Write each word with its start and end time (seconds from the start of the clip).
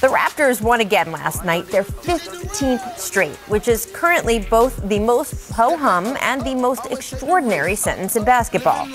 The 0.00 0.06
Raptors 0.06 0.62
won 0.62 0.80
again 0.80 1.12
last 1.12 1.44
night, 1.44 1.66
their 1.66 1.84
15th 1.84 2.96
straight, 2.96 3.36
which 3.48 3.68
is 3.68 3.84
currently 3.92 4.38
both 4.38 4.80
the 4.88 4.98
most 4.98 5.50
ho 5.50 5.76
hum 5.76 6.16
and 6.22 6.40
the 6.40 6.54
most 6.54 6.86
extraordinary 6.86 7.74
sentence 7.74 8.16
in 8.16 8.24
basketball. 8.24 8.88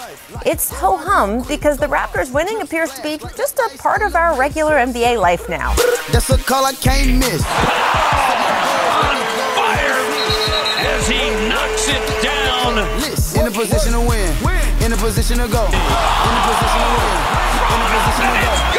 It's 0.47 0.71
ho 0.71 0.97
hum 0.97 1.43
because 1.47 1.77
the 1.77 1.85
Raptors 1.85 2.33
winning 2.33 2.61
appears 2.61 2.91
to 2.93 3.03
be 3.03 3.19
just 3.37 3.59
a 3.59 3.77
part 3.77 4.01
of 4.01 4.15
our 4.15 4.35
regular 4.35 4.77
NBA 4.77 5.21
life 5.21 5.47
now. 5.47 5.75
That's 6.11 6.31
a 6.31 6.39
call 6.39 6.65
I 6.65 6.73
can't 6.73 7.19
miss. 7.19 7.45
Fire 9.53 10.01
as 10.89 11.07
he 11.07 11.21
knocks 11.47 11.87
it 11.87 12.23
down. 12.23 12.79
In 13.39 13.45
a 13.45 13.51
position 13.51 13.93
to 13.93 13.99
win. 13.99 14.33
In 14.81 14.91
a 14.91 14.97
position 14.97 15.37
to 15.37 15.47
go. 15.47 15.65
In 15.67 15.75
a 15.75 16.41
position 16.49 16.81
to 16.81 16.89
win. 16.97 17.13
In 17.69 17.77
a 17.77 17.87
position 17.93 18.25
to 18.25 18.69
go. 18.73 18.74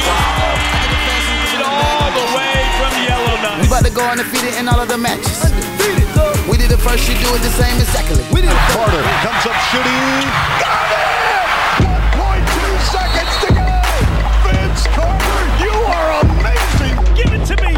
VanVleet 0.00 1.62
all 1.62 2.10
the 2.10 2.26
way 2.36 2.56
from 2.78 2.92
We 2.98 3.06
Yellowknife. 3.06 3.66
about 3.66 3.84
to 3.84 3.92
go 3.92 4.02
undefeated 4.08 4.54
in 4.58 4.68
all 4.68 4.80
of 4.80 4.88
the 4.88 4.98
matches. 4.98 5.38
We 6.48 6.56
did 6.58 6.70
it 6.70 6.78
first, 6.80 7.08
you 7.08 7.14
do 7.18 7.28
it 7.34 7.42
the 7.42 7.50
same 7.54 7.76
exactly. 7.80 8.22
We 8.32 8.40
did 8.42 8.50
it. 8.50 8.62
Carter 8.74 9.02
comes 9.24 9.44
up 9.46 9.56
shooting. 9.70 10.02
Got 10.60 10.90
it! 10.92 11.94
1.2 12.18 12.60
seconds 12.92 13.34
to 13.44 13.48
go. 13.54 13.66
Vince 14.44 14.84
Carter, 14.92 15.40
you 15.64 15.72
are 15.72 16.10
amazing. 16.20 16.96
Give 17.16 17.30
it 17.32 17.44
to 17.48 17.56
me, 17.64 17.72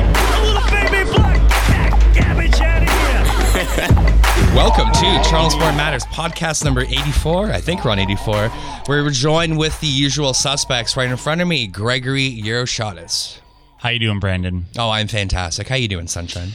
Welcome 4.56 4.90
to 4.90 5.28
Charles 5.28 5.52
Sport 5.52 5.76
Matters 5.76 6.04
podcast 6.04 6.64
number 6.64 6.80
84. 6.80 7.50
I 7.52 7.60
think 7.60 7.84
we're 7.84 7.90
on 7.90 7.98
84. 7.98 8.50
We're 8.88 9.10
joined 9.10 9.58
with 9.58 9.78
the 9.80 9.86
usual 9.86 10.32
suspects 10.32 10.96
right 10.96 11.10
in 11.10 11.16
front 11.18 11.42
of 11.42 11.46
me, 11.46 11.66
Gregory 11.66 12.30
Yeroshatis. 12.30 13.38
How 13.76 13.90
you 13.90 13.98
doing, 13.98 14.18
Brandon? 14.18 14.64
Oh, 14.78 14.88
I'm 14.88 15.08
fantastic. 15.08 15.68
How 15.68 15.74
you 15.76 15.88
doing, 15.88 16.08
Sunshine? 16.08 16.52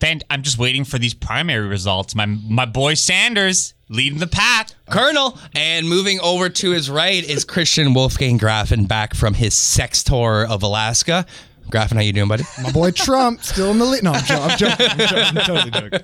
Fan- 0.00 0.22
I'm 0.28 0.42
just 0.42 0.58
waiting 0.58 0.82
for 0.84 0.98
these 0.98 1.14
primary 1.14 1.68
results. 1.68 2.16
My 2.16 2.26
my 2.26 2.66
boy 2.66 2.94
Sanders 2.94 3.74
leading 3.88 4.18
the 4.18 4.26
pack. 4.26 4.70
Colonel. 4.90 5.38
And 5.54 5.88
moving 5.88 6.18
over 6.20 6.48
to 6.48 6.70
his 6.72 6.90
right 6.90 7.22
is 7.22 7.44
Christian 7.44 7.94
Wolfgang 7.94 8.40
Graffin 8.40 8.88
back 8.88 9.14
from 9.14 9.34
his 9.34 9.54
sex 9.54 10.02
tour 10.02 10.44
of 10.44 10.64
Alaska. 10.64 11.24
Graffin, 11.70 11.94
how 11.94 12.00
you 12.00 12.12
doing, 12.12 12.28
buddy? 12.28 12.44
My 12.62 12.70
boy 12.72 12.90
Trump 12.90 13.42
still 13.42 13.70
in 13.70 13.78
the 13.78 13.84
lead. 13.84 14.02
No, 14.02 14.12
I'm, 14.12 14.24
jo- 14.24 14.40
I'm 14.40 14.56
joking. 14.58 14.86
I'm, 14.88 14.98
joking. 14.98 15.38
I'm 15.38 15.44
totally 15.44 15.70
joking. 15.70 16.00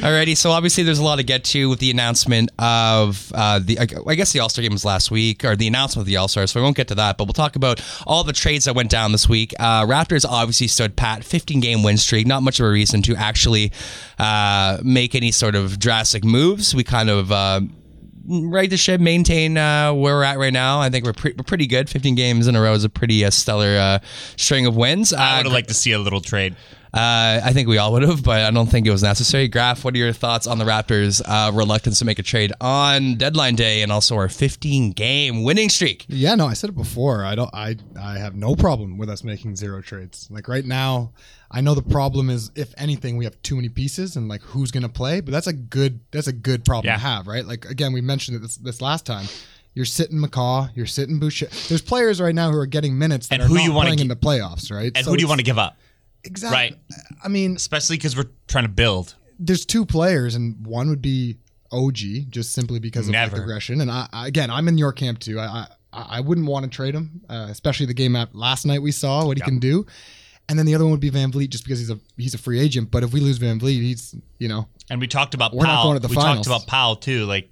Alrighty, 0.00 0.36
so 0.36 0.50
obviously 0.50 0.84
there's 0.84 0.98
a 0.98 1.02
lot 1.02 1.16
to 1.16 1.22
get 1.22 1.44
to 1.44 1.68
with 1.68 1.78
the 1.78 1.90
announcement 1.90 2.50
of 2.58 3.32
uh, 3.34 3.58
the. 3.58 3.78
I 4.06 4.14
guess 4.14 4.32
the 4.32 4.40
All 4.40 4.48
Star 4.48 4.62
game 4.62 4.72
was 4.72 4.84
last 4.84 5.10
week, 5.10 5.44
or 5.44 5.56
the 5.56 5.66
announcement 5.66 6.02
of 6.02 6.06
the 6.06 6.16
All 6.16 6.28
Star. 6.28 6.46
So 6.46 6.60
we 6.60 6.64
won't 6.64 6.76
get 6.76 6.88
to 6.88 6.94
that, 6.96 7.18
but 7.18 7.24
we'll 7.24 7.32
talk 7.32 7.56
about 7.56 7.80
all 8.06 8.24
the 8.24 8.32
trades 8.32 8.66
that 8.66 8.74
went 8.74 8.90
down 8.90 9.12
this 9.12 9.28
week. 9.28 9.54
Uh, 9.58 9.84
Raptors 9.86 10.24
obviously 10.28 10.66
stood 10.66 10.96
pat, 10.96 11.24
15 11.24 11.60
game 11.60 11.82
win 11.82 11.96
streak. 11.96 12.26
Not 12.26 12.42
much 12.42 12.60
of 12.60 12.66
a 12.66 12.70
reason 12.70 13.02
to 13.02 13.16
actually 13.16 13.72
uh, 14.18 14.78
make 14.82 15.14
any 15.14 15.30
sort 15.32 15.54
of 15.54 15.78
drastic 15.78 16.24
moves. 16.24 16.74
We 16.74 16.84
kind 16.84 17.10
of. 17.10 17.32
Right 18.28 18.68
the 18.68 18.76
ship, 18.76 19.00
maintain 19.00 19.56
uh, 19.56 19.92
where 19.94 20.14
we're 20.14 20.24
at 20.24 20.38
right 20.38 20.52
now. 20.52 20.80
I 20.80 20.90
think 20.90 21.04
we're, 21.04 21.12
pre- 21.12 21.32
we're 21.36 21.44
pretty 21.44 21.66
good. 21.66 21.88
15 21.88 22.14
games 22.14 22.46
in 22.46 22.54
a 22.56 22.60
row 22.60 22.72
is 22.74 22.84
a 22.84 22.88
pretty 22.90 23.24
uh, 23.24 23.30
stellar 23.30 23.76
uh, 23.78 23.98
string 24.36 24.66
of 24.66 24.76
wins. 24.76 25.12
I 25.12 25.34
Uh, 25.34 25.36
would 25.38 25.46
have 25.46 25.52
liked 25.52 25.68
to 25.68 25.74
see 25.74 25.92
a 25.92 25.98
little 25.98 26.20
trade. 26.20 26.54
Uh, 26.92 27.40
I 27.44 27.52
think 27.52 27.68
we 27.68 27.78
all 27.78 27.92
would 27.92 28.02
have, 28.02 28.22
but 28.24 28.40
I 28.42 28.50
don't 28.50 28.66
think 28.68 28.86
it 28.86 28.90
was 28.90 29.02
necessary. 29.02 29.46
Graf, 29.46 29.84
what 29.84 29.94
are 29.94 29.98
your 29.98 30.12
thoughts 30.12 30.46
on 30.48 30.58
the 30.58 30.64
Raptors' 30.64 31.22
uh, 31.24 31.52
reluctance 31.52 32.00
to 32.00 32.04
make 32.04 32.18
a 32.18 32.22
trade 32.22 32.52
on 32.60 33.14
deadline 33.14 33.54
day 33.54 33.82
and 33.82 33.92
also 33.92 34.16
our 34.16 34.28
15 34.28 34.90
game 34.92 35.44
winning 35.44 35.68
streak? 35.68 36.04
Yeah, 36.08 36.34
no, 36.34 36.46
I 36.46 36.54
said 36.54 36.70
it 36.70 36.76
before. 36.76 37.24
I 37.24 37.34
don't. 37.36 37.50
I 37.54 37.76
I 38.00 38.18
have 38.18 38.34
no 38.34 38.56
problem 38.56 38.98
with 38.98 39.08
us 39.08 39.22
making 39.22 39.54
zero 39.56 39.80
trades. 39.82 40.26
Like 40.30 40.48
right 40.48 40.64
now, 40.64 41.12
I 41.50 41.60
know 41.60 41.74
the 41.74 41.82
problem 41.82 42.28
is 42.28 42.50
if 42.56 42.74
anything, 42.76 43.16
we 43.16 43.24
have 43.24 43.40
too 43.42 43.54
many 43.54 43.68
pieces 43.68 44.16
and 44.16 44.28
like 44.28 44.42
who's 44.42 44.70
gonna 44.72 44.88
play. 44.88 45.20
But 45.20 45.30
that's 45.30 45.46
a 45.46 45.52
good. 45.52 46.00
That's 46.10 46.26
a 46.26 46.32
good 46.32 46.64
problem 46.64 46.86
Yeah. 46.90 46.94
to 46.96 47.00
have, 47.02 47.26
right? 47.28 47.46
Like 47.46 47.66
again, 47.66 47.92
we 47.92 48.00
mentioned 48.00 48.36
it 48.36 48.40
this, 48.40 48.56
this 48.56 48.80
last 48.80 49.06
time. 49.06 49.26
You're 49.72 49.86
sitting 49.86 50.18
McCaw. 50.18 50.68
You're 50.74 50.86
sitting 50.86 51.20
Boucher. 51.20 51.46
There's 51.68 51.80
players 51.82 52.20
right 52.20 52.34
now 52.34 52.50
who 52.50 52.58
are 52.58 52.66
getting 52.66 52.98
minutes 52.98 53.28
that 53.28 53.36
And 53.36 53.42
are 53.44 53.46
who 53.46 53.54
not 53.54 53.62
you 53.64 53.72
wanna 53.72 53.86
playing 53.90 54.00
in 54.00 54.08
the 54.08 54.16
playoffs, 54.16 54.72
right? 54.72 54.90
And 54.96 55.04
So 55.04 55.12
who 55.12 55.16
do 55.16 55.20
you 55.22 55.28
want 55.28 55.38
to 55.38 55.44
give 55.44 55.60
up? 55.60 55.76
Exactly. 56.24 56.56
Right. 56.56 56.76
I 57.24 57.28
mean, 57.28 57.56
Especially 57.56 57.96
because 57.96 58.16
we're 58.16 58.30
trying 58.48 58.64
to 58.64 58.70
build. 58.70 59.14
there's 59.38 59.64
two 59.64 59.86
players, 59.86 60.34
and 60.34 60.66
one 60.66 60.88
would 60.90 61.00
be 61.02 61.38
OG, 61.72 61.96
just 62.30 62.52
simply 62.52 62.78
because 62.78 63.06
of 63.06 63.12
Never. 63.12 63.40
aggression. 63.40 63.80
And 63.80 63.90
I, 63.90 64.08
I 64.12 64.26
again, 64.26 64.50
I'm 64.50 64.68
in 64.68 64.76
your 64.78 64.92
camp 64.92 65.18
too. 65.20 65.38
I 65.40 65.66
I, 65.92 66.06
I 66.18 66.20
wouldn't 66.20 66.46
want 66.46 66.64
to 66.64 66.70
trade 66.70 66.94
him, 66.94 67.22
uh, 67.28 67.46
especially 67.50 67.86
the 67.86 67.94
game 67.94 68.14
at 68.16 68.34
last 68.34 68.64
night 68.66 68.80
we 68.82 68.92
saw 68.92 69.24
what 69.26 69.36
he 69.38 69.42
can 69.42 69.58
do. 69.58 69.86
And 70.48 70.58
then 70.58 70.66
the 70.66 70.74
other 70.74 70.84
one 70.84 70.90
would 70.90 71.00
be 71.00 71.10
VanVleet, 71.12 71.48
just 71.50 71.64
because 71.64 71.78
he's 71.78 71.90
a 71.90 71.98
he's 72.16 72.34
a 72.34 72.38
free 72.38 72.58
agent. 72.60 72.90
But 72.90 73.02
if 73.04 73.12
we 73.12 73.20
lose 73.20 73.38
VanVleet, 73.38 73.80
he's 73.80 74.14
you 74.38 74.48
know 74.48 74.66
And 74.90 75.00
we 75.00 75.06
talked 75.06 75.34
about 75.34 75.54
We're 75.54 75.64
not 75.64 75.76
Powell. 75.76 75.84
going 75.90 75.96
to 75.96 76.00
the 76.00 76.08
we 76.08 76.16
finals. 76.16 76.46
talked 76.46 76.62
about 76.64 76.66
Powell 76.68 76.96
too. 76.96 77.24
Like 77.24 77.50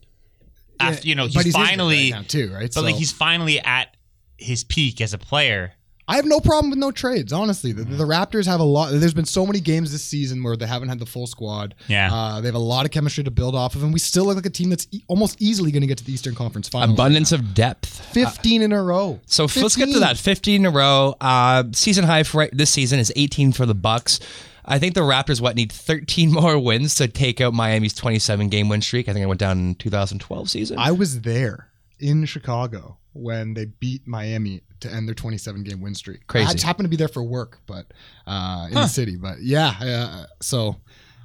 after 0.80 1.06
you 1.08 1.14
know, 1.14 1.24
but 1.26 1.44
he's, 1.44 1.44
he's 1.46 1.54
finally 1.54 2.12
right 2.12 2.28
too, 2.28 2.52
right? 2.52 2.70
But 2.74 2.84
like 2.84 2.96
he's 2.96 3.12
finally 3.12 3.60
at 3.60 3.96
his 4.36 4.62
peak 4.64 5.00
as 5.00 5.14
a 5.14 5.18
player. 5.18 5.72
I 6.10 6.16
have 6.16 6.24
no 6.24 6.40
problem 6.40 6.70
with 6.70 6.78
no 6.78 6.90
trades. 6.90 7.32
Honestly, 7.34 7.72
the, 7.72 7.84
the 7.84 8.04
Raptors 8.04 8.46
have 8.46 8.60
a 8.60 8.64
lot. 8.64 8.90
There's 8.92 9.12
been 9.12 9.26
so 9.26 9.44
many 9.44 9.60
games 9.60 9.92
this 9.92 10.02
season 10.02 10.42
where 10.42 10.56
they 10.56 10.66
haven't 10.66 10.88
had 10.88 10.98
the 10.98 11.04
full 11.06 11.26
squad. 11.26 11.74
Yeah. 11.86 12.10
uh, 12.12 12.40
they 12.40 12.48
have 12.48 12.54
a 12.54 12.58
lot 12.58 12.86
of 12.86 12.90
chemistry 12.90 13.22
to 13.24 13.30
build 13.30 13.54
off 13.54 13.74
of, 13.74 13.82
and 13.82 13.92
we 13.92 13.98
still 13.98 14.24
look 14.24 14.36
like 14.36 14.46
a 14.46 14.50
team 14.50 14.70
that's 14.70 14.86
e- 14.90 15.04
almost 15.06 15.40
easily 15.40 15.70
going 15.70 15.82
to 15.82 15.86
get 15.86 15.98
to 15.98 16.04
the 16.04 16.12
Eastern 16.12 16.34
Conference 16.34 16.66
Finals. 16.68 16.94
Abundance 16.98 17.30
of 17.32 17.52
depth. 17.54 18.00
15 18.14 18.62
in 18.62 18.72
a 18.72 18.82
row. 18.82 19.20
So 19.26 19.44
f- 19.44 19.56
let's 19.58 19.76
get 19.76 19.92
to 19.92 20.00
that. 20.00 20.16
15 20.16 20.62
in 20.62 20.66
a 20.66 20.70
row. 20.70 21.14
Uh, 21.20 21.64
season 21.72 22.04
high 22.04 22.22
for 22.22 22.38
right, 22.38 22.50
this 22.56 22.70
season 22.70 22.98
is 22.98 23.12
18 23.14 23.52
for 23.52 23.66
the 23.66 23.74
Bucks. 23.74 24.18
I 24.64 24.78
think 24.78 24.94
the 24.94 25.00
Raptors 25.00 25.40
what 25.42 25.56
need 25.56 25.70
13 25.70 26.32
more 26.32 26.58
wins 26.58 26.94
to 26.96 27.08
take 27.08 27.40
out 27.42 27.52
Miami's 27.52 27.92
27 27.94 28.48
game 28.48 28.68
win 28.70 28.80
streak. 28.80 29.08
I 29.08 29.12
think 29.12 29.24
I 29.24 29.26
went 29.26 29.40
down 29.40 29.58
in 29.58 29.74
2012 29.74 30.48
season. 30.50 30.78
I 30.78 30.90
was 30.92 31.20
there 31.20 31.68
in 31.98 32.24
Chicago 32.24 32.96
when 33.12 33.54
they 33.54 33.64
beat 33.64 34.06
Miami 34.06 34.62
to 34.80 34.92
end 34.92 35.08
their 35.08 35.14
27 35.14 35.62
game 35.64 35.80
win 35.80 35.94
streak. 35.94 36.26
Crazy. 36.26 36.48
I 36.48 36.52
just 36.52 36.64
happened 36.64 36.84
to 36.84 36.90
be 36.90 36.96
there 36.96 37.08
for 37.08 37.22
work, 37.22 37.58
but 37.66 37.86
uh, 38.26 38.66
in 38.68 38.74
the 38.74 38.86
city. 38.86 39.16
But 39.16 39.40
yeah, 39.42 39.74
uh, 39.80 40.26
so 40.40 40.76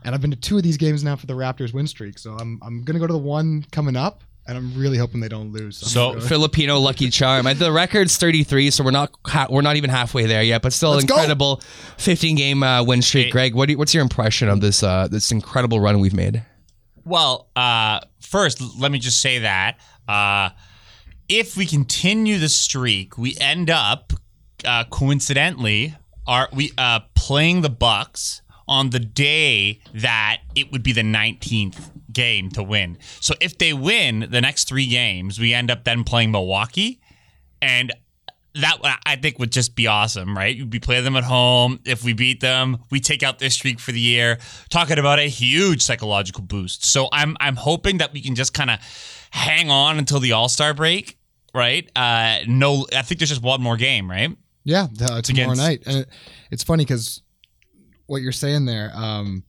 and 0.03 0.13
I've 0.13 0.21
been 0.21 0.31
to 0.31 0.38
two 0.38 0.57
of 0.57 0.63
these 0.63 0.77
games 0.77 1.03
now 1.03 1.15
for 1.15 1.25
the 1.27 1.33
Raptors 1.33 1.73
win 1.73 1.88
streak. 1.88 2.17
So 2.19 2.33
I'm 2.33 2.59
I'm 2.63 2.83
gonna 2.83 3.00
go 3.00 3.07
to 3.07 3.13
the 3.13 3.19
one 3.19 3.65
coming 3.71 3.95
up, 3.95 4.23
and 4.47 4.57
I'm 4.57 4.73
really 4.77 4.97
hoping 4.97 5.19
they 5.21 5.29
don't 5.29 5.51
lose. 5.53 5.81
I'm 5.81 5.88
So 5.89 6.13
go- 6.15 6.19
Filipino 6.21 6.79
lucky 6.79 7.09
charm. 7.09 7.45
The 7.57 7.71
record's 7.71 8.17
33, 8.17 8.71
so 8.71 8.83
we're 8.83 8.91
not 8.91 9.11
ha- 9.25 9.47
we're 9.50 9.61
not 9.61 9.75
even 9.77 9.89
halfway 9.89 10.25
there 10.25 10.44
yet, 10.44 10.61
but 10.61 10.73
still 10.73 10.91
Let's 10.91 11.05
go. 11.05 11.15
incredible 11.15 11.61
15 11.97 12.35
game 12.35 12.63
uh, 12.63 12.83
win 12.83 13.01
streak. 13.01 13.31
Greg, 13.31 13.55
what 13.55 13.67
do 13.67 13.73
you, 13.73 13.77
what's 13.77 13.94
your 13.94 14.03
impression 14.03 14.50
of 14.50 14.61
this 14.61 14.83
uh, 14.83 15.07
this 15.09 15.31
incredible 15.31 15.79
run 15.79 16.00
we've 16.00 16.13
made? 16.13 16.44
Well, 17.05 17.50
uh, 17.55 18.00
first, 18.21 18.61
let 18.79 18.91
me 18.91 18.97
just 19.00 19.21
say 19.21 19.39
that 19.39 19.77
uh, 20.07 20.50
if 21.39 21.57
we 21.57 21.65
continue 21.65 22.38
the 22.38 22.47
streak, 22.47 23.18
we 23.18 23.35
end 23.41 23.71
up 23.71 24.13
uh, 24.63 24.83
coincidentally 24.91 25.95
are 26.27 26.47
we 26.53 26.71
uh, 26.77 27.00
playing 27.15 27.62
the 27.62 27.71
Bucks 27.71 28.44
on 28.68 28.91
the 28.91 29.00
day 29.00 29.80
that 29.95 30.41
it 30.53 30.71
would 30.71 30.83
be 30.83 30.91
the 30.91 31.01
19th 31.01 31.89
game 32.13 32.50
to 32.51 32.62
win. 32.62 33.00
So 33.19 33.33
if 33.41 33.57
they 33.57 33.74
win 33.74 34.27
the 34.30 34.41
next 34.41 34.68
three 34.69 34.85
games, 34.85 35.39
we 35.39 35.56
end 35.56 35.71
up 35.71 35.83
then 35.83 36.03
playing 36.03 36.31
Milwaukee, 36.31 37.01
and 37.63 37.91
that 38.53 38.77
I 39.03 39.15
think 39.15 39.39
would 39.39 39.51
just 39.51 39.75
be 39.75 39.88
awesome, 39.88 40.38
right? 40.38 40.56
We 40.69 40.79
play 40.79 41.01
them 41.01 41.15
at 41.15 41.24
home. 41.24 41.79
If 41.83 42.03
we 42.03 42.13
beat 42.13 42.41
them, 42.41 42.83
we 42.91 43.00
take 43.00 43.24
out 43.24 43.39
their 43.39 43.50
streak 43.50 43.79
for 43.79 43.91
the 43.91 44.00
year. 44.00 44.38
Talking 44.69 45.00
about 45.00 45.18
a 45.18 45.27
huge 45.27 45.81
psychological 45.81 46.44
boost. 46.44 46.86
So 46.86 47.09
I'm 47.12 47.36
I'm 47.39 47.56
hoping 47.56 47.97
that 47.97 48.13
we 48.13 48.21
can 48.21 48.36
just 48.36 48.53
kind 48.53 48.69
of 48.69 48.79
hang 49.31 49.71
on 49.71 49.97
until 49.97 50.19
the 50.19 50.33
All 50.33 50.47
Star 50.47 50.75
break, 50.75 51.18
right? 51.53 51.89
Uh, 51.95 52.39
no, 52.47 52.85
I 52.95 53.01
think 53.01 53.19
there's 53.19 53.29
just 53.29 53.44
one 53.44 53.61
more 53.61 53.77
game, 53.77 54.09
right? 54.09 54.35
Yeah, 54.63 54.88
uh, 55.01 55.21
tomorrow 55.21 55.51
against- 55.51 55.57
night. 55.61 55.83
And 55.85 55.97
it, 56.00 56.09
it's 56.51 56.63
funny 56.63 56.83
because 56.85 57.21
what 58.05 58.21
you're 58.21 58.31
saying 58.31 58.65
there 58.65 58.91
um, 58.94 59.44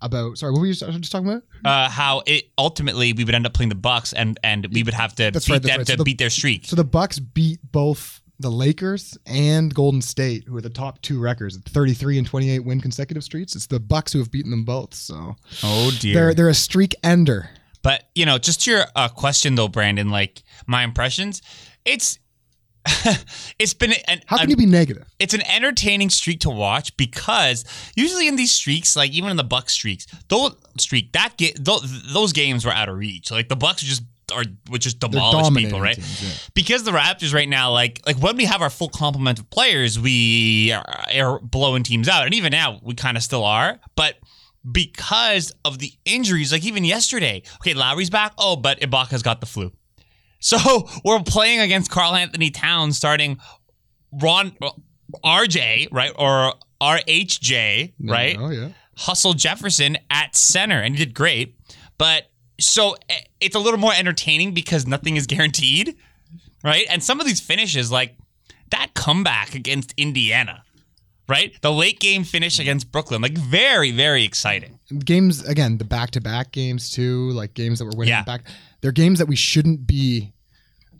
about 0.00 0.38
sorry, 0.38 0.52
what 0.52 0.60
were 0.60 0.66
you 0.66 0.74
just 0.74 1.10
talking 1.12 1.28
about? 1.28 1.42
Uh, 1.64 1.88
how 1.88 2.22
it 2.26 2.44
ultimately 2.58 3.12
we 3.12 3.24
would 3.24 3.34
end 3.34 3.46
up 3.46 3.54
playing 3.54 3.68
the 3.68 3.74
Bucks 3.74 4.12
and 4.12 4.38
and 4.42 4.66
we 4.72 4.82
would 4.82 4.94
have 4.94 5.14
to 5.16 5.30
That's 5.30 5.46
beat 5.46 5.52
right, 5.52 5.62
that's 5.62 5.72
them 5.72 5.78
right. 5.80 5.86
to 5.86 5.92
So 5.92 5.96
the- 5.98 6.04
beat 6.04 6.18
their 6.18 6.30
streak. 6.30 6.66
So 6.66 6.76
the 6.76 6.84
Bucks 6.84 7.18
beat 7.18 7.60
both 7.72 8.20
the 8.40 8.50
Lakers 8.50 9.18
and 9.26 9.74
Golden 9.74 10.00
State, 10.00 10.44
who 10.46 10.56
are 10.56 10.60
the 10.60 10.70
top 10.70 11.02
two 11.02 11.20
records, 11.20 11.56
33 11.58 12.18
and 12.18 12.26
28 12.26 12.60
win 12.60 12.80
consecutive 12.80 13.24
streaks. 13.24 13.56
It's 13.56 13.66
the 13.66 13.80
Bucks 13.80 14.12
who 14.12 14.20
have 14.20 14.30
beaten 14.30 14.52
them 14.52 14.64
both. 14.64 14.94
So 14.94 15.34
oh 15.64 15.96
dear. 16.00 16.14
they're 16.14 16.34
they're 16.34 16.48
a 16.48 16.54
streak 16.54 16.94
ender. 17.02 17.50
But 17.82 18.04
you 18.14 18.26
know, 18.26 18.38
just 18.38 18.62
to 18.64 18.70
your 18.70 18.84
uh, 18.96 19.08
question 19.08 19.54
though, 19.54 19.68
Brandon, 19.68 20.10
like 20.10 20.42
my 20.66 20.82
impressions, 20.82 21.42
it's 21.84 22.18
it's 23.58 23.74
been 23.74 23.92
an, 24.06 24.20
How 24.26 24.36
can 24.38 24.44
an- 24.44 24.50
you 24.50 24.56
be 24.56 24.66
negative? 24.66 25.06
it's 25.18 25.34
an 25.34 25.42
entertaining 25.42 26.10
streak 26.10 26.40
to 26.40 26.50
watch 26.50 26.96
because 26.96 27.64
usually 27.96 28.28
in 28.28 28.36
these 28.36 28.50
streaks, 28.52 28.96
like 28.96 29.10
even 29.12 29.30
in 29.30 29.36
the 29.36 29.44
Bucks 29.44 29.72
streaks, 29.74 30.06
those 30.28 30.54
streak 30.78 31.12
that 31.12 31.36
get 31.36 31.62
those, 31.62 32.12
those 32.12 32.32
games 32.32 32.64
were 32.64 32.72
out 32.72 32.88
of 32.88 32.96
reach. 32.96 33.30
Like 33.30 33.48
the 33.48 33.56
Bucks 33.56 33.82
just 33.82 34.02
are 34.32 34.44
would 34.70 34.80
just 34.82 34.98
demolish 35.00 35.54
people, 35.54 35.80
right? 35.80 35.96
teams, 35.96 36.22
yeah. 36.22 36.30
Because 36.54 36.84
the 36.84 36.90
Raptors 36.92 37.32
right 37.34 37.48
now, 37.48 37.72
like 37.72 38.00
like 38.06 38.16
when 38.18 38.36
we 38.36 38.44
have 38.44 38.62
our 38.62 38.70
full 38.70 38.88
complement 38.90 39.38
of 39.38 39.48
players, 39.50 39.98
we 39.98 40.72
are, 40.72 40.84
are 41.18 41.38
blowing 41.40 41.82
teams 41.82 42.08
out, 42.08 42.24
and 42.26 42.34
even 42.34 42.52
now 42.52 42.78
we 42.82 42.94
kind 42.94 43.16
of 43.16 43.22
still 43.22 43.44
are, 43.44 43.78
but. 43.96 44.16
Because 44.70 45.52
of 45.64 45.78
the 45.78 45.92
injuries, 46.04 46.52
like 46.52 46.64
even 46.64 46.84
yesterday, 46.84 47.42
okay, 47.56 47.74
Lowry's 47.74 48.10
back. 48.10 48.32
Oh, 48.38 48.56
but 48.56 48.80
Ibaka's 48.80 49.22
got 49.22 49.40
the 49.40 49.46
flu. 49.46 49.72
So 50.40 50.88
we're 51.04 51.22
playing 51.22 51.60
against 51.60 51.90
Karl-Anthony 51.90 52.50
Towns 52.50 52.96
starting 52.96 53.38
Ron 54.12 54.56
RJ, 55.24 55.88
right? 55.90 56.12
Or 56.16 56.54
RHJ, 56.80 57.94
right? 58.00 58.36
Oh 58.38 58.50
yeah. 58.50 58.68
Hollis 58.96 59.34
Jefferson 59.36 59.96
at 60.10 60.36
center 60.36 60.80
and 60.80 60.96
he 60.96 61.04
did 61.04 61.14
great. 61.14 61.56
But 61.98 62.30
so 62.60 62.96
eh, 63.08 63.20
it's 63.40 63.54
a 63.54 63.58
little 63.58 63.80
more 63.80 63.92
entertaining 63.96 64.54
because 64.54 64.86
nothing 64.86 65.16
is 65.16 65.26
guaranteed, 65.28 65.96
right? 66.64 66.86
And 66.90 67.02
some 67.02 67.20
of 67.20 67.26
these 67.26 67.40
finishes, 67.40 67.90
like 67.90 68.16
that 68.70 68.94
comeback 68.94 69.54
against 69.54 69.94
Indiana, 69.96 70.64
right? 71.28 71.52
The 71.62 71.70
late 71.72 72.00
game 72.00 72.24
finish 72.24 72.58
against 72.58 72.90
Brooklyn, 72.90 73.20
like 73.22 73.36
very, 73.36 73.90
very 73.90 74.24
exciting. 74.24 74.78
games 75.04 75.46
again 75.46 75.76
the 75.78 75.84
back-to-back 75.84 76.50
games 76.52 76.90
too 76.90 77.30
like 77.30 77.52
games 77.54 77.78
that 77.78 77.84
we're 77.84 77.96
winning 77.98 78.12
Yeah. 78.14 78.22
back 78.24 78.40
they're 78.80 78.90
games 78.92 79.18
that 79.18 79.26
we 79.28 79.36
shouldn't 79.36 79.86
be 79.86 80.32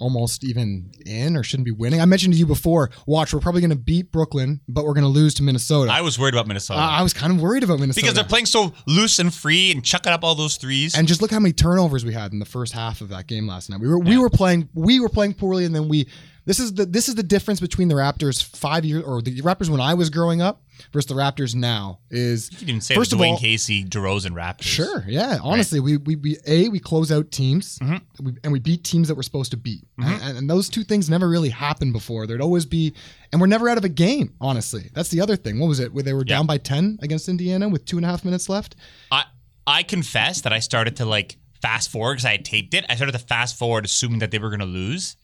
almost 0.00 0.44
even 0.44 0.92
in 1.06 1.36
or 1.36 1.42
shouldn't 1.42 1.64
be 1.64 1.72
winning 1.72 1.98
i 2.00 2.04
mentioned 2.04 2.32
to 2.34 2.38
you 2.38 2.44
before 2.46 2.90
watch 3.06 3.32
we're 3.32 3.40
probably 3.40 3.60
going 3.62 3.70
to 3.70 3.76
beat 3.76 4.12
brooklyn 4.12 4.60
but 4.68 4.84
we're 4.84 4.92
going 4.92 5.02
to 5.02 5.08
lose 5.08 5.32
to 5.34 5.42
minnesota 5.42 5.90
I 5.90 6.02
was 6.02 6.18
worried 6.18 6.34
about 6.34 6.46
Minnesota. 6.46 6.78
I- 6.80 6.98
I 7.00 7.02
was 7.02 7.12
kind 7.14 7.32
of 7.32 7.40
worried 7.40 7.64
about 7.64 7.80
minnesota 7.80 8.02
because 8.04 8.14
they're 8.14 8.24
playing 8.24 8.46
so 8.46 8.72
loose 8.86 9.18
and 9.18 9.32
free 9.34 9.72
and 9.72 9.82
chucking 9.84 10.12
up 10.12 10.22
all 10.22 10.34
those 10.36 10.56
threes. 10.56 10.94
and 10.94 11.08
just 11.08 11.20
look 11.22 11.30
how 11.32 11.40
many 11.40 11.52
turnovers 11.54 12.04
we 12.04 12.12
had 12.12 12.32
in 12.32 12.38
the 12.38 12.44
first 12.44 12.72
half 12.74 13.00
of 13.00 13.08
that 13.08 13.26
game 13.26 13.46
last 13.48 13.70
night 13.70 13.80
we 13.80 13.88
were 13.88 13.98
we 13.98 14.18
were 14.18 14.30
playing 14.30 14.68
we 14.74 15.00
were 15.00 15.08
playing 15.08 15.32
poorly 15.34 15.64
and 15.64 15.74
then 15.74 15.88
we 15.88 16.06
this 16.48 16.58
is 16.58 16.74
the 16.74 16.86
this 16.86 17.08
is 17.08 17.14
the 17.14 17.22
difference 17.22 17.60
between 17.60 17.88
the 17.88 17.94
raptors 17.94 18.42
five 18.42 18.84
years 18.84 19.04
or 19.04 19.22
the 19.22 19.40
raptors 19.42 19.68
when 19.68 19.80
i 19.80 19.94
was 19.94 20.10
growing 20.10 20.40
up 20.40 20.62
versus 20.92 21.06
the 21.06 21.14
raptors 21.14 21.54
now 21.54 21.98
is 22.10 22.50
you 22.60 22.66
didn't 22.66 22.82
say 22.82 22.94
first 22.94 23.10
the 23.10 23.16
of 23.16 23.20
Dwayne 23.20 23.32
all 23.32 23.38
Casey, 23.38 23.84
DeRozan 23.84 24.32
Raptors. 24.32 24.62
Sure. 24.62 25.04
Yeah. 25.06 25.38
Honestly, 25.42 25.80
we, 25.80 25.96
we 25.96 26.16
we 26.16 26.36
a 26.46 26.68
we 26.68 26.78
close 26.78 27.10
out 27.10 27.30
teams, 27.30 27.78
mm-hmm. 27.78 28.24
we, 28.24 28.32
and 28.44 28.52
we 28.52 28.58
beat 28.58 28.84
teams 28.84 29.08
that 29.08 29.14
we're 29.14 29.22
supposed 29.22 29.50
to 29.50 29.56
beat, 29.56 29.84
mm-hmm. 29.98 30.24
and, 30.24 30.38
and 30.38 30.50
those 30.50 30.68
two 30.68 30.84
things 30.84 31.10
never 31.10 31.28
really 31.28 31.48
happened 31.48 31.92
before. 31.92 32.26
There'd 32.26 32.40
always 32.40 32.66
be, 32.66 32.94
and 33.32 33.40
we're 33.40 33.46
never 33.46 33.68
out 33.68 33.78
of 33.78 33.84
a 33.84 33.88
game. 33.88 34.34
Honestly, 34.40 34.90
that's 34.94 35.08
the 35.08 35.20
other 35.20 35.36
thing. 35.36 35.58
What 35.58 35.68
was 35.68 35.80
it? 35.80 35.92
Where 35.92 36.02
they 36.02 36.12
were 36.12 36.24
Yeah. 36.26 36.36
down 36.36 36.46
by 36.46 36.58
ten 36.58 36.98
against 37.02 37.28
Indiana 37.28 37.68
with 37.68 37.84
two 37.84 37.96
and 37.96 38.06
a 38.06 38.08
half 38.08 38.24
minutes 38.24 38.48
left. 38.48 38.76
I 39.10 39.24
I 39.66 39.82
confess 39.82 40.42
that 40.42 40.52
I 40.52 40.60
started 40.60 40.96
to 40.96 41.04
like 41.04 41.36
fast 41.60 41.90
forward 41.90 42.14
because 42.14 42.26
I 42.26 42.32
had 42.32 42.44
taped 42.44 42.74
it. 42.74 42.84
I 42.88 42.94
started 42.94 43.12
to 43.12 43.18
fast 43.18 43.58
forward, 43.58 43.84
assuming 43.84 44.20
that 44.20 44.30
they 44.30 44.38
were 44.38 44.50
going 44.50 44.60
to 44.60 44.66
lose. 44.66 45.16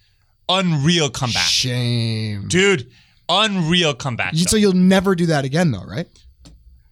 Unreal 0.48 1.08
comeback, 1.10 1.42
Shame, 1.42 2.48
dude. 2.48 2.90
Unreal 3.28 3.94
comeback. 3.94 4.34
You- 4.34 4.44
so 4.44 4.56
you'll 4.56 4.72
never 4.74 5.14
do 5.14 5.26
that 5.26 5.44
again, 5.44 5.70
though, 5.70 5.84
right? 5.84 6.06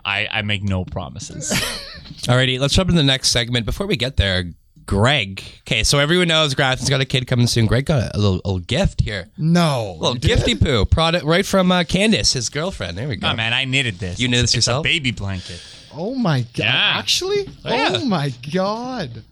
I 0.04 0.26
I 0.30 0.42
make 0.42 0.62
no 0.62 0.84
promises. 0.84 1.52
Alrighty, 2.22 2.58
let's 2.58 2.74
jump 2.74 2.88
into 2.90 3.00
the 3.00 3.06
next 3.06 3.28
segment. 3.28 3.66
Before 3.66 3.86
we 3.86 3.96
get 3.96 4.16
there, 4.16 4.44
Greg. 4.86 5.42
Okay, 5.60 5.84
so 5.84 5.98
everyone 5.98 6.28
knows 6.28 6.54
Grafton's 6.54 6.90
got 6.90 7.00
a 7.00 7.04
kid 7.04 7.26
coming 7.28 7.46
soon. 7.46 7.66
Greg 7.66 7.84
got 7.86 8.14
a 8.14 8.18
little, 8.18 8.36
little 8.36 8.58
gift 8.58 9.00
here. 9.02 9.28
No, 9.38 9.96
A 10.00 10.00
little 10.00 10.16
gifty 10.16 10.58
poo 10.60 10.84
product 10.86 11.24
right 11.24 11.46
from 11.46 11.70
uh, 11.70 11.84
Candace, 11.84 12.32
his 12.32 12.48
girlfriend. 12.48 12.96
There 12.98 13.06
we 13.08 13.16
go. 13.16 13.28
oh 13.28 13.36
man, 13.36 13.52
I 13.52 13.64
knitted 13.64 13.98
this. 14.00 14.18
You 14.18 14.28
knitted 14.28 14.44
this 14.44 14.50
It's- 14.54 14.66
yourself? 14.66 14.84
A 14.84 14.88
baby 14.88 15.10
blanket. 15.12 15.62
Oh 15.94 16.14
my 16.14 16.40
god! 16.40 16.58
Yeah. 16.58 16.92
Actually, 16.96 17.48
Yeah. 17.64 17.90
oh 17.96 18.04
my 18.06 18.32
god! 18.52 19.22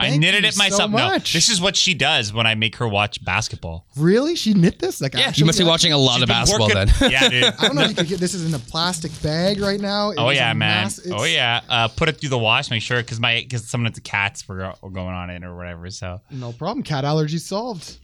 I 0.00 0.10
Thank 0.10 0.20
knitted 0.20 0.44
it 0.44 0.56
myself. 0.56 0.92
so 0.92 0.96
No, 0.96 1.18
this 1.18 1.48
is 1.48 1.60
what 1.60 1.74
she 1.74 1.92
does 1.92 2.32
when 2.32 2.46
I 2.46 2.54
make 2.54 2.76
her 2.76 2.86
watch 2.86 3.24
basketball. 3.24 3.84
Really? 3.96 4.36
She 4.36 4.54
knit 4.54 4.78
this? 4.78 5.00
Like, 5.00 5.12
Yeah, 5.14 5.32
you 5.34 5.44
must 5.44 5.58
be 5.58 5.64
watching 5.64 5.92
a 5.92 5.98
lot 5.98 6.22
of 6.22 6.28
basketball 6.28 6.68
working- 6.68 6.92
then. 7.00 7.10
Yeah, 7.10 7.28
dude. 7.28 7.44
I 7.58 7.66
don't 7.66 7.74
know 7.74 7.82
if 7.82 7.88
you 7.90 7.94
could 7.96 8.06
get 8.06 8.20
this 8.20 8.32
is 8.32 8.46
in 8.46 8.54
a 8.54 8.60
plastic 8.60 9.10
bag 9.22 9.60
right 9.60 9.80
now. 9.80 10.10
It 10.10 10.18
Oh 10.18 10.30
yeah, 10.30 10.52
man. 10.52 10.84
mass- 10.84 11.00
oh 11.12 11.24
yeah. 11.24 11.62
Uh, 11.68 11.88
put 11.88 12.08
it 12.08 12.20
through 12.20 12.28
the 12.30 12.38
wash. 12.38 12.70
Make 12.70 12.82
sure 12.82 12.98
because 12.98 13.18
my 13.18 13.40
because 13.40 13.68
some 13.68 13.84
of 13.86 13.94
the 13.94 14.00
cats 14.00 14.46
were, 14.48 14.72
were 14.82 14.90
going 14.90 15.08
on 15.14 15.30
it 15.30 15.42
or 15.42 15.56
whatever. 15.56 15.90
So 15.90 16.20
No 16.30 16.52
problem. 16.52 16.84
Cat 16.84 17.04
allergy 17.04 17.38
solved. 17.38 17.98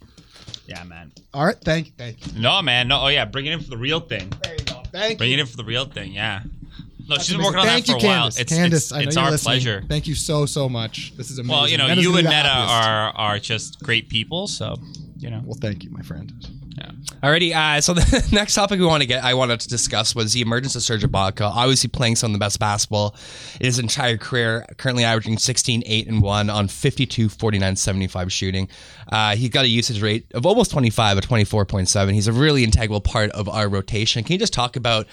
yeah, 0.67 0.83
man. 0.85 1.13
All 1.33 1.47
right. 1.47 1.57
Thank 1.65 1.87
you. 1.87 1.93
Thank 1.97 2.27
you. 2.35 2.41
No, 2.41 2.61
man. 2.61 2.89
No. 2.89 3.03
Oh 3.03 3.09
yeah. 3.09 3.25
Bring 3.25 3.47
it 3.47 3.53
in 3.53 3.61
for 3.61 3.71
the 3.71 3.79
real 3.79 4.01
thing. 4.01 4.33
There 4.43 4.55
you 4.59 4.65
go. 4.65 4.83
Thank 4.91 5.19
Bring 5.19 5.31
you. 5.31 5.37
it 5.37 5.41
in 5.41 5.47
for 5.47 5.57
the 5.57 5.65
real 5.65 5.85
thing. 5.85 6.13
Yeah. 6.13 6.43
No, 7.07 7.17
That's 7.17 7.25
she's 7.27 7.37
been 7.37 7.41
amazing. 7.45 7.45
working 7.45 7.61
on 7.61 7.67
Thank 7.67 7.87
that 7.87 7.93
for 7.93 7.99
you, 7.99 8.05
a 8.07 8.09
while. 8.11 8.19
Candace. 8.21 8.39
It's 8.41 8.53
Candace, 8.53 8.83
it's, 8.85 8.93
I 8.93 8.97
know 9.01 9.03
it's 9.07 9.15
you're 9.17 9.25
our 9.25 9.31
listening. 9.31 9.53
pleasure. 9.53 9.83
Thank 9.89 10.07
you 10.07 10.15
so 10.15 10.47
so 10.47 10.69
much. 10.69 11.15
This 11.17 11.31
is 11.31 11.39
amazing. 11.39 11.55
Well, 11.55 11.69
you 11.69 11.77
know, 11.79 11.87
That 11.89 11.99
is 11.99 12.05
you 12.05 12.11
and 12.11 12.19
be 12.19 12.23
the 12.23 12.29
Meta 12.31 12.49
happiest. 12.49 12.89
are 12.89 13.17
are 13.17 13.39
just 13.39 13.81
great 13.83 14.09
people. 14.09 14.47
So 14.47 14.77
you 15.19 15.31
know. 15.31 15.43
Well, 15.45 15.59
thank 15.61 15.85
you, 15.85 15.91
my 15.91 16.03
friend. 16.03 16.33
Yeah. 16.77 16.91
Alrighty, 17.23 17.55
uh, 17.55 17.81
so 17.81 17.95
the 17.95 18.29
next 18.33 18.55
topic 18.55 18.81
we 18.81 18.85
want 18.87 19.01
to 19.01 19.07
get, 19.07 19.23
I 19.23 19.35
wanted 19.35 19.61
to 19.61 19.69
discuss 19.69 20.13
was 20.17 20.33
the 20.33 20.41
emergence 20.41 20.75
of 20.75 20.83
Serge 20.83 21.03
Ibaka. 21.05 21.43
Obviously, 21.43 21.89
playing 21.89 22.17
some 22.17 22.31
of 22.31 22.33
the 22.33 22.41
best 22.41 22.59
basketball 22.59 23.15
in 23.61 23.67
his 23.67 23.79
entire 23.79 24.17
career. 24.17 24.67
Currently 24.77 25.05
averaging 25.05 25.39
16, 25.39 25.85
8, 25.87 26.09
and 26.09 26.21
1 26.21 26.51
on 26.51 26.67
52, 26.67 27.29
49, 27.29 27.77
75 27.77 28.33
shooting. 28.33 28.69
Uh, 29.09 29.37
he 29.37 29.49
got 29.49 29.65
a 29.65 29.69
usage 29.69 30.03
rate 30.03 30.27
of 30.35 30.47
almost 30.47 30.73
25 30.73 31.19
at 31.19 31.25
24.7. 31.25 32.13
He's 32.13 32.27
a 32.27 32.33
really 32.33 32.65
integral 32.65 33.01
part 33.01 33.31
of 33.31 33.49
our 33.49 33.69
rotation. 33.69 34.25
Can 34.25 34.33
you 34.33 34.39
just 34.41 34.53
talk 34.53 34.75
about 34.75 35.07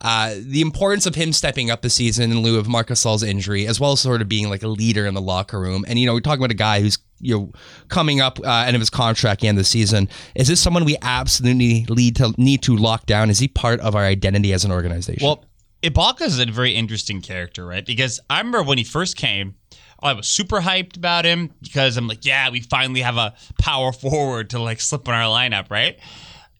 uh, 0.00 0.34
the 0.40 0.60
importance 0.60 1.06
of 1.06 1.14
him 1.14 1.32
stepping 1.32 1.70
up 1.70 1.82
the 1.82 1.90
season 1.90 2.30
in 2.30 2.40
lieu 2.40 2.58
of 2.58 2.68
Marcus 2.68 3.04
Gasol's 3.04 3.22
injury, 3.22 3.66
as 3.66 3.80
well 3.80 3.92
as 3.92 4.00
sort 4.00 4.22
of 4.22 4.28
being 4.28 4.48
like 4.48 4.62
a 4.62 4.68
leader 4.68 5.06
in 5.06 5.14
the 5.14 5.20
locker 5.20 5.60
room? 5.60 5.84
And 5.88 5.98
you 5.98 6.06
know, 6.06 6.14
we're 6.14 6.20
talking 6.20 6.40
about 6.40 6.50
a 6.50 6.54
guy 6.54 6.80
who's 6.80 6.98
you 7.20 7.36
know 7.36 7.52
coming 7.88 8.20
up 8.20 8.38
uh, 8.44 8.64
end 8.66 8.76
of 8.76 8.80
his 8.80 8.90
contract, 8.90 9.44
end 9.44 9.58
of 9.58 9.64
the 9.64 9.68
season. 9.68 10.08
Is 10.34 10.48
this 10.48 10.60
someone 10.60 10.84
we 10.84 10.96
absolutely 11.02 11.86
need 11.88 12.16
to 12.16 12.34
need 12.36 12.62
to 12.62 12.76
lock 12.76 13.06
down? 13.06 13.30
Is 13.30 13.38
he 13.38 13.48
part 13.48 13.80
of 13.80 13.94
our 13.94 14.04
identity 14.04 14.52
as 14.52 14.64
an 14.64 14.72
organization? 14.72 15.26
Well, 15.26 15.44
Ibaka 15.82 16.22
is 16.22 16.38
a 16.38 16.46
very 16.46 16.72
interesting 16.72 17.20
character, 17.20 17.64
right? 17.64 17.86
Because 17.86 18.20
I 18.28 18.38
remember 18.38 18.62
when 18.64 18.78
he 18.78 18.84
first 18.84 19.16
came, 19.16 19.54
I 20.00 20.12
was 20.12 20.28
super 20.28 20.60
hyped 20.60 20.96
about 20.96 21.24
him 21.24 21.52
because 21.62 21.96
I'm 21.96 22.08
like, 22.08 22.24
yeah, 22.24 22.50
we 22.50 22.60
finally 22.60 23.00
have 23.00 23.16
a 23.16 23.34
power 23.58 23.92
forward 23.92 24.50
to 24.50 24.60
like 24.60 24.80
slip 24.80 25.06
in 25.06 25.14
our 25.14 25.24
lineup, 25.24 25.70
right? 25.70 25.98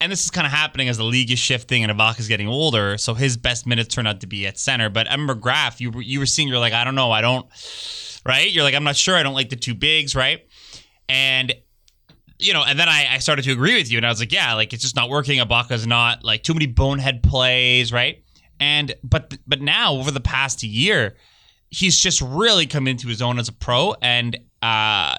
And 0.00 0.12
this 0.12 0.24
is 0.24 0.30
kind 0.30 0.46
of 0.46 0.52
happening 0.52 0.88
as 0.88 0.96
the 0.96 1.04
league 1.04 1.30
is 1.30 1.40
shifting 1.40 1.82
and 1.82 1.92
Ibaka's 1.92 2.28
getting 2.28 2.46
older, 2.46 2.96
so 2.98 3.14
his 3.14 3.36
best 3.36 3.66
minutes 3.66 3.92
turn 3.92 4.06
out 4.06 4.20
to 4.20 4.28
be 4.28 4.46
at 4.46 4.56
center. 4.56 4.88
But 4.88 5.08
I 5.08 5.12
remember 5.12 5.34
Graf, 5.34 5.80
you 5.80 5.90
were 5.90 6.02
you 6.02 6.20
were 6.20 6.26
seeing, 6.26 6.46
you're 6.48 6.58
like, 6.58 6.72
I 6.72 6.84
don't 6.84 6.94
know, 6.94 7.10
I 7.10 7.20
don't, 7.20 7.46
right? 8.24 8.48
You're 8.48 8.62
like, 8.62 8.74
I'm 8.74 8.84
not 8.84 8.96
sure, 8.96 9.16
I 9.16 9.24
don't 9.24 9.34
like 9.34 9.48
the 9.48 9.56
two 9.56 9.74
bigs, 9.74 10.14
right? 10.14 10.46
And 11.08 11.52
you 12.38 12.52
know, 12.52 12.62
and 12.64 12.78
then 12.78 12.88
I, 12.88 13.14
I 13.14 13.18
started 13.18 13.42
to 13.46 13.52
agree 13.52 13.76
with 13.76 13.90
you, 13.90 13.98
and 13.98 14.06
I 14.06 14.10
was 14.10 14.20
like, 14.20 14.32
yeah, 14.32 14.54
like 14.54 14.72
it's 14.72 14.82
just 14.82 14.94
not 14.94 15.08
working. 15.08 15.40
Ibaka's 15.40 15.86
not 15.86 16.22
like 16.22 16.44
too 16.44 16.54
many 16.54 16.66
bonehead 16.66 17.22
plays, 17.22 17.92
right? 17.92 18.22
And 18.60 18.94
but 19.02 19.36
but 19.46 19.60
now 19.60 19.94
over 19.94 20.10
the 20.10 20.20
past 20.20 20.62
year, 20.62 21.16
he's 21.70 21.98
just 21.98 22.20
really 22.20 22.66
come 22.66 22.86
into 22.86 23.08
his 23.08 23.20
own 23.20 23.38
as 23.38 23.48
a 23.48 23.52
pro, 23.52 23.94
and 24.00 24.38
uh, 24.62 25.16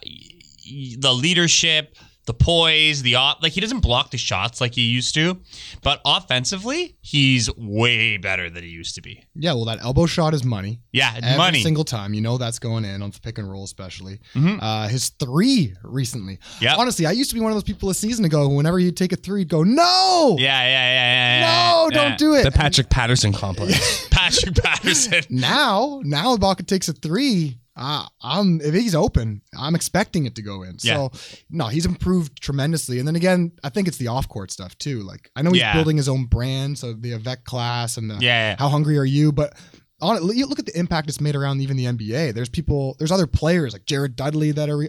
the 0.98 1.14
leadership, 1.14 1.96
the 2.30 2.34
poise, 2.36 3.02
the 3.02 3.16
op, 3.16 3.42
like 3.42 3.54
he 3.54 3.60
doesn't 3.60 3.80
block 3.80 4.12
the 4.12 4.18
shots 4.18 4.62
like 4.62 4.76
he 4.76 4.84
used 4.84 5.16
to, 5.16 5.40
but 5.82 6.00
offensively, 6.06 6.96
he's 7.02 7.50
way 7.58 8.18
better 8.18 8.52
than 8.52 8.62
he 8.64 8.70
used 8.70 8.94
to 8.94 9.02
be. 9.02 9.24
Yeah, 9.34 9.54
well, 9.54 9.66
that 9.66 9.80
elbow 9.82 10.06
shot 10.06 10.36
is 10.36 10.44
money. 10.44 10.80
Yeah, 10.92 11.12
Every 11.24 11.38
money. 11.38 11.64
single 11.64 11.84
time, 11.84 12.14
you 12.14 12.22
know 12.22 12.38
that's 12.38 12.60
going 12.60 12.86
in 12.86 13.02
on 13.02 13.10
the 13.10 13.20
pick 13.20 13.40
and 13.40 13.50
roll, 13.50 13.64
especially. 13.64 14.20
Mhm. 14.36 14.60
Uh, 14.62 14.88
his 14.90 15.10
three 15.10 15.74
recently. 15.84 16.38
Yep. 16.62 16.78
Honestly, 16.78 17.08
I 17.08 17.14
used 17.14 17.32
to 17.32 17.34
be 17.34 17.42
one 17.42 17.52
of 17.52 17.56
those 17.56 17.64
people 17.64 17.90
a 17.90 17.96
season 17.96 18.26
ago. 18.26 18.48
Whenever 18.48 18.78
he'd 18.78 18.96
take 18.96 19.12
a 19.12 19.16
three, 19.16 19.42
he'd 19.42 19.50
go, 19.50 19.64
"No, 19.64 20.36
Yeah, 20.38 20.62
yeah, 20.62 20.68
yeah, 20.68 21.40
yeah. 21.40 21.72
no, 21.74 21.90
yeah, 21.90 21.98
don't 21.98 22.12
yeah. 22.12 22.18
do 22.18 22.36
it." 22.36 22.44
The 22.44 22.52
Patrick 22.52 22.92
Patterson 22.92 23.34
complex. 23.34 24.08
Patrick 24.12 24.54
Patterson. 24.56 25.24
now, 25.32 26.00
now 26.04 26.38
Ibaka 26.38 26.68
takes 26.68 26.88
a 26.90 26.94
three. 26.94 27.58
Uh, 27.82 28.06
I'm 28.22 28.60
if 28.60 28.74
he's 28.74 28.94
open, 28.94 29.42
I'm 29.58 29.74
expecting 29.74 30.26
it 30.26 30.36
to 30.36 30.42
go 30.42 30.64
in. 30.64 30.78
So 30.80 31.12
no, 31.50 31.68
he's 31.68 31.86
improved 31.86 32.42
tremendously. 32.42 33.00
And 33.00 33.08
then 33.08 33.16
again, 33.16 33.54
I 33.64 33.70
think 33.70 33.88
it's 33.88 33.96
the 33.98 34.08
off 34.08 34.28
court 34.28 34.52
stuff 34.52 34.78
too. 34.78 35.02
Like 35.04 35.32
I 35.36 35.42
know 35.42 35.52
he's 35.52 35.62
Yeah. 35.62 35.74
building 35.74 35.96
his 35.96 36.10
own 36.10 36.26
brand, 36.26 36.78
so 36.78 36.92
the 36.92 37.14
Avec 37.14 37.46
class 37.46 37.96
and 37.96 38.10
the 38.10 38.16
Yeah, 38.16 38.20
yeah. 38.52 38.56
how 38.60 38.68
hungry 38.68 38.98
are 38.98 39.06
you? 39.06 39.32
But 39.32 39.54
on 40.02 40.18
it, 40.18 40.24
look 40.24 40.60
at 40.60 40.66
the 40.66 40.78
impact 40.78 41.08
it's 41.08 41.22
made 41.22 41.36
around 41.38 41.62
even 41.62 41.78
the 41.78 41.86
NBA. 41.86 42.34
There's 42.34 42.50
people, 42.50 42.96
there's 43.00 43.12
other 43.12 43.28
players 43.28 43.72
like 43.74 43.86
Jared 43.86 44.16
Dudley 44.18 44.52
that 44.52 44.70
are. 44.70 44.88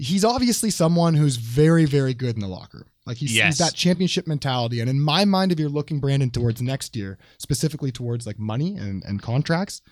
He's 0.00 0.24
obviously 0.24 0.70
someone 0.70 1.14
who's 1.14 1.36
very, 1.36 1.84
very 1.86 2.14
good 2.14 2.36
in 2.36 2.40
the 2.40 2.46
locker 2.46 2.78
room. 2.78 2.86
Like 3.04 3.16
he 3.16 3.26
Yes. 3.26 3.56
sees 3.56 3.66
that 3.66 3.74
championship 3.74 4.28
mentality. 4.28 4.78
And 4.80 4.88
in 4.88 5.00
my 5.00 5.24
mind, 5.24 5.50
if 5.50 5.58
you're 5.58 5.68
looking 5.68 5.98
Brandon 5.98 6.30
towards 6.30 6.62
next 6.62 6.94
year, 6.94 7.18
specifically 7.38 7.90
towards 7.90 8.24
like 8.26 8.38
money 8.38 8.76
and, 8.76 9.02
and 9.04 9.20
contracts, 9.20 9.82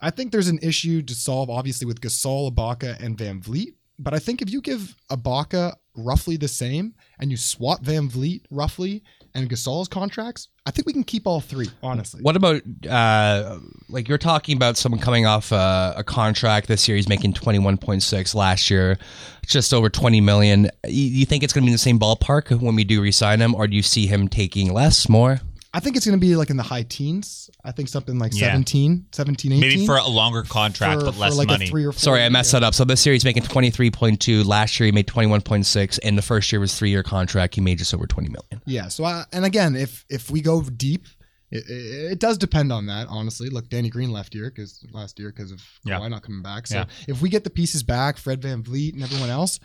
I 0.00 0.10
think 0.10 0.32
there's 0.32 0.48
an 0.48 0.60
issue 0.62 1.02
to 1.02 1.14
solve, 1.14 1.50
obviously, 1.50 1.86
with 1.86 2.00
Gasol, 2.00 2.52
Ibaka, 2.52 3.02
and 3.02 3.16
VanVleet. 3.16 3.74
But 3.98 4.14
I 4.14 4.20
think 4.20 4.40
if 4.40 4.50
you 4.50 4.60
give 4.60 4.94
Ibaka 5.10 5.74
roughly 5.96 6.36
the 6.36 6.46
same 6.46 6.94
and 7.18 7.32
you 7.32 7.36
swap 7.36 7.82
VanVleet 7.82 8.42
roughly 8.48 9.02
and 9.34 9.50
Gasol's 9.50 9.88
contracts, 9.88 10.48
I 10.64 10.70
think 10.70 10.86
we 10.86 10.92
can 10.92 11.02
keep 11.02 11.26
all 11.26 11.40
three, 11.40 11.68
honestly. 11.82 12.22
What 12.22 12.36
about 12.36 12.62
uh, 12.88 13.58
like 13.88 14.08
you're 14.08 14.16
talking 14.16 14.56
about 14.56 14.76
someone 14.76 15.00
coming 15.00 15.26
off 15.26 15.50
a, 15.50 15.94
a 15.96 16.04
contract 16.04 16.68
this 16.68 16.86
year? 16.86 16.96
He's 16.96 17.08
making 17.08 17.32
twenty 17.32 17.58
one 17.58 17.76
point 17.76 18.04
six 18.04 18.36
last 18.36 18.70
year, 18.70 18.98
just 19.46 19.74
over 19.74 19.90
twenty 19.90 20.20
million. 20.20 20.70
You, 20.86 21.04
you 21.04 21.26
think 21.26 21.42
it's 21.42 21.52
going 21.52 21.62
to 21.62 21.66
be 21.66 21.70
in 21.70 21.74
the 21.74 21.78
same 21.78 21.98
ballpark 21.98 22.56
when 22.60 22.76
we 22.76 22.84
do 22.84 23.02
resign 23.02 23.40
him, 23.40 23.52
or 23.52 23.66
do 23.66 23.74
you 23.74 23.82
see 23.82 24.06
him 24.06 24.28
taking 24.28 24.72
less, 24.72 25.08
more? 25.08 25.40
I 25.74 25.80
think 25.80 25.96
it's 25.96 26.06
going 26.06 26.18
to 26.18 26.26
be 26.26 26.34
like 26.34 26.48
in 26.48 26.56
the 26.56 26.62
high 26.62 26.82
teens. 26.82 27.50
I 27.62 27.72
think 27.72 27.88
something 27.90 28.18
like 28.18 28.32
Yeah. 28.34 28.48
17, 28.52 29.06
17, 29.12 29.52
18. 29.52 29.60
Maybe 29.60 29.86
for 29.86 29.96
a 29.98 30.06
longer 30.06 30.42
contract, 30.42 31.00
For- 31.00 31.06
but 31.06 31.14
for 31.14 31.20
less 31.20 31.36
like 31.36 31.48
a 31.48 31.52
money. 31.52 31.66
three 31.68 31.84
or 31.84 31.92
four 31.92 31.98
Sorry, 32.00 32.20
I 32.20 32.24
year- 32.24 32.30
messed 32.30 32.52
that 32.52 32.62
up. 32.64 32.74
So 32.74 32.84
this 32.86 33.04
year 33.04 33.12
he's 33.12 33.24
making 33.24 33.42
twenty 33.42 33.70
three 33.70 33.90
point 33.90 34.20
two. 34.20 34.44
Last 34.44 34.80
year 34.80 34.86
he 34.86 34.92
made 34.92 35.06
twenty 35.06 35.28
one 35.28 35.42
point 35.42 35.66
six, 35.66 35.98
and 35.98 36.16
the 36.16 36.22
first 36.22 36.50
year 36.50 36.60
was 36.60 36.74
three 36.74 36.88
year 36.90 37.02
contract. 37.02 37.54
He 37.54 37.60
made 37.60 37.76
just 37.78 37.92
over 37.92 38.06
twenty 38.06 38.30
million. 38.30 38.62
Yeah. 38.64 38.88
So, 38.88 39.04
I, 39.04 39.24
and 39.32 39.44
again, 39.44 39.76
if 39.76 40.06
if 40.08 40.30
we 40.30 40.40
go 40.40 40.62
deep, 40.62 41.04
it, 41.50 41.64
it, 41.68 42.12
it 42.12 42.18
does 42.18 42.38
depend 42.38 42.72
on 42.72 42.86
that. 42.86 43.06
Honestly, 43.10 43.50
look, 43.50 43.68
Danny 43.68 43.90
Green 43.90 44.10
left 44.10 44.32
here 44.32 44.50
because 44.50 44.82
last 44.92 45.18
year 45.18 45.30
because 45.30 45.52
of 45.52 45.62
Yeah. 45.84 45.98
why 45.98 46.08
not 46.08 46.22
coming 46.22 46.42
back. 46.42 46.66
So 46.66 46.76
Yeah. 46.76 46.84
if 47.06 47.20
we 47.20 47.28
get 47.28 47.44
the 47.44 47.50
pieces 47.50 47.82
back, 47.82 48.16
Fred 48.16 48.40
VanVleet 48.40 48.94
and 48.94 49.02
everyone 49.02 49.28
else, 49.30 49.60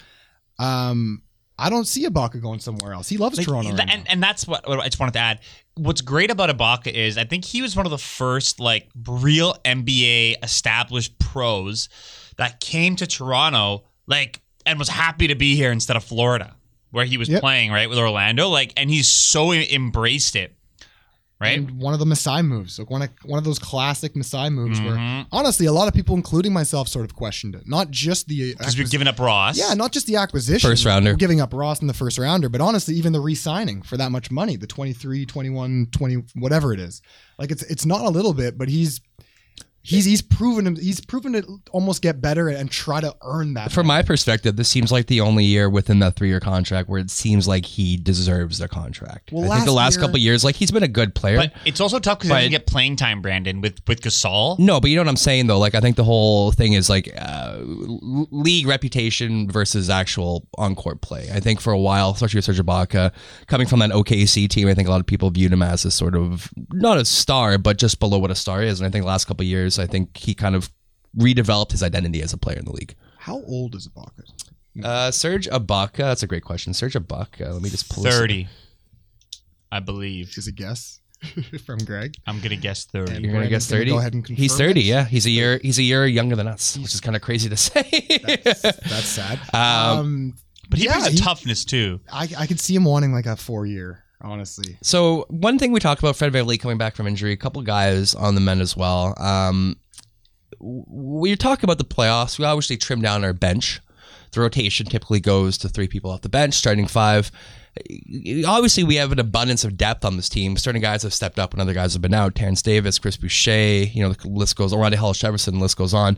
um, 0.59 1.21
I 1.57 1.69
don't 1.69 1.85
see 1.85 2.05
Ibaka 2.05 2.41
going 2.41 2.59
somewhere 2.59 2.93
else. 2.93 3.07
He 3.09 3.17
loves 3.17 3.37
Like, 3.37 3.45
Toronto. 3.47 3.71
right 3.75 3.89
and, 3.89 4.09
and 4.09 4.23
that's 4.23 4.47
what, 4.47 4.67
what 4.67 4.79
I 4.79 4.85
just 4.85 4.99
wanted 4.99 5.13
to 5.13 5.19
add. 5.19 5.39
What's 5.75 6.01
great 6.01 6.31
about 6.31 6.49
Ibaka 6.49 6.91
is 6.91 7.17
I 7.17 7.25
think 7.25 7.45
he 7.45 7.61
was 7.61 7.75
one 7.75 7.85
of 7.85 7.91
the 7.91 7.97
first 7.97 8.59
like 8.59 8.89
real 9.07 9.55
NBA 9.63 10.43
established 10.43 11.17
pros 11.19 11.89
that 12.37 12.59
came 12.59 12.95
to 12.97 13.07
Toronto 13.07 13.83
like 14.07 14.41
and 14.65 14.79
was 14.79 14.89
happy 14.89 15.27
to 15.27 15.35
be 15.35 15.55
here 15.55 15.71
instead 15.71 15.95
of 15.95 16.03
Florida 16.03 16.55
where 16.91 17.05
he 17.05 17.17
was 17.17 17.29
Yep. 17.29 17.41
playing 17.41 17.71
right 17.71 17.89
with 17.89 17.97
Orlando 17.99 18.49
like 18.49 18.73
and 18.77 18.89
he's 18.89 19.07
so 19.07 19.51
embraced 19.51 20.35
it. 20.35 20.55
Right? 21.41 21.57
And 21.57 21.71
one 21.81 21.93
of 21.93 21.99
the 21.99 22.05
Masai 22.05 22.41
moves, 22.41 22.79
like 22.79 22.89
one 22.89 23.01
of 23.01 23.09
one 23.25 23.37
of 23.37 23.43
those 23.43 23.59
classic 23.59 24.15
Masai 24.15 24.49
moves, 24.49 24.79
Mhm. 24.79 24.85
where 24.85 25.25
honestly, 25.31 25.65
a 25.65 25.73
lot 25.73 25.89
of 25.89 25.93
people, 25.93 26.15
including 26.15 26.53
myself, 26.53 26.87
sort 26.87 27.03
of 27.03 27.13
questioned 27.15 27.53
it. 27.55 27.67
Not 27.67 27.91
just 27.91 28.27
the 28.27 28.53
Because 28.53 28.77
we've 28.77 28.85
acquis- 28.85 28.91
given 28.91 29.07
up 29.09 29.19
Ross. 29.19 29.57
Yeah, 29.57 29.73
not 29.73 29.91
just 29.91 30.07
the 30.07 30.15
acquisition. 30.15 30.69
First 30.69 30.85
rounder. 30.85 31.11
We're 31.11 31.17
giving 31.17 31.41
up 31.41 31.53
Ross 31.53 31.81
in 31.81 31.87
the 31.87 31.93
first 31.93 32.17
rounder, 32.17 32.47
but 32.47 32.61
honestly, 32.61 32.95
even 32.95 33.11
the 33.11 33.19
re-signing 33.19 33.81
for 33.81 33.97
that 33.97 34.09
much 34.11 34.31
money, 34.31 34.55
the 34.55 34.67
23, 34.67 35.25
21, 35.25 35.87
20, 35.91 36.23
whatever 36.35 36.71
it 36.73 36.79
is. 36.79 37.01
Like 37.37 37.51
it's 37.51 37.63
it's 37.63 37.85
not 37.85 38.05
a 38.05 38.09
little 38.09 38.33
bit, 38.33 38.57
but 38.57 38.69
he's 38.69 39.01
he's 39.83 40.05
he's 40.05 40.21
proven 40.21 40.65
him 40.65 40.75
he's 40.77 41.01
proven 41.01 41.33
to 41.33 41.59
almost 41.71 42.01
get 42.01 42.21
better 42.21 42.47
and 42.47 42.71
try 42.71 43.01
to 43.01 43.15
earn 43.21 43.53
that. 43.53 43.71
From 43.71 43.85
my 43.87 44.01
perspective, 44.01 44.55
this 44.55 44.69
seems 44.69 44.91
like 44.91 45.07
the 45.07 45.21
only 45.21 45.43
year 45.43 45.69
within 45.69 45.99
that 45.99 46.15
three 46.15 46.29
year 46.29 46.39
contract 46.39 46.89
where 46.89 46.99
it 46.99 47.11
seems 47.11 47.47
like 47.47 47.65
he 47.65 47.97
deserves 47.97 48.57
the 48.57 48.67
contract. 48.67 49.31
Well, 49.31 49.51
I 49.51 49.55
think 49.55 49.65
the 49.65 49.71
last 49.71 49.83
last 49.83 49.95
year- 49.97 50.05
couple 50.05 50.19
years, 50.19 50.43
like 50.43 50.55
he's 50.55 50.71
been 50.71 50.83
a 50.83 50.87
good 50.87 51.13
player. 51.13 51.37
But 51.37 51.53
it's 51.65 51.81
also 51.81 51.99
tough 51.99 52.19
because 52.19 52.29
he 52.29 52.35
doesn't 52.35 52.51
get 52.51 52.65
playing 52.67 52.95
time, 52.95 53.21
Brandon, 53.21 53.59
with 53.61 53.81
with 53.87 54.01
Gasol. 54.01 54.57
No, 54.59 54.79
but 54.79 54.89
you 54.89 54.95
know 54.95 55.01
what 55.01 55.09
I'm 55.09 55.17
saying 55.17 55.47
though. 55.47 55.59
Like 55.59 55.75
I 55.75 55.81
think 55.81 55.97
the 55.97 56.03
whole 56.05 56.51
thing 56.53 56.73
is 56.73 56.89
like 56.89 57.13
uh, 57.17 57.57
league 57.61 58.67
reputation 58.67 59.49
versus 59.49 59.89
actual 59.89 60.47
on 60.57 60.75
court 60.75 61.01
play. 61.01 61.29
I 61.33 61.39
think 61.39 61.59
for 61.59 61.73
a 61.73 61.79
while, 61.79 62.11
especially 62.11 62.37
with 62.39 62.45
Serge 62.45 62.59
Ibaka 62.61 63.11
coming 63.47 63.67
from 63.67 63.79
that 63.79 63.91
OKC 63.91 64.47
team, 64.49 64.67
I 64.67 64.73
think 64.73 64.87
a 64.87 64.91
lot 64.91 64.99
of 64.99 65.05
people 65.05 65.29
viewed 65.29 65.51
him 65.51 65.61
as 65.61 65.85
a 65.85 65.91
sort 65.91 66.15
of 66.15 66.49
not 66.71 66.97
a 66.97 67.05
star, 67.05 67.57
but 67.57 67.77
just 67.77 67.99
below 67.99 68.17
what 68.17 68.31
a 68.31 68.35
star 68.35 68.63
is. 68.63 68.79
And 68.79 68.87
I 68.87 68.89
think 68.89 69.03
the 69.03 69.07
last 69.07 69.25
couple 69.25 69.43
of 69.43 69.47
years, 69.77 69.87
I 69.87 69.91
think 69.91 70.17
he 70.17 70.33
kind 70.33 70.55
of 70.55 70.69
redeveloped 71.17 71.71
his 71.71 71.83
identity 71.83 72.21
as 72.21 72.33
a 72.33 72.37
player 72.37 72.57
in 72.57 72.65
the 72.65 72.71
league. 72.71 72.95
How 73.19 73.35
old 73.43 73.75
is 73.75 73.87
Ibaka? 73.87 74.23
Uh, 74.83 75.11
Serge 75.11 75.47
Ibaka, 75.47 75.97
that's 75.97 76.23
a 76.23 76.27
great 76.27 76.43
question. 76.43 76.73
Serge 76.73 76.93
Ibaka, 76.95 77.53
let 77.53 77.61
me 77.61 77.69
just 77.69 77.89
pull 77.89 78.03
this. 78.03 78.17
Thirty, 78.17 78.47
I 79.71 79.79
believe. 79.79 80.33
Is 80.37 80.47
a 80.47 80.51
guess 80.51 80.99
from 81.65 81.79
Greg. 81.79 82.15
I'm 82.27 82.39
gonna 82.41 82.55
guess 82.55 82.85
thirty. 82.85 83.13
And 83.15 83.23
You're 83.23 83.33
gonna 83.33 83.49
guess 83.49 83.67
thirty. 83.67 83.91
go 83.91 83.99
ahead 83.99 84.13
and 84.13 84.25
confirm 84.25 84.41
he's 84.41 84.57
thirty. 84.57 84.81
it? 84.81 84.85
Yeah, 84.85 85.05
he's 85.05 85.25
a 85.25 85.29
year. 85.29 85.59
He's 85.61 85.77
a 85.79 85.83
year 85.83 86.05
younger 86.07 86.35
than 86.35 86.47
us, 86.47 86.77
which 86.77 86.93
is 86.93 87.01
kind 87.01 87.15
of 87.15 87.21
crazy 87.21 87.49
to 87.49 87.57
say. 87.67 87.83
That's 88.43 89.07
sad. 89.07 89.39
Um, 89.53 89.97
Um, 89.99 90.33
But 90.69 90.79
he 90.79 90.85
yeah, 90.85 90.93
brings 90.93 91.07
a 91.07 91.11
he- 91.11 91.17
toughness 91.17 91.65
too. 91.65 91.99
I 92.11 92.27
I 92.37 92.47
could 92.47 92.59
see 92.59 92.75
him 92.75 92.85
wanting 92.85 93.13
like 93.13 93.25
a 93.27 93.35
four 93.35 93.65
year, 93.67 94.03
honestly. 94.23 94.77
So 94.81 95.25
one 95.29 95.59
thing 95.59 95.71
we 95.71 95.79
talked 95.79 96.01
about 96.01 96.15
Fred 96.15 96.33
VanVleet 96.33 96.59
coming 96.59 96.77
back 96.77 96.95
from 96.95 97.07
injury, 97.07 97.33
a 97.33 97.37
couple 97.37 97.61
guys 97.61 98.15
on 98.15 98.35
the 98.35 98.41
men 98.41 98.61
as 98.61 98.75
well. 98.75 99.13
Um, 99.21 99.77
we 100.59 101.35
talk 101.35 101.63
about 101.63 101.77
the 101.77 101.83
playoffs. 101.83 102.39
We 102.39 102.45
obviously 102.45 102.77
trim 102.77 103.01
down 103.01 103.23
our 103.23 103.33
bench. 103.33 103.81
The 104.31 104.41
rotation 104.41 104.87
typically 104.87 105.19
goes 105.19 105.57
to 105.59 105.69
three 105.69 105.87
people 105.87 106.09
off 106.09 106.21
the 106.21 106.29
bench, 106.29 106.55
starting 106.55 106.87
five. 106.87 107.31
Obviously, 108.47 108.83
we 108.83 108.95
have 108.95 109.11
an 109.11 109.19
abundance 109.19 109.63
of 109.63 109.77
depth 109.77 110.05
on 110.05 110.15
this 110.15 110.29
team. 110.29 110.57
Certain 110.57 110.81
guys 110.81 111.03
have 111.03 111.13
stepped 111.13 111.37
up, 111.37 111.53
and 111.53 111.61
other 111.61 111.73
guys 111.73 111.93
have 111.93 112.01
been 112.01 112.13
out. 112.13 112.33
Terrence 112.33 112.61
Davis, 112.61 112.97
Chris 112.97 113.17
Boucher, 113.17 113.85
you 113.91 114.01
know, 114.01 114.13
the 114.13 114.27
list 114.27 114.55
goes. 114.55 114.73
Rondae 114.73 114.95
Hollis 114.95 115.19
Jefferson, 115.19 115.55
the 115.55 115.61
list 115.61 115.77
goes 115.77 115.93
on. 115.93 116.17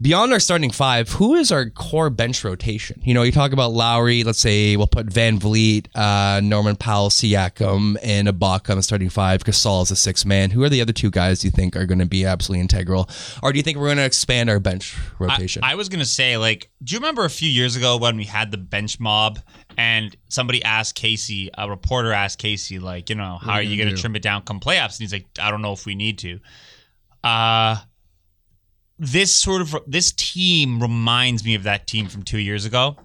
Beyond 0.00 0.32
our 0.32 0.38
starting 0.38 0.70
five, 0.70 1.08
who 1.08 1.34
is 1.34 1.50
our 1.50 1.70
core 1.70 2.08
bench 2.08 2.44
rotation? 2.44 3.02
You 3.04 3.14
know, 3.14 3.22
you 3.24 3.32
talk 3.32 3.52
about 3.52 3.72
Lowry. 3.72 4.22
Let's 4.22 4.38
say 4.38 4.76
we'll 4.76 4.86
put 4.86 5.06
VanVleet, 5.06 5.88
uh, 5.96 6.40
Norman 6.40 6.76
Powell, 6.76 7.08
Siakam, 7.08 7.96
and 8.00 8.28
Ibaka 8.28 8.70
on 8.70 8.76
the 8.76 8.82
starting 8.84 9.08
five. 9.08 9.42
Gasol 9.42 9.82
is 9.82 9.90
a 9.90 9.96
six 9.96 10.24
man. 10.24 10.50
Who 10.50 10.62
are 10.62 10.68
the 10.68 10.80
other 10.80 10.92
two 10.92 11.10
guys 11.10 11.44
you 11.44 11.50
think 11.50 11.74
are 11.74 11.84
going 11.84 11.98
to 11.98 12.06
be 12.06 12.24
absolutely 12.24 12.60
integral, 12.60 13.08
or 13.42 13.52
do 13.52 13.58
you 13.58 13.64
think 13.64 13.76
we're 13.76 13.86
going 13.86 13.96
to 13.96 14.04
expand 14.04 14.48
our 14.48 14.60
bench 14.60 14.96
rotation? 15.18 15.64
I, 15.64 15.72
I 15.72 15.74
was 15.74 15.88
gonna 15.88 16.04
say, 16.04 16.36
like, 16.36 16.70
do 16.84 16.94
you 16.94 17.00
remember 17.00 17.24
a 17.24 17.30
few 17.30 17.50
years 17.50 17.74
ago 17.74 17.96
when 17.96 18.16
we 18.16 18.24
had 18.24 18.52
the 18.52 18.58
bench 18.58 19.00
mob 19.00 19.40
and 19.76 20.16
somebody 20.28 20.62
asked 20.62 20.94
Casey, 20.94 21.50
a 21.58 21.68
reporter 21.68 22.12
asked 22.12 22.38
Casey, 22.38 22.78
like, 22.78 23.10
you 23.10 23.16
know, 23.16 23.38
how 23.40 23.50
are 23.50 23.54
are 23.54 23.62
you 23.62 23.70
you 23.70 23.78
gonna 23.78 23.90
gonna 23.90 24.00
trim 24.00 24.14
it 24.14 24.22
down 24.22 24.42
come 24.42 24.60
playoffs? 24.60 24.98
And 24.98 25.00
he's 25.00 25.12
like, 25.12 25.26
I 25.40 25.50
don't 25.50 25.62
know 25.62 25.72
if 25.72 25.86
we 25.86 25.96
need 25.96 26.18
to. 26.18 26.38
Uh 27.24 27.78
this 28.98 29.34
sort 29.34 29.60
of 29.60 29.76
this 29.86 30.12
team 30.12 30.80
reminds 30.80 31.44
me 31.44 31.54
of 31.54 31.62
that 31.64 31.86
team 31.86 32.08
from 32.08 32.22
two 32.22 32.38
years 32.38 32.64
ago. 32.64 32.96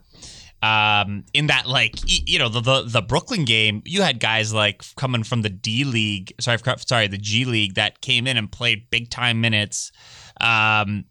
Um, 0.62 1.26
in 1.34 1.48
that, 1.48 1.68
like, 1.68 1.96
you 2.06 2.40
know, 2.40 2.48
the, 2.48 2.62
the 2.62 2.84
the 2.84 3.02
Brooklyn 3.02 3.44
game, 3.44 3.82
you 3.86 4.02
had 4.02 4.22
guys 4.22 4.54
like 4.54 4.82
coming 4.96 5.24
from 5.24 5.42
the 5.42 5.50
D 5.50 5.84
League, 5.84 6.34
sorry, 6.40 6.58
sorry, 6.86 7.08
the 7.08 7.18
G 7.18 7.44
League 7.44 7.74
that 7.76 8.00
came 8.00 8.28
in 8.28 8.38
and 8.38 8.50
played 8.50 8.90
big 8.90 9.10
time 9.10 9.42
minutes. 9.42 9.92
Um, 10.40 11.06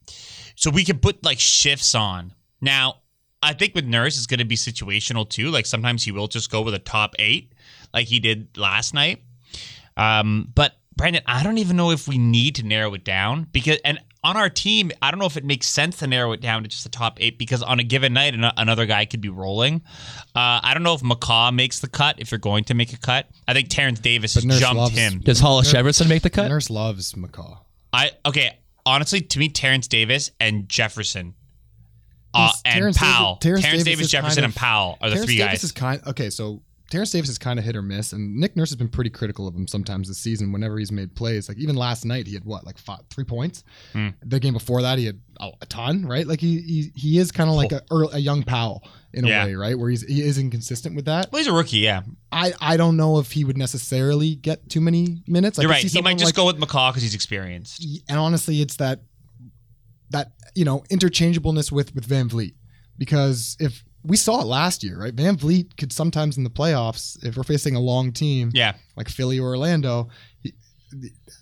so 0.56 0.70
we 0.70 0.84
could 0.84 1.02
put 1.02 1.22
like 1.22 1.38
shifts 1.38 1.94
on. 1.94 2.32
Now, 2.62 3.02
I 3.42 3.52
think 3.52 3.74
with 3.74 3.84
Nurse, 3.84 4.16
it's 4.16 4.26
going 4.26 4.38
to 4.38 4.46
be 4.46 4.56
situational 4.56 5.28
too. 5.28 5.50
Like 5.50 5.66
sometimes 5.66 6.02
he 6.04 6.12
will 6.12 6.28
just 6.28 6.50
go 6.50 6.62
with 6.62 6.74
a 6.74 6.78
top 6.78 7.14
eight, 7.18 7.52
like 7.92 8.06
he 8.06 8.20
did 8.20 8.56
last 8.56 8.94
night. 8.94 9.22
Um, 9.96 10.50
but 10.54 10.76
Brandon, 10.96 11.22
I 11.26 11.42
don't 11.42 11.58
even 11.58 11.76
know 11.76 11.90
if 11.90 12.08
we 12.08 12.16
need 12.16 12.54
to 12.56 12.62
narrow 12.62 12.94
it 12.94 13.04
down 13.04 13.48
because, 13.52 13.78
and 13.84 13.98
on 14.24 14.36
our 14.36 14.48
team, 14.48 14.92
I 15.02 15.10
don't 15.10 15.18
know 15.18 15.26
if 15.26 15.36
it 15.36 15.44
makes 15.44 15.66
sense 15.66 15.96
to 15.98 16.06
narrow 16.06 16.32
it 16.32 16.40
down 16.40 16.62
to 16.62 16.68
just 16.68 16.84
the 16.84 16.90
top 16.90 17.18
eight 17.20 17.38
because 17.38 17.62
on 17.62 17.80
a 17.80 17.82
given 17.82 18.12
night, 18.12 18.34
another 18.56 18.86
guy 18.86 19.04
could 19.04 19.20
be 19.20 19.28
rolling. 19.28 19.82
Uh, 20.34 20.60
I 20.62 20.70
don't 20.74 20.84
know 20.84 20.94
if 20.94 21.00
McCaw 21.00 21.52
makes 21.52 21.80
the 21.80 21.88
cut 21.88 22.20
if 22.20 22.30
you're 22.30 22.38
going 22.38 22.64
to 22.64 22.74
make 22.74 22.92
a 22.92 22.98
cut. 22.98 23.28
I 23.48 23.52
think 23.52 23.68
Terrence 23.68 23.98
Davis 23.98 24.34
But 24.36 24.44
Nurse 24.44 24.60
jumped 24.60 24.76
loves- 24.76 24.96
him. 24.96 25.18
Does 25.20 25.40
Hollis 25.40 25.72
Jefferson 25.72 26.08
make 26.08 26.22
the 26.22 26.30
cut? 26.30 26.48
Nurse 26.48 26.70
loves 26.70 27.14
McCaw. 27.14 27.58
I 27.92 28.12
okay. 28.24 28.58
honestly, 28.86 29.20
to 29.22 29.38
me, 29.38 29.48
Terrence 29.48 29.88
Davis 29.88 30.30
and 30.38 30.68
Jefferson. 30.68 31.34
Uh, 32.34 32.46
He's- 32.46 32.62
and 32.64 32.74
Terrence 32.78 32.96
Davis- 32.98 33.14
Powell. 33.16 33.36
Terrence 33.36 33.62
Terrence, 33.64 33.82
Davis 33.84 33.84
Davis, 33.84 34.06
is 34.06 34.10
Jefferson, 34.12 34.36
kind 34.36 34.44
and 34.46 34.54
Powell 34.56 34.98
are 35.00 35.08
the 35.10 35.14
Terrence 35.16 35.26
three 35.28 35.36
Davis 35.38 35.52
guys. 35.52 35.64
is 35.64 35.72
kind. 35.72 36.00
Okay, 36.06 36.30
so 36.30 36.62
Terrence 36.92 37.10
Davis 37.10 37.30
is 37.30 37.38
kind 37.38 37.58
of 37.58 37.64
hit 37.64 37.74
or 37.74 37.80
miss, 37.80 38.12
and 38.12 38.36
Nick 38.36 38.54
Nurse 38.54 38.68
has 38.68 38.76
been 38.76 38.90
pretty 38.90 39.08
critical 39.08 39.48
of 39.48 39.54
him 39.54 39.66
sometimes 39.66 40.08
this 40.08 40.18
season. 40.18 40.52
Whenever 40.52 40.78
he's 40.78 40.92
made 40.92 41.14
plays, 41.14 41.48
like 41.48 41.56
even 41.56 41.74
last 41.74 42.04
night, 42.04 42.26
he 42.26 42.34
had 42.34 42.44
what 42.44 42.66
like 42.66 42.76
five, 42.76 43.00
three 43.08 43.24
points. 43.24 43.64
Hmm. 43.94 44.08
The 44.22 44.38
game 44.38 44.52
before 44.52 44.82
that, 44.82 44.98
he 44.98 45.06
had 45.06 45.18
a, 45.40 45.52
a 45.62 45.66
ton, 45.66 46.04
right? 46.04 46.26
Like 46.26 46.38
he 46.38 46.60
he, 46.60 46.92
he 46.94 47.18
is 47.18 47.32
kind 47.32 47.48
of 47.48 47.56
like 47.56 47.72
a, 47.72 47.80
a 48.12 48.18
young 48.18 48.42
Powell 48.42 48.86
in 49.14 49.24
a 49.24 49.28
way, 49.28 49.54
right? 49.54 49.78
Where 49.78 49.88
he's 49.88 50.02
he 50.02 50.20
is 50.20 50.36
inconsistent 50.36 50.94
with 50.94 51.06
that. 51.06 51.32
well, 51.32 51.38
he's 51.38 51.46
a 51.46 51.52
rookie, 51.54 51.78
yeah. 51.78 52.02
I 52.30 52.52
I 52.60 52.76
don't 52.76 52.98
know 52.98 53.18
if 53.20 53.32
he 53.32 53.44
would 53.44 53.56
necessarily 53.56 54.34
get 54.34 54.68
too 54.68 54.82
many 54.82 55.22
minutes. 55.26 55.58
I 55.58 55.62
You're 55.62 55.70
right. 55.70 55.82
He 55.82 56.02
might 56.02 56.18
just 56.18 56.26
like- 56.26 56.34
go 56.34 56.44
with 56.44 56.58
McCaw 56.58 56.90
because 56.90 57.02
he's 57.02 57.14
experienced. 57.14 57.82
and 58.06 58.18
honestly, 58.18 58.60
it's 58.60 58.76
that 58.76 59.00
that 60.10 60.32
you 60.54 60.66
know 60.66 60.84
interchangeableness 60.90 61.72
with 61.72 61.94
with 61.94 62.06
VanVleet 62.06 62.52
because 62.98 63.56
if 63.58 63.82
we 64.04 64.16
saw 64.16 64.40
it 64.40 64.46
last 64.46 64.82
year, 64.82 64.98
right? 64.98 65.14
VanVleet 65.14 65.76
could 65.76 65.92
sometimes 65.92 66.36
in 66.36 66.44
the 66.44 66.50
playoffs, 66.50 67.22
if 67.24 67.36
we're 67.36 67.42
facing 67.44 67.76
a 67.76 67.80
long 67.80 68.12
team, 68.12 68.50
Yeah. 68.52 68.72
like 68.96 69.08
Philly 69.08 69.38
or 69.38 69.48
Orlando, 69.50 70.08
he, 70.42 70.52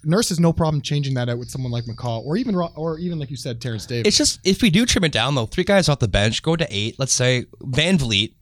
Nurse 0.04 0.28
has 0.28 0.38
no 0.38 0.52
problem 0.52 0.80
changing 0.80 1.14
that 1.14 1.28
out 1.28 1.38
with 1.38 1.50
someone 1.50 1.72
like 1.72 1.84
McCaw 1.84 2.22
or 2.24 2.36
even 2.36 2.54
or 2.54 2.98
even 2.98 3.18
like 3.18 3.30
you 3.30 3.36
said, 3.36 3.60
Terrence 3.60 3.84
Davis. 3.86 4.06
It's 4.08 4.16
just 4.16 4.40
if 4.46 4.62
we 4.62 4.70
do 4.70 4.86
trim 4.86 5.04
it 5.04 5.12
down 5.12 5.34
though, 5.34 5.46
three 5.46 5.64
guys 5.64 5.88
off 5.88 5.98
the 5.98 6.08
bench, 6.08 6.42
go 6.42 6.54
to 6.56 6.66
eight. 6.70 6.96
Let's 6.98 7.12
say 7.12 7.46
VanVleet, 7.62 8.34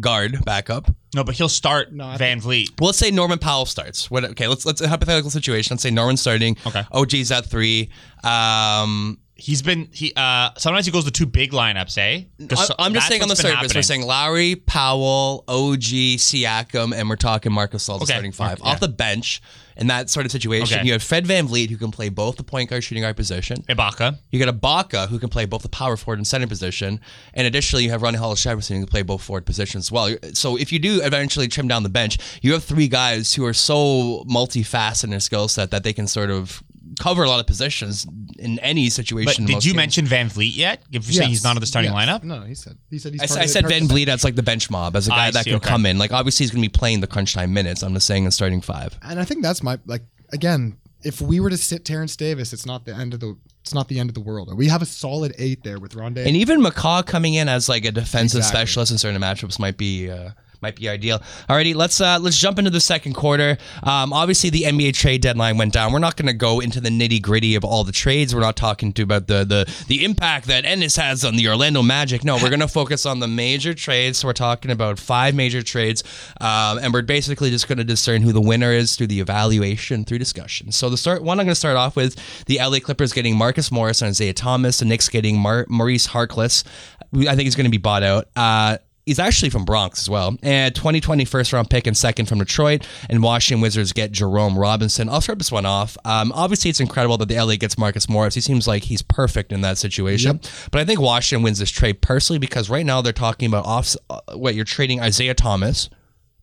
guard, 0.00 0.44
backup. 0.44 0.94
No, 1.14 1.24
but 1.24 1.34
he'll 1.34 1.48
start 1.48 1.92
No, 1.92 2.04
VanVleet. 2.04 2.78
Well, 2.78 2.88
let's 2.88 2.98
say 2.98 3.10
Norman 3.10 3.38
Powell 3.38 3.66
starts. 3.66 4.10
What? 4.10 4.24
Okay, 4.24 4.46
let's 4.48 4.66
let's 4.66 4.80
a 4.80 4.88
hypothetical 4.88 5.30
situation. 5.30 5.74
Let's 5.74 5.82
say 5.82 5.90
Norman's 5.90 6.20
starting. 6.20 6.56
Okay. 6.66 6.84
OG's 6.92 7.30
at 7.32 7.46
three. 7.46 7.90
Um, 8.22 9.18
He's 9.40 9.62
been 9.62 9.88
he 9.92 10.12
uh 10.16 10.50
sometimes 10.58 10.86
he 10.86 10.92
goes 10.92 11.04
to 11.04 11.10
two 11.10 11.26
big 11.26 11.52
lineups, 11.52 11.96
eh? 11.98 12.24
I- 12.56 12.74
I'm 12.78 12.94
just 12.94 13.08
saying 13.08 13.22
on 13.22 13.28
the 13.28 13.36
surface, 13.36 13.74
we're 13.74 13.82
saying 13.82 14.02
Lowry, 14.06 14.56
Powell, 14.56 15.44
OG, 15.48 16.16
Siakam, 16.18 16.94
and 16.94 17.08
we're 17.08 17.16
talking 17.16 17.52
Marcus 17.52 17.86
Gasol, 17.88 17.96
Okay. 17.96 18.04
starting 18.06 18.32
five. 18.32 18.58
Yeah. 18.62 18.70
Off 18.72 18.80
the 18.80 18.88
bench, 18.88 19.40
in 19.76 19.86
that 19.86 20.10
sort 20.10 20.26
of 20.26 20.32
situation, 20.32 20.78
Okay. 20.80 20.86
you 20.86 20.92
have 20.92 21.02
Fred 21.02 21.24
VanVleet, 21.24 21.70
who 21.70 21.78
can 21.78 21.90
play 21.90 22.10
both 22.10 22.36
the 22.36 22.42
point 22.42 22.68
guard, 22.68 22.84
shooting 22.84 23.02
guard 23.02 23.16
position. 23.16 23.62
Ibaka. 23.68 24.18
You 24.30 24.44
got 24.44 24.54
Ibaka, 24.54 25.08
who 25.08 25.18
can 25.18 25.30
play 25.30 25.46
both 25.46 25.62
the 25.62 25.70
power 25.70 25.96
forward 25.96 26.18
and 26.18 26.26
center 26.26 26.46
position. 26.46 27.00
And 27.32 27.46
additionally, 27.46 27.84
you 27.84 27.90
have 27.90 28.02
Rondae 28.02 28.16
Hollis 28.16 28.42
Jefferson, 28.42 28.76
who 28.76 28.82
can 28.82 28.90
play 28.90 29.02
both 29.02 29.22
forward 29.22 29.46
positions 29.46 29.86
as 29.86 29.92
well. 29.92 30.14
So 30.34 30.56
if 30.56 30.70
you 30.70 30.78
do 30.78 31.00
eventually 31.02 31.48
trim 31.48 31.66
down 31.66 31.82
the 31.82 31.88
bench, 31.88 32.18
you 32.42 32.52
have 32.52 32.62
three 32.64 32.88
guys 32.88 33.32
who 33.34 33.44
are 33.46 33.54
so 33.54 34.24
multifaceted 34.28 35.04
in 35.04 35.10
their 35.10 35.20
skill 35.20 35.48
set 35.48 35.70
that 35.70 35.82
they 35.82 35.94
can 35.94 36.06
sort 36.06 36.30
of 36.30 36.62
cover 37.00 37.24
a 37.24 37.28
lot 37.28 37.40
of 37.40 37.46
positions 37.46 38.06
in 38.38 38.58
any 38.60 38.88
situation. 38.90 39.42
in 39.42 39.46
did 39.48 39.64
you 39.64 39.72
games. 39.72 39.76
mention 39.76 40.04
Van 40.06 40.28
Vliet 40.28 40.54
yet? 40.54 40.82
If 40.92 41.06
you're 41.06 41.14
saying 41.14 41.30
he's 41.30 41.42
not 41.42 41.56
in 41.56 41.60
the 41.60 41.66
starting 41.66 41.92
Yes. 41.92 42.08
lineup? 42.08 42.22
No, 42.22 42.42
he 42.42 42.54
said 42.54 42.76
he 42.90 42.98
said 42.98 43.12
he's 43.12 43.22
I, 43.22 43.26
part 43.26 43.40
I 43.40 43.44
of 43.44 43.50
said 43.50 43.66
Van 43.68 43.82
the- 43.82 43.88
Vliet 43.94 44.08
as 44.08 44.22
like 44.22 44.36
the 44.36 44.42
bench 44.42 44.70
mob, 44.70 44.94
as 44.94 45.08
a 45.08 45.10
guy 45.10 45.26
I 45.26 45.30
that 45.32 45.44
see, 45.44 45.50
can 45.50 45.56
okay. 45.56 45.68
come 45.68 45.86
in. 45.86 45.98
Like 45.98 46.12
obviously 46.12 46.44
he's 46.44 46.50
going 46.52 46.62
to 46.62 46.68
be 46.68 46.72
playing 46.78 47.00
the 47.00 47.06
crunch 47.08 47.34
time 47.34 47.52
minutes. 47.52 47.82
I'm 47.82 47.94
just 47.94 48.06
saying 48.06 48.24
in 48.24 48.30
starting 48.30 48.60
five. 48.60 48.96
And 49.02 49.18
I 49.18 49.24
think 49.24 49.42
that's 49.42 49.62
my 49.62 49.78
like 49.86 50.02
again, 50.32 50.76
if 51.02 51.20
we 51.20 51.40
were 51.40 51.50
to 51.50 51.56
sit 51.56 51.84
Terrence 51.84 52.14
Davis, 52.14 52.52
it's 52.52 52.66
not 52.66 52.84
the 52.84 52.94
end 52.94 53.14
of 53.14 53.20
the 53.20 53.36
it's 53.62 53.74
not 53.74 53.88
the 53.88 53.98
end 53.98 54.08
of 54.10 54.14
the 54.14 54.20
world. 54.20 54.54
We 54.56 54.68
have 54.68 54.82
a 54.82 54.86
solid 54.86 55.34
eight 55.38 55.64
there 55.64 55.78
with 55.78 55.94
Rondae. 55.94 56.26
And 56.26 56.36
even 56.36 56.62
McCaw 56.62 57.04
coming 57.06 57.34
in 57.34 57.48
as 57.48 57.68
like 57.68 57.84
a 57.84 57.90
defensive 57.92 58.38
Exactly. 58.38 58.58
specialist 58.60 58.92
in 58.92 58.98
certain 58.98 59.20
matchups 59.20 59.58
might 59.58 59.76
be 59.76 60.10
uh, 60.10 60.30
might 60.62 60.76
be 60.76 60.88
ideal. 60.88 61.20
Alrighty, 61.48 61.74
let's 61.74 62.00
uh, 62.00 62.18
let's 62.20 62.38
jump 62.38 62.58
into 62.58 62.70
the 62.70 62.80
second 62.80 63.14
quarter. 63.14 63.58
Um, 63.82 64.12
obviously, 64.12 64.50
the 64.50 64.62
NBA 64.62 64.94
trade 64.94 65.22
deadline 65.22 65.56
went 65.58 65.72
down. 65.72 65.92
We're 65.92 65.98
not 65.98 66.16
going 66.16 66.26
to 66.26 66.32
go 66.32 66.60
into 66.60 66.80
the 66.80 66.90
nitty 66.90 67.22
gritty 67.22 67.54
of 67.54 67.64
all 67.64 67.84
the 67.84 67.92
trades. 67.92 68.34
We're 68.34 68.40
not 68.40 68.56
talking 68.56 68.92
to 68.94 69.02
about 69.02 69.26
the 69.26 69.44
the 69.44 69.84
the 69.88 70.04
impact 70.04 70.46
that 70.46 70.64
Ennis 70.64 70.96
has 70.96 71.24
on 71.24 71.36
the 71.36 71.48
Orlando 71.48 71.82
Magic. 71.82 72.24
No, 72.24 72.36
we're 72.36 72.50
going 72.50 72.60
to 72.60 72.68
focus 72.68 73.06
on 73.06 73.20
the 73.20 73.28
major 73.28 73.74
trades. 73.74 74.18
So 74.18 74.28
we're 74.28 74.32
talking 74.34 74.70
about 74.70 74.98
five 74.98 75.34
major 75.34 75.62
trades, 75.62 76.02
um, 76.40 76.78
and 76.78 76.92
we're 76.92 77.02
basically 77.02 77.50
just 77.50 77.68
going 77.68 77.78
to 77.78 77.84
discern 77.84 78.22
who 78.22 78.32
the 78.32 78.40
winner 78.40 78.72
is 78.72 78.96
through 78.96 79.08
the 79.08 79.20
evaluation, 79.20 80.04
through 80.04 80.18
discussion. 80.18 80.72
So 80.72 80.90
the 80.90 80.96
start 80.96 81.22
one 81.22 81.40
I'm 81.40 81.46
going 81.46 81.52
to 81.52 81.58
start 81.58 81.76
off 81.76 81.96
with 81.96 82.16
the 82.46 82.58
LA 82.58 82.80
Clippers 82.80 83.12
getting 83.12 83.36
Marcus 83.36 83.72
Morris 83.72 84.02
and 84.02 84.10
Isaiah 84.10 84.34
Thomas. 84.34 84.78
The 84.78 84.84
Knicks 84.84 85.08
getting 85.08 85.38
Mar- 85.38 85.66
Maurice 85.68 86.06
Harkless. 86.06 86.64
I 87.12 87.34
think 87.34 87.40
he's 87.40 87.56
going 87.56 87.64
to 87.64 87.70
be 87.70 87.78
bought 87.78 88.02
out. 88.02 88.28
Uh, 88.36 88.78
He's 89.06 89.18
actually 89.18 89.50
from 89.50 89.64
Bronx 89.64 90.00
as 90.00 90.10
well. 90.10 90.36
And 90.42 90.74
2020 90.74 91.24
first 91.24 91.52
round 91.52 91.70
pick 91.70 91.86
and 91.86 91.96
second 91.96 92.26
from 92.26 92.38
Detroit. 92.38 92.86
And 93.08 93.22
Washington 93.22 93.60
Wizards 93.62 93.92
get 93.92 94.12
Jerome 94.12 94.58
Robinson. 94.58 95.08
I'll 95.08 95.20
start 95.20 95.38
this 95.38 95.50
one 95.50 95.66
off. 95.66 95.96
Um, 96.04 96.32
obviously, 96.32 96.70
it's 96.70 96.80
incredible 96.80 97.16
that 97.18 97.28
the 97.28 97.36
LA 97.36 97.56
gets 97.56 97.78
Marcus 97.78 98.08
Morris. 98.08 98.34
He 98.34 98.40
seems 98.40 98.68
like 98.68 98.84
he's 98.84 99.02
perfect 99.02 99.52
in 99.52 99.62
that 99.62 99.78
situation. 99.78 100.40
But 100.70 100.80
I 100.80 100.84
think 100.84 101.00
Washington 101.00 101.42
wins 101.42 101.58
this 101.58 101.70
trade 101.70 102.02
personally 102.02 102.38
because 102.38 102.68
right 102.70 102.86
now 102.86 103.00
they're 103.00 103.12
talking 103.12 103.48
about 103.48 103.64
off. 103.66 103.96
Uh, 104.08 104.20
what 104.34 104.54
you're 104.54 104.64
trading 104.64 105.00
Isaiah 105.00 105.34
Thomas, 105.34 105.88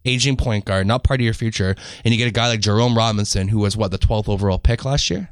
aging 0.04 0.36
point 0.36 0.66
guard, 0.66 0.88
not 0.88 1.04
part 1.04 1.20
of 1.20 1.26
your 1.26 1.34
future, 1.34 1.76
and 2.04 2.14
you 2.14 2.18
get 2.18 2.28
a 2.28 2.32
guy 2.32 2.48
like 2.48 2.60
Jerome 2.60 2.98
Robinson, 2.98 3.48
who 3.50 3.60
was 3.60 3.78
what 3.78 3.92
the 3.92 3.98
12th 4.00 4.28
overall 4.28 4.60
pick 4.60 4.84
last 4.84 5.10
year. 5.10 5.30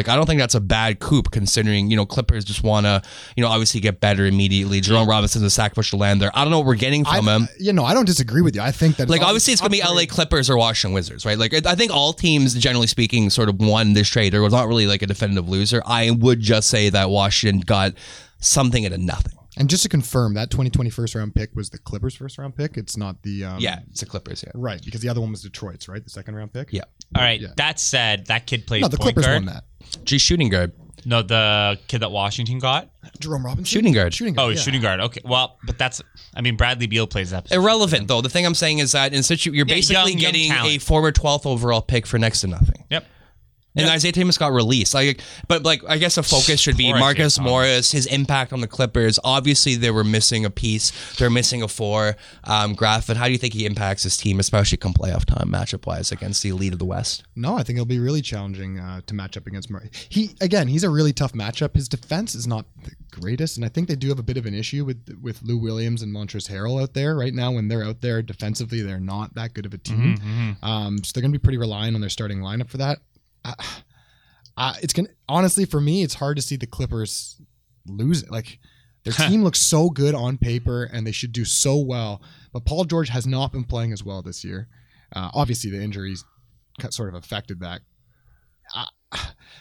Like 0.00 0.08
I 0.08 0.16
don't 0.16 0.24
think 0.24 0.40
that's 0.40 0.54
a 0.54 0.62
bad 0.62 0.98
coup 0.98 1.22
considering 1.22 1.90
you 1.90 1.96
know 1.96 2.06
Clippers 2.06 2.42
just 2.42 2.62
want 2.62 2.86
to 2.86 3.02
you 3.36 3.42
know 3.44 3.50
obviously 3.50 3.80
get 3.80 4.00
better 4.00 4.24
immediately. 4.24 4.80
Jerome 4.80 5.06
Robinson's 5.06 5.44
a 5.44 5.50
sacrificial 5.50 5.98
land 5.98 6.22
there. 6.22 6.30
I 6.34 6.42
don't 6.42 6.50
know 6.50 6.60
what 6.60 6.66
we're 6.66 6.74
getting 6.76 7.06
I, 7.06 7.18
from 7.18 7.28
him. 7.28 7.48
you 7.58 7.74
know, 7.74 7.84
I 7.84 7.92
don't 7.92 8.06
disagree 8.06 8.40
with 8.40 8.54
you. 8.54 8.62
I 8.62 8.72
think 8.72 8.96
that 8.96 9.10
Like 9.10 9.20
obviously 9.20 9.52
it's 9.52 9.60
gonna 9.60 9.70
be 9.70 9.82
LA 9.82 10.06
Clippers 10.08 10.48
or 10.48 10.56
Washington 10.56 10.94
Wizards, 10.94 11.26
right? 11.26 11.36
Like 11.36 11.66
I 11.66 11.74
think 11.74 11.92
all 11.92 12.14
teams, 12.14 12.54
generally 12.54 12.86
speaking, 12.86 13.28
sort 13.28 13.50
of 13.50 13.60
won 13.60 13.92
this 13.92 14.08
trade. 14.08 14.32
There 14.32 14.40
was 14.40 14.54
not 14.54 14.68
really 14.68 14.86
like 14.86 15.02
a 15.02 15.06
definitive 15.06 15.50
loser. 15.50 15.82
I 15.84 16.10
would 16.10 16.40
just 16.40 16.70
say 16.70 16.88
that 16.88 17.10
Washington 17.10 17.60
got 17.60 17.92
something 18.38 18.86
at 18.86 18.92
a 18.92 18.98
nothing. 18.98 19.34
And 19.56 19.68
just 19.68 19.82
to 19.82 19.88
confirm, 19.88 20.34
that 20.34 20.50
2020 20.50 20.90
first 20.90 21.14
round 21.14 21.34
pick 21.34 21.54
was 21.54 21.70
the 21.70 21.78
Clippers' 21.78 22.14
first 22.14 22.38
round 22.38 22.56
pick. 22.56 22.76
It's 22.76 22.96
not 22.96 23.22
the 23.22 23.44
um, 23.44 23.60
Yeah, 23.60 23.80
it's 23.90 24.00
the 24.00 24.06
Clippers. 24.06 24.42
Yeah, 24.42 24.52
right 24.54 24.80
because 24.82 25.00
the 25.00 25.08
other 25.08 25.20
one 25.20 25.30
was 25.30 25.42
Detroit's, 25.42 25.88
right? 25.88 26.02
The 26.02 26.10
second 26.10 26.34
round 26.34 26.52
pick. 26.52 26.72
yeah. 26.72 26.84
All 27.16 27.22
right. 27.22 27.40
Yeah. 27.40 27.48
That 27.56 27.78
said, 27.80 28.26
that 28.26 28.46
kid 28.46 28.66
plays 28.66 28.82
No, 28.82 28.88
the 28.88 28.96
point 28.96 29.14
Clippers 29.16 29.26
guard. 29.26 29.44
won 29.46 29.54
that. 29.54 29.64
G 30.04 30.18
shooting 30.18 30.48
guard, 30.48 30.72
No, 31.04 31.22
the 31.22 31.78
kid 31.88 32.00
that 32.02 32.12
Washington 32.12 32.58
got. 32.58 32.90
Jerome 33.18 33.44
Robinson, 33.44 33.64
shooting 33.64 33.92
guard. 33.92 34.14
shooting 34.14 34.34
Oh, 34.34 34.42
guard. 34.44 34.50
he's 34.52 34.60
yeah. 34.60 34.64
shooting 34.64 34.80
guard. 34.82 35.00
Okay. 35.00 35.20
Well, 35.24 35.58
but 35.64 35.76
that's. 35.78 36.00
I 36.34 36.40
mean, 36.42 36.56
Bradley 36.56 36.86
Beal 36.86 37.06
plays 37.06 37.30
that. 37.30 37.44
position. 37.44 37.62
Irrelevant 37.62 38.06
though. 38.08 38.20
The 38.20 38.28
thing 38.28 38.46
I'm 38.46 38.54
saying 38.54 38.78
is 38.78 38.92
that 38.92 39.12
in 39.12 39.22
situ, 39.22 39.50
you're 39.52 39.66
Yeah, 39.66 39.74
basically 39.74 40.12
young- 40.12 40.20
young 40.20 40.32
getting 40.32 40.52
a 40.52 40.78
former 40.78 41.10
12th 41.12 41.44
overall 41.46 41.82
pick 41.82 42.06
for 42.06 42.18
next 42.18 42.42
to 42.42 42.46
nothing. 42.46 42.84
Yep. 42.90 43.06
And 43.76 43.88
Isaiah 43.88 44.12
Thomas 44.12 44.36
got 44.36 44.52
released. 44.52 44.94
Like, 44.94 45.20
but 45.46 45.62
like, 45.62 45.82
I 45.88 45.96
guess 45.98 46.16
the 46.16 46.22
focus 46.22 46.60
should 46.60 46.76
be 46.76 46.92
Marcus. 46.92 47.38
Morris, 47.38 47.92
his 47.92 48.06
impact 48.06 48.52
on 48.52 48.60
the 48.60 48.66
Clippers. 48.66 49.18
Obviously, 49.22 49.76
they 49.76 49.90
were 49.90 50.04
missing 50.04 50.44
a 50.44 50.50
piece. 50.50 50.90
They're 51.16 51.30
missing 51.30 51.62
a 51.62 51.68
four. 51.68 52.16
Um, 52.44 52.74
Graffin, 52.74 53.16
how 53.16 53.26
do 53.26 53.32
you 53.32 53.38
think 53.38 53.54
he 53.54 53.66
impacts 53.66 54.02
his 54.02 54.16
team, 54.16 54.40
especially 54.40 54.78
come 54.78 54.92
playoff 54.92 55.24
time, 55.24 55.50
matchup 55.50 55.86
wise, 55.86 56.10
against 56.10 56.42
the 56.42 56.48
elite 56.48 56.72
of 56.72 56.78
the 56.80 56.84
West? 56.84 57.24
No, 57.36 57.56
I 57.56 57.62
think 57.62 57.76
it'll 57.76 57.86
be 57.86 58.00
really 58.00 58.22
challenging 58.22 58.78
uh, 58.80 59.02
to 59.06 59.14
match 59.14 59.36
up 59.36 59.46
against 59.46 59.70
Murray. 59.70 59.90
He 60.08 60.34
again, 60.40 60.66
he's 60.68 60.84
a 60.84 60.90
really 60.90 61.12
tough 61.12 61.32
matchup. 61.32 61.76
His 61.76 61.88
defense 61.88 62.34
is 62.34 62.46
not 62.46 62.66
the 62.84 62.90
greatest, 63.12 63.56
and 63.56 63.64
I 63.64 63.68
think 63.68 63.88
they 63.88 63.96
do 63.96 64.08
have 64.08 64.18
a 64.18 64.22
bit 64.24 64.36
of 64.36 64.46
an 64.46 64.54
issue 64.54 64.84
with 64.84 65.16
with 65.22 65.42
Lou 65.42 65.58
Williams 65.58 66.02
and 66.02 66.14
Montrezl 66.14 66.50
Harrell 66.50 66.82
out 66.82 66.94
there 66.94 67.14
right 67.16 67.32
now. 67.34 67.52
When 67.52 67.68
they're 67.68 67.84
out 67.84 68.00
there 68.00 68.20
defensively, 68.22 68.82
they're 68.82 68.98
not 69.00 69.34
that 69.34 69.54
good 69.54 69.66
of 69.66 69.74
a 69.74 69.78
team. 69.78 70.16
Mm-hmm, 70.16 70.64
Um, 70.64 70.98
so 71.04 71.12
they're 71.14 71.22
going 71.22 71.32
to 71.32 71.38
be 71.38 71.42
pretty 71.42 71.58
reliant 71.58 71.94
on 71.94 72.00
their 72.00 72.10
starting 72.10 72.40
lineup 72.40 72.68
for 72.68 72.78
that. 72.78 72.98
Uh, 73.44 73.54
uh, 74.56 74.74
it's 74.82 74.92
gonna 74.92 75.08
honestly 75.28 75.64
for 75.64 75.80
me, 75.80 76.02
it's 76.02 76.14
hard 76.14 76.36
to 76.36 76.42
see 76.42 76.56
the 76.56 76.66
Clippers 76.66 77.40
lose 77.86 78.22
it. 78.22 78.30
Like 78.30 78.58
their 79.04 79.12
team 79.14 79.42
looks 79.42 79.60
so 79.60 79.88
good 79.88 80.14
on 80.14 80.36
paper, 80.36 80.84
and 80.84 81.06
they 81.06 81.12
should 81.12 81.32
do 81.32 81.44
so 81.44 81.76
well. 81.78 82.20
But 82.52 82.64
Paul 82.66 82.84
George 82.84 83.08
has 83.08 83.26
not 83.26 83.52
been 83.52 83.64
playing 83.64 83.92
as 83.92 84.04
well 84.04 84.20
this 84.22 84.44
year. 84.44 84.68
Uh, 85.14 85.30
obviously, 85.34 85.70
the 85.70 85.82
injuries 85.82 86.24
sort 86.90 87.08
of 87.08 87.14
affected 87.14 87.60
that. 87.60 87.80
Uh, 88.74 88.84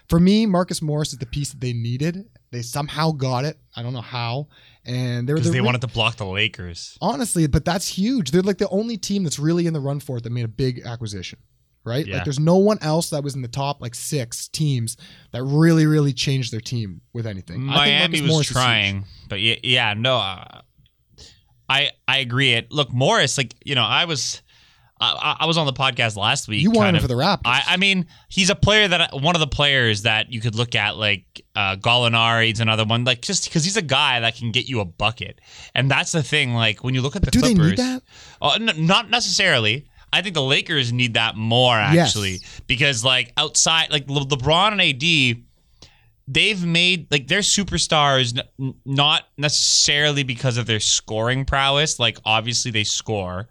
for 0.09 0.19
me, 0.19 0.45
Marcus 0.45 0.81
Morris 0.81 1.13
is 1.13 1.19
the 1.19 1.25
piece 1.25 1.51
that 1.51 1.61
they 1.61 1.73
needed. 1.73 2.25
They 2.51 2.61
somehow 2.61 3.11
got 3.11 3.45
it. 3.45 3.57
I 3.75 3.81
don't 3.83 3.93
know 3.93 4.01
how. 4.01 4.47
And 4.85 5.27
they 5.27 5.33
were 5.33 5.37
Because 5.37 5.51
the 5.51 5.53
they 5.53 5.61
re- 5.61 5.65
wanted 5.65 5.81
to 5.81 5.87
block 5.87 6.17
the 6.17 6.25
Lakers. 6.25 6.97
honestly, 7.01 7.47
but 7.47 7.63
that's 7.63 7.87
huge. 7.87 8.31
They're 8.31 8.41
like 8.41 8.57
the 8.57 8.69
only 8.69 8.97
team 8.97 9.23
that's 9.23 9.39
really 9.39 9.67
in 9.67 9.73
the 9.73 9.79
run 9.79 9.99
for 9.99 10.17
it 10.17 10.23
that 10.23 10.31
made 10.31 10.45
a 10.45 10.49
big 10.49 10.81
acquisition, 10.85 11.39
right? 11.89 12.05
Yeah. 12.05 12.15
Like 12.17 12.23
there's 12.25 12.39
no 12.39 12.57
one 12.57 12.77
else 12.81 13.09
that 13.09 13.23
was 13.23 13.35
in 13.35 13.41
the 13.41 13.47
top 13.49 13.81
like 13.81 13.95
six 13.95 14.47
teams 14.47 14.95
that 15.33 15.43
really, 15.43 15.85
really 15.85 16.13
changed 16.13 16.53
their 16.53 16.61
team 16.61 17.01
with 17.11 17.27
anything. 17.27 17.67
I 17.69 17.85
think 17.85 18.13
Miami 18.13 18.37
was 18.37 18.47
trying, 18.47 19.03
but 19.27 19.41
yeah, 19.41 19.55
yeah, 19.63 19.93
no, 19.95 20.15
uh, 20.17 20.61
I 21.67 21.91
I 22.07 22.19
agree. 22.19 22.53
It 22.53 22.71
look 22.71 22.91
Morris, 22.93 23.37
like 23.37 23.55
you 23.65 23.75
know, 23.75 23.83
I 23.83 24.05
was. 24.05 24.41
I, 25.01 25.37
I 25.39 25.45
was 25.45 25.57
on 25.57 25.65
the 25.65 25.71
podcast 25.71 26.17
last 26.17 26.49
week. 26.49 26.61
You 26.61 26.71
wanted 26.71 26.89
him 26.89 26.95
of- 26.95 27.01
for 27.03 27.07
the 27.07 27.13
Raptors. 27.13 27.43
I, 27.45 27.63
I 27.67 27.77
mean, 27.77 28.07
he's 28.27 28.49
a 28.49 28.55
player 28.55 28.85
that 28.85 29.13
one 29.13 29.33
of 29.33 29.39
the 29.39 29.47
players 29.47 30.01
that 30.01 30.29
you 30.29 30.41
could 30.41 30.55
look 30.55 30.75
at, 30.75 30.97
like 30.97 31.23
uh, 31.55 31.77
Gallinari's 31.77 32.59
another 32.59 32.83
one, 32.83 33.05
like 33.05 33.21
just 33.21 33.45
because 33.45 33.63
he's 33.63 33.77
a 33.77 33.81
guy 33.81 34.19
that 34.19 34.35
can 34.35 34.51
get 34.51 34.67
you 34.67 34.81
a 34.81 34.85
bucket, 34.85 35.39
and 35.73 35.89
that's 35.89 36.11
the 36.11 36.21
thing. 36.21 36.53
Like 36.53 36.83
when 36.83 36.95
you 36.95 37.01
look 37.01 37.15
at 37.15 37.21
the 37.21 37.31
Do 37.31 37.39
they 37.39 37.53
Clippers, 37.53 37.69
need 37.69 37.77
that? 37.77 38.03
Oh, 38.41 38.55
n- 38.55 38.85
not 38.85 39.09
necessarily. 39.09 39.87
I 40.11 40.21
think 40.21 40.33
the 40.35 40.41
Lakers 40.43 40.91
need 40.91 41.13
that 41.15 41.35
more 41.35 41.75
Yes. 41.75 42.07
actually 42.09 42.39
because 42.67 43.03
like 43.03 43.31
outside, 43.37 43.91
like 43.91 44.09
Le- 44.09 44.25
LeBron 44.25 44.71
and 44.71 44.81
AD, 44.81 45.43
they've 46.27 46.63
made 46.65 47.07
like 47.11 47.27
their 47.27 47.39
superstars 47.41 48.39
n- 48.59 48.73
not 48.85 49.23
necessarily 49.37 50.23
because 50.23 50.57
of 50.57 50.65
their 50.65 50.79
scoring 50.79 51.45
prowess. 51.45 51.99
Like 51.99 52.17
obviously 52.25 52.71
they 52.71 52.83
score, 52.83 53.49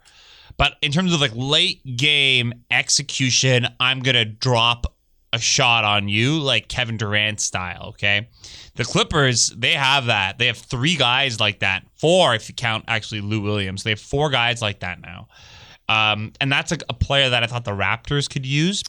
but 0.57 0.73
in 0.81 0.91
terms 0.91 1.13
of 1.13 1.21
like 1.21 1.31
late 1.35 1.81
game 1.97 2.53
execution, 2.71 3.67
I'm 3.79 3.99
gonna 4.01 4.25
drop 4.25 4.85
a 5.31 5.39
shot 5.39 5.83
on 5.83 6.09
you 6.09 6.39
like 6.39 6.67
Kevin 6.69 6.97
Durant 6.97 7.39
style. 7.39 7.89
Okay, 7.89 8.27
the 8.75 8.83
Clippers 8.83 9.49
they 9.49 9.73
have 9.73 10.07
that. 10.07 10.37
They 10.39 10.47
have 10.47 10.57
three 10.57 10.95
guys 10.95 11.39
like 11.39 11.59
that. 11.59 11.85
Four 11.95 12.33
if 12.35 12.49
you 12.49 12.55
count 12.55 12.85
actually 12.87 13.21
Lou 13.21 13.39
Williams. 13.41 13.83
They 13.83 13.91
have 13.91 13.99
four 14.01 14.29
guys 14.29 14.61
like 14.61 14.79
that 14.79 15.01
now. 15.01 15.27
Um, 15.89 16.31
and 16.39 16.51
that's 16.51 16.71
a, 16.71 16.77
a 16.87 16.93
player 16.93 17.29
that 17.29 17.43
I 17.43 17.47
thought 17.47 17.65
the 17.65 17.71
Raptors 17.71 18.29
could 18.29 18.45
use. 18.45 18.83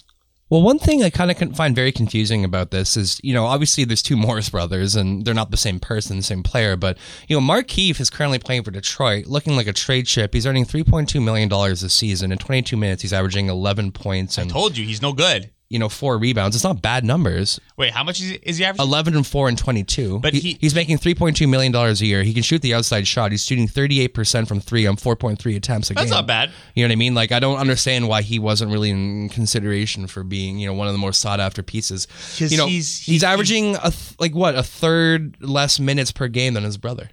Well, 0.51 0.63
one 0.63 0.81
thing 0.81 1.05
I 1.05 1.11
kind 1.11 1.31
of 1.31 1.57
find 1.57 1.77
very 1.77 1.93
confusing 1.93 2.45
about 2.45 2.73
this 2.73 2.97
is, 2.97 3.21
you 3.23 3.33
know, 3.33 3.47
obviously 3.47 3.85
there's 3.85 4.03
two 4.03 4.17
Morris 4.19 4.51
brothers 4.51 4.97
and 4.97 5.25
they're 5.25 5.33
not 5.33 5.53
the 5.53 5.57
same 5.57 5.79
person, 5.79 6.17
the 6.17 6.23
same 6.25 6.43
player, 6.43 6.77
but, 6.77 6.99
you 7.29 7.41
know, 7.41 7.47
Markieff 7.47 8.01
is 8.01 8.11
currently 8.11 8.41
playing 8.41 8.65
for 8.65 8.73
Detroit, 8.73 9.27
looking 9.27 9.57
like 9.57 9.69
a 9.69 9.73
trade 9.73 10.07
chip. 10.07 10.35
He's 10.35 10.47
earning 10.47 10.67
$3.2 10.67 11.23
million 11.23 11.49
this 11.49 11.95
season. 11.95 12.33
In 12.33 12.39
22 12.39 12.77
minutes, 12.77 13.03
he's 13.03 13.13
averaging 13.13 13.49
11 13.49 13.93
points 13.93 14.39
and, 14.39 14.51
I 14.51 14.53
Told 14.53 14.77
you 14.77 14.85
he's 14.85 15.01
no 15.01 15.13
good. 15.13 15.51
You 15.71 15.79
know, 15.79 15.89
four 15.89 16.19
rebounds. 16.19 16.57
It's 16.57 16.65
not 16.65 16.83
bad 16.83 17.05
numbers. 17.05 17.61
Wait, 17.77 17.93
how 17.93 18.03
much 18.03 18.21
is, 18.21 18.33
is 18.43 18.59
he 18.59 18.65
averaging? 18.65 18.89
11 18.89 19.15
and 19.15 19.25
4 19.25 19.49
and 19.49 19.57
22. 19.57 20.19
But 20.19 20.35
He- 20.35 20.41
he- 20.41 20.59
he's 20.61 20.75
making 20.75 20.99
$3.2 20.99 21.49
million 21.49 21.73
a 21.75 21.93
year. 21.93 22.25
He 22.25 22.35
can 22.35 22.43
shoot 22.43 22.61
the 22.61 22.75
outside 22.75 23.07
shot. 23.07 23.31
He's 23.31 23.45
shooting 23.47 23.69
38% 23.69 24.49
from 24.49 24.61
three 24.61 24.85
on 24.89 24.97
4.3 24.97 25.57
attempts 25.57 25.89
a 25.91 25.95
That's 25.95 26.07
game. 26.07 26.11
not 26.11 26.27
bad. 26.27 26.51
You 26.75 26.83
know 26.83 26.89
what 26.89 26.93
I 26.93 26.97
mean? 26.97 27.15
Like, 27.15 27.31
I 27.31 27.39
don't 27.39 27.57
understand 27.59 28.09
why 28.09 28.23
he 28.23 28.41
wasn't 28.41 28.73
really 28.73 28.91
in 28.91 29.29
consideration 29.29 30.09
for 30.09 30.25
being, 30.25 30.59
you 30.59 30.67
know, 30.67 30.75
one 30.75 30.89
of 30.89 30.93
the 30.93 30.99
more 30.99 31.13
sought 31.13 31.39
after 31.39 31.63
pieces. 31.63 32.09
You 32.39 32.57
know, 32.57 32.67
he's- 32.67 32.99
he's, 32.99 33.21
he- 33.21 33.27
averaging 33.27 33.77
a 33.77 33.93
th- 33.93 34.19
like 34.19 34.35
what 34.35 34.57
a 34.57 34.65
third 34.65 35.37
less 35.41 35.79
minutes 35.79 36.11
per 36.11 36.27
game 36.27 36.55
than 36.55 36.65
his 36.65 36.79
brother. 36.79 37.11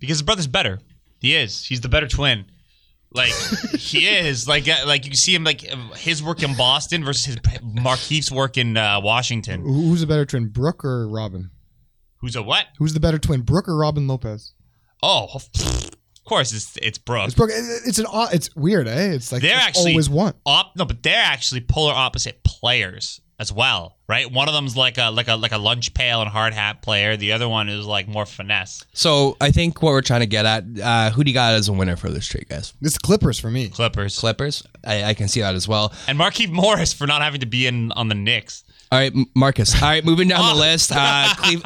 because 0.00 0.16
his 0.16 0.22
brother's 0.22 0.46
better. 0.46 0.78
He 1.20 1.34
is. 1.34 1.64
He's 1.66 1.82
the 1.82 1.88
better 1.88 2.06
twin. 2.08 2.46
Like 3.10 3.32
he 3.78 4.06
is. 4.06 4.46
Like 4.46 4.68
uh, 4.68 4.84
like 4.86 5.06
you 5.06 5.14
see 5.14 5.34
him 5.34 5.44
like 5.44 5.62
his 5.96 6.22
work 6.22 6.42
in 6.42 6.54
Boston 6.56 7.04
versus 7.04 7.24
his 7.24 7.36
Markieff's 7.36 8.30
work 8.30 8.56
in 8.56 8.76
uh, 8.76 9.00
Washington. 9.00 9.62
Who's 9.62 10.02
a 10.02 10.06
better 10.06 10.26
twin, 10.26 10.48
Brooke 10.48 10.84
or 10.84 11.08
Robin? 11.08 11.50
Who's 12.20 12.36
a 12.36 12.42
what? 12.42 12.66
Who's 12.78 12.94
the 12.94 13.00
better 13.00 13.18
twin, 13.18 13.42
Brooke 13.42 13.68
or 13.68 13.76
Robin 13.76 14.06
Lopez? 14.06 14.52
Oh, 15.02 15.28
of 15.32 15.48
course 16.24 16.52
it's 16.52 16.76
it's 16.78 16.98
Brooke. 16.98 17.26
It's 17.26 17.34
Brooke. 17.34 17.50
It's 17.52 17.98
an. 17.98 18.06
It's 18.32 18.54
weird, 18.54 18.88
eh? 18.88 19.12
It's 19.12 19.32
like 19.32 19.40
they're 19.40 19.56
it's 19.56 19.66
actually 19.66 19.92
always 19.92 20.10
one. 20.10 20.34
Op, 20.44 20.76
no, 20.76 20.84
but 20.84 21.02
they're 21.02 21.16
actually 21.16 21.62
polar 21.62 21.94
opposite 21.94 22.44
players 22.44 23.20
as 23.40 23.52
well, 23.52 23.96
right? 24.08 24.30
One 24.30 24.48
of 24.48 24.54
them's 24.54 24.76
like 24.76 24.98
a 24.98 25.10
like 25.10 25.28
a 25.28 25.36
like 25.36 25.52
a 25.52 25.58
lunch 25.58 25.94
pail 25.94 26.20
and 26.20 26.28
hard 26.28 26.52
hat 26.52 26.82
player. 26.82 27.16
The 27.16 27.32
other 27.32 27.48
one 27.48 27.68
is 27.68 27.86
like 27.86 28.08
more 28.08 28.26
finesse. 28.26 28.84
So 28.92 29.36
I 29.40 29.50
think 29.50 29.80
what 29.80 29.90
we're 29.90 30.02
trying 30.02 30.20
to 30.20 30.26
get 30.26 30.44
at, 30.44 30.64
uh, 30.82 31.10
who 31.10 31.22
do 31.22 31.30
you 31.30 31.34
got 31.34 31.54
as 31.54 31.68
a 31.68 31.72
winner 31.72 31.96
for 31.96 32.10
this 32.10 32.26
trade, 32.26 32.48
guys? 32.48 32.74
It's 32.82 32.98
Clippers 32.98 33.38
for 33.38 33.50
me. 33.50 33.68
Clippers. 33.68 34.18
Clippers. 34.18 34.64
I, 34.84 35.04
I 35.04 35.14
can 35.14 35.28
see 35.28 35.40
that 35.40 35.54
as 35.54 35.68
well. 35.68 35.92
And 36.08 36.18
Markieff 36.18 36.50
Morris 36.50 36.92
for 36.92 37.06
not 37.06 37.22
having 37.22 37.40
to 37.40 37.46
be 37.46 37.66
in 37.66 37.92
on 37.92 38.08
the 38.08 38.14
Knicks. 38.14 38.64
All 38.90 38.98
right, 38.98 39.12
Marcus. 39.34 39.74
All 39.74 39.88
right, 39.88 40.02
moving 40.04 40.28
down 40.28 40.54
the 40.54 40.58
list. 40.60 40.90
Uh, 40.94 41.28
Cleve- 41.36 41.62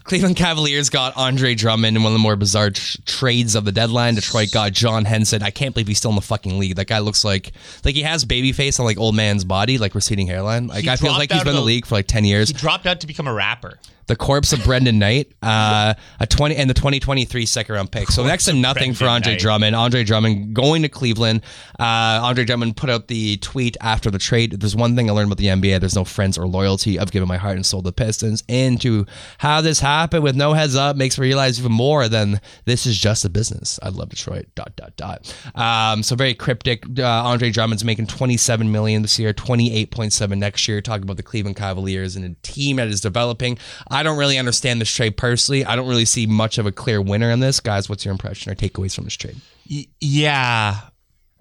Cleveland 0.04 0.36
Cavaliers 0.36 0.90
got 0.90 1.16
Andre 1.16 1.54
Drummond 1.54 1.96
in 1.96 2.02
one 2.02 2.12
of 2.12 2.14
the 2.14 2.22
more 2.22 2.36
bizarre 2.36 2.70
tr- 2.70 2.98
trades 3.06 3.54
of 3.54 3.64
the 3.64 3.72
deadline. 3.72 4.14
Detroit 4.14 4.50
got 4.52 4.72
John 4.72 5.06
Henson. 5.06 5.42
I 5.42 5.50
can't 5.50 5.74
believe 5.74 5.86
he's 5.88 5.96
still 5.98 6.10
in 6.10 6.16
the 6.16 6.20
fucking 6.22 6.58
league. 6.58 6.76
That 6.76 6.86
guy 6.86 6.98
looks 6.98 7.24
like 7.24 7.52
like 7.84 7.94
he 7.94 8.02
has 8.02 8.24
baby 8.26 8.52
face 8.52 8.78
and 8.78 8.84
like 8.86 8.98
old 8.98 9.14
man's 9.14 9.44
body, 9.44 9.78
like 9.78 9.94
receding 9.94 10.26
hairline. 10.26 10.66
Like 10.66 10.84
He 10.84 10.90
I 10.90 10.96
feel 10.96 11.08
dropped 11.08 11.18
like 11.20 11.32
he's 11.32 11.40
out 11.40 11.44
been 11.44 11.52
in 11.54 11.56
of 11.56 11.60
the 11.60 11.60
the- 11.62 11.66
league 11.66 11.86
for 11.86 11.94
like 11.94 12.06
ten 12.08 12.24
years. 12.26 12.48
He 12.48 12.54
dropped 12.54 12.86
out 12.86 13.00
to 13.00 13.06
become 13.06 13.26
a 13.26 13.32
rapper. 13.32 13.78
The 14.06 14.16
corpse 14.16 14.52
of 14.52 14.62
Brandon 14.64 14.98
Knight, 14.98 15.32
uh, 15.42 15.94
a 16.20 16.26
twenty 16.26 16.56
and 16.56 16.70
the 16.70 16.74
twenty 16.74 17.00
twenty 17.00 17.24
three 17.24 17.46
second 17.46 17.74
round 17.74 17.90
pick. 17.90 18.08
So 18.10 18.24
next 18.24 18.44
to 18.44 18.52
nothing 18.52 18.94
for 18.94 19.06
Andre 19.06 19.32
Knight. 19.32 19.40
Drummond. 19.40 19.74
Andre 19.76 20.04
Drummond 20.04 20.54
going 20.54 20.82
to 20.82 20.88
Cleveland. 20.88 21.42
Uh, 21.78 22.20
Andre 22.22 22.44
Drummond 22.44 22.76
put 22.76 22.88
out 22.88 23.08
the 23.08 23.36
tweet 23.38 23.76
after 23.80 24.10
the 24.10 24.18
trade. 24.18 24.60
There's 24.60 24.76
one 24.76 24.94
thing 24.94 25.10
I 25.10 25.12
learned 25.12 25.28
about 25.28 25.38
the 25.38 25.46
NBA: 25.46 25.80
there's 25.80 25.96
no 25.96 26.04
friends 26.04 26.38
or 26.38 26.46
loyalty. 26.46 26.98
I've 26.98 27.10
given 27.10 27.28
my 27.28 27.36
heart 27.36 27.56
and 27.56 27.66
soul 27.66 27.82
to 27.82 27.86
the 27.86 27.92
Pistons, 27.92 28.44
and 28.48 28.80
to 28.82 29.06
have 29.38 29.64
this 29.64 29.80
happen 29.80 30.22
with 30.22 30.36
no 30.36 30.52
heads 30.52 30.76
up 30.76 30.96
makes 30.96 31.18
me 31.18 31.26
realize 31.26 31.58
even 31.58 31.72
more 31.72 32.08
than 32.08 32.40
this 32.64 32.86
is 32.86 32.96
just 32.96 33.24
a 33.24 33.28
business. 33.28 33.78
I 33.82 33.88
love 33.88 34.08
Detroit. 34.10 34.46
Dot 34.54 34.74
dot 34.76 34.96
dot. 34.96 35.34
Um, 35.54 36.02
so 36.02 36.14
very 36.16 36.34
cryptic. 36.34 36.84
Uh, 36.98 37.04
Andre 37.04 37.50
Drummond's 37.50 37.84
making 37.84 38.06
27 38.06 38.70
million 38.70 39.02
this 39.02 39.18
year, 39.18 39.32
28.7 39.32 40.38
next 40.38 40.68
year. 40.68 40.80
Talking 40.80 41.02
about 41.04 41.16
the 41.16 41.22
Cleveland 41.22 41.56
Cavaliers 41.56 42.16
and 42.16 42.24
a 42.24 42.34
team 42.42 42.76
that 42.76 42.88
is 42.88 43.00
developing. 43.00 43.58
I 43.96 44.02
don't 44.02 44.18
really 44.18 44.38
understand 44.38 44.80
this 44.80 44.90
trade 44.90 45.16
personally. 45.16 45.64
I 45.64 45.74
don't 45.76 45.88
really 45.88 46.04
see 46.04 46.26
much 46.26 46.58
of 46.58 46.66
a 46.66 46.72
clear 46.72 47.00
winner 47.00 47.30
in 47.30 47.40
this, 47.40 47.60
guys. 47.60 47.88
What's 47.88 48.04
your 48.04 48.12
impression 48.12 48.52
or 48.52 48.54
takeaways 48.54 48.94
from 48.94 49.04
this 49.04 49.14
trade? 49.14 49.36
Y- 49.70 49.86
yeah. 50.00 50.80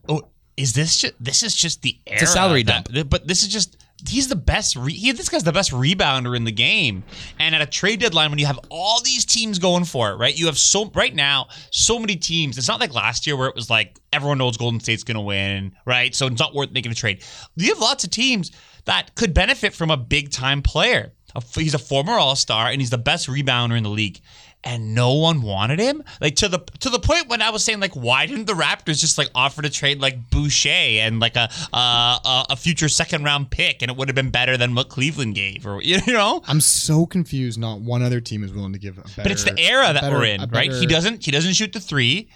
Oh, 0.08 0.24
is 0.58 0.74
this 0.74 0.98
just 0.98 1.13
this 1.20 1.44
is 1.44 1.54
just 1.56 1.82
the 1.82 1.98
era? 2.08 2.24
a 2.24 2.26
salary 2.28 2.63
that- 2.63 3.10
But 3.10 3.28
this 3.28 3.44
is 3.44 3.50
just 3.50 3.78
he's 4.08 4.28
the 4.28 4.36
best. 4.36 4.76
Re- 4.76 4.94
he, 4.94 5.12
this 5.12 5.30
guy's 5.30 5.44
the 5.44 5.52
best 5.52 5.72
rebounder 5.72 6.36
in 6.36 6.44
the 6.44 6.52
game. 6.52 7.04
And 7.39 7.56
at 7.56 7.62
a 7.62 7.65
trade 7.65 8.00
deadline, 8.00 8.30
when 8.30 8.39
you 8.39 8.46
have 8.46 8.60
all 8.70 9.02
these 9.02 9.26
teams 9.26 9.58
going 9.60 9.86
for 9.86 10.12
it, 10.12 10.15
right? 10.15 10.38
You 10.38 10.46
have 10.46 10.58
so 10.58 10.89
right 10.96 11.13
now 11.13 11.48
so 11.72 12.00
many 12.00 12.15
teams. 12.15 12.58
It's 12.58 12.68
not 12.68 12.80
like 12.80 12.94
last 12.94 13.28
year 13.28 13.36
where 13.36 13.48
it 13.50 13.56
was 13.56 13.70
like 13.70 14.00
everyone 14.13 14.38
knows 14.38 14.58
Golden 14.58 14.80
State's 14.80 15.04
going 15.04 15.15
to 15.15 15.22
win, 15.22 15.74
right? 15.86 16.15
So 16.15 16.28
it's 16.28 16.39
not 16.39 16.54
worth 16.56 16.72
making 16.72 16.91
a 16.91 16.96
trade. 16.96 17.22
You 17.56 17.70
have 17.74 17.80
lots 17.80 18.04
of 18.04 18.12
teams 18.12 18.52
that 18.86 19.13
could 19.15 19.34
benefit 19.34 19.74
from 19.74 19.91
a 19.91 19.98
big 19.98 20.32
time 20.32 20.62
player. 20.62 21.12
He's 21.54 21.74
a 21.74 21.80
former 21.80 22.13
All 22.13 22.36
Star 22.36 22.67
and 22.69 22.82
he's 22.82 22.89
the 22.89 22.98
best 22.98 23.28
rebounder 23.28 23.78
in 23.78 23.84
the 23.84 23.89
league. 23.89 24.19
And 24.67 24.95
no 24.95 25.13
one 25.13 25.43
wanted 25.43 25.78
him, 25.80 26.04
like 26.19 26.38
to 26.38 26.48
the 26.48 26.58
to 26.80 26.89
the 26.89 26.98
point 26.98 27.28
when 27.28 27.39
I 27.39 27.52
was 27.52 27.63
saying, 27.63 27.80
like, 27.80 27.93
why 27.93 28.26
didn't 28.26 28.45
the 28.45 28.54
Raptors 28.54 29.00
just 29.00 29.15
like 29.15 29.30
offer 29.36 29.62
to 29.62 29.69
trade 29.69 30.02
like 30.02 30.32
Boucher 30.32 30.69
and 30.69 31.19
like 31.19 31.36
a 31.36 31.48
uh, 31.71 32.17
a, 32.26 32.45
a 32.50 32.56
future 32.56 32.89
second 32.89 33.24
round 33.24 33.52
pick, 33.52 33.84
and 33.84 33.91
it 33.91 33.98
would 33.98 34.08
have 34.08 34.15
been 34.15 34.32
better 34.32 34.58
than 34.58 34.74
what 34.74 34.89
Cleveland 34.89 35.36
gave, 35.36 35.67
or 35.67 35.82
you 35.84 36.02
know? 36.08 36.41
I'm 36.48 36.62
so 36.62 37.06
confused. 37.06 37.60
Not 37.60 37.82
one 37.82 38.02
other 38.02 38.19
team 38.19 38.43
is 38.43 38.52
willing 38.54 38.74
to 38.74 38.80
give 38.80 38.98
a 38.98 39.02
better. 39.02 39.21
But 39.21 39.32
it's 39.32 39.43
the 39.43 39.60
era 39.60 39.93
that 39.93 40.02
better- 40.02 40.15
we're 40.15 40.26
in, 40.26 40.41
a 40.41 40.48
right? 40.48 40.71
He 40.74 40.88
doesn't 40.88 41.24
he 41.24 41.30
doesn't 41.30 41.54
shoot 41.54 41.71
the 41.71 41.80
three. 41.80 42.32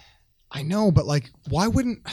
I 0.51 0.61
know, 0.61 0.91
but 0.91 1.07
like, 1.07 1.31
why 1.49 1.65
wouldn't? 1.67 2.07